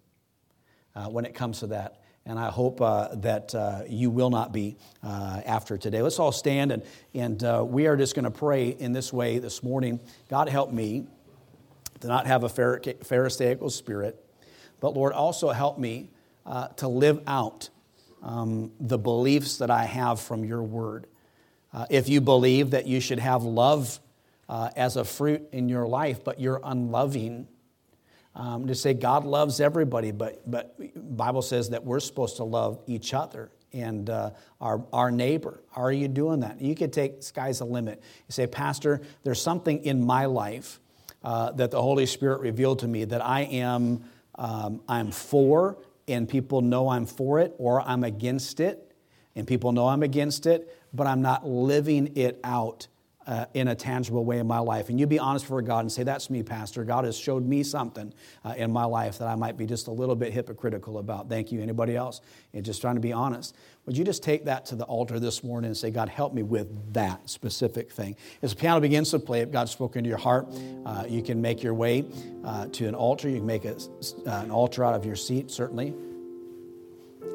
uh, 0.93 1.05
when 1.05 1.25
it 1.25 1.33
comes 1.33 1.59
to 1.59 1.67
that 1.67 1.97
and 2.23 2.37
I 2.37 2.51
hope 2.51 2.77
that 2.77 3.85
you 3.89 4.11
will 4.11 4.29
not 4.29 4.53
be 4.53 4.77
after 5.01 5.75
today. 5.75 6.03
Let's 6.03 6.19
all 6.19 6.31
stand, 6.31 6.71
and, 6.71 6.83
and 7.15 7.67
we 7.67 7.87
are 7.87 7.97
just 7.97 8.13
going 8.13 8.25
to 8.25 8.31
pray 8.31 8.69
in 8.69 8.93
this 8.93 9.11
way 9.11 9.39
this 9.39 9.63
morning. 9.63 9.99
God, 10.29 10.47
help 10.47 10.71
me 10.71 11.07
to 12.01 12.07
not 12.07 12.27
have 12.27 12.43
a 12.43 12.49
Pharisaical 12.49 13.69
spirit, 13.69 14.23
but 14.79 14.95
Lord, 14.95 15.13
also 15.13 15.49
help 15.49 15.77
me 15.79 16.09
uh, 16.45 16.67
to 16.69 16.87
live 16.87 17.21
out 17.27 17.69
um, 18.21 18.71
the 18.79 18.97
beliefs 18.97 19.57
that 19.57 19.71
I 19.71 19.85
have 19.85 20.19
from 20.19 20.43
your 20.43 20.61
word. 20.61 21.07
Uh, 21.73 21.85
if 21.89 22.09
you 22.09 22.21
believe 22.21 22.71
that 22.71 22.85
you 22.85 22.99
should 22.99 23.19
have 23.19 23.43
love 23.43 23.99
as 24.75 24.97
a 24.97 25.05
fruit 25.05 25.47
in 25.53 25.69
your 25.69 25.87
life, 25.87 26.25
but 26.25 26.37
you're 26.37 26.59
unloving, 26.61 27.47
um, 28.35 28.67
to 28.67 28.75
say 28.75 28.93
God 28.93 29.25
loves 29.25 29.59
everybody, 29.59 30.11
but 30.11 30.49
but 30.49 30.75
Bible 31.17 31.41
says 31.41 31.71
that 31.71 31.83
we're 31.83 31.99
supposed 31.99 32.37
to 32.37 32.43
love 32.43 32.79
each 32.87 33.13
other 33.13 33.51
and 33.73 34.09
uh, 34.09 34.31
our 34.59 34.85
our 34.93 35.11
neighbor. 35.11 35.61
Are 35.75 35.91
you 35.91 36.07
doing 36.07 36.41
that? 36.41 36.61
You 36.61 36.75
could 36.75 36.93
take 36.93 37.23
sky's 37.23 37.59
the 37.59 37.65
limit. 37.65 38.01
You 38.27 38.31
say, 38.31 38.47
Pastor, 38.47 39.01
there's 39.23 39.41
something 39.41 39.83
in 39.83 40.05
my 40.05 40.25
life 40.25 40.79
uh, 41.23 41.51
that 41.51 41.71
the 41.71 41.81
Holy 41.81 42.05
Spirit 42.05 42.41
revealed 42.41 42.79
to 42.79 42.87
me 42.87 43.05
that 43.05 43.23
I 43.23 43.41
am 43.41 44.03
um, 44.35 44.81
I'm 44.87 45.11
for, 45.11 45.77
and 46.07 46.27
people 46.27 46.61
know 46.61 46.89
I'm 46.89 47.05
for 47.05 47.39
it, 47.39 47.53
or 47.57 47.81
I'm 47.81 48.03
against 48.03 48.59
it, 48.59 48.95
and 49.35 49.45
people 49.45 49.71
know 49.71 49.87
I'm 49.87 50.03
against 50.03 50.45
it, 50.45 50.75
but 50.93 51.07
I'm 51.07 51.21
not 51.21 51.47
living 51.47 52.13
it 52.15 52.39
out 52.43 52.87
uh, 53.31 53.45
in 53.53 53.69
a 53.69 53.75
tangible 53.75 54.25
way 54.25 54.39
in 54.39 54.47
my 54.47 54.59
life. 54.59 54.89
And 54.89 54.99
you 54.99 55.07
be 55.07 55.17
honest 55.17 55.45
for 55.45 55.61
God 55.61 55.79
and 55.79 55.91
say, 55.91 56.03
That's 56.03 56.29
me, 56.29 56.43
Pastor. 56.43 56.83
God 56.83 57.05
has 57.05 57.17
showed 57.17 57.45
me 57.45 57.63
something 57.63 58.13
uh, 58.43 58.55
in 58.57 58.73
my 58.73 58.83
life 58.83 59.19
that 59.19 59.29
I 59.29 59.35
might 59.35 59.55
be 59.55 59.65
just 59.65 59.87
a 59.87 59.91
little 59.91 60.17
bit 60.17 60.33
hypocritical 60.33 60.97
about. 60.97 61.29
Thank 61.29 61.49
you. 61.49 61.61
Anybody 61.61 61.95
else? 61.95 62.19
And 62.53 62.65
just 62.65 62.81
trying 62.81 62.95
to 62.95 63.01
be 63.01 63.13
honest. 63.13 63.55
Would 63.85 63.97
you 63.97 64.03
just 64.03 64.21
take 64.21 64.43
that 64.45 64.65
to 64.65 64.75
the 64.75 64.83
altar 64.83 65.17
this 65.17 65.45
morning 65.45 65.69
and 65.69 65.77
say, 65.77 65.91
God, 65.91 66.09
help 66.09 66.33
me 66.33 66.43
with 66.43 66.93
that 66.93 67.29
specific 67.29 67.89
thing? 67.89 68.17
As 68.41 68.53
the 68.53 68.59
piano 68.59 68.81
begins 68.81 69.11
to 69.11 69.19
play, 69.19 69.39
if 69.39 69.49
God's 69.49 69.71
spoken 69.71 70.03
to 70.03 70.09
your 70.09 70.19
heart, 70.19 70.49
uh, 70.85 71.05
you 71.07 71.23
can 71.23 71.41
make 71.41 71.63
your 71.63 71.73
way 71.73 72.03
uh, 72.43 72.67
to 72.67 72.85
an 72.85 72.95
altar. 72.95 73.29
You 73.29 73.37
can 73.37 73.45
make 73.45 73.63
a, 73.63 73.77
uh, 73.77 74.41
an 74.43 74.51
altar 74.51 74.83
out 74.83 74.93
of 74.93 75.05
your 75.05 75.15
seat, 75.15 75.51
certainly. 75.51 75.95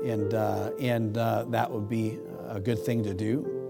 And, 0.04 0.34
uh, 0.34 0.72
and 0.78 1.14
that 1.14 1.70
would 1.70 1.88
be 1.88 2.18
a 2.48 2.60
good 2.60 2.84
thing 2.84 3.02
to 3.04 3.14
do. 3.14 3.65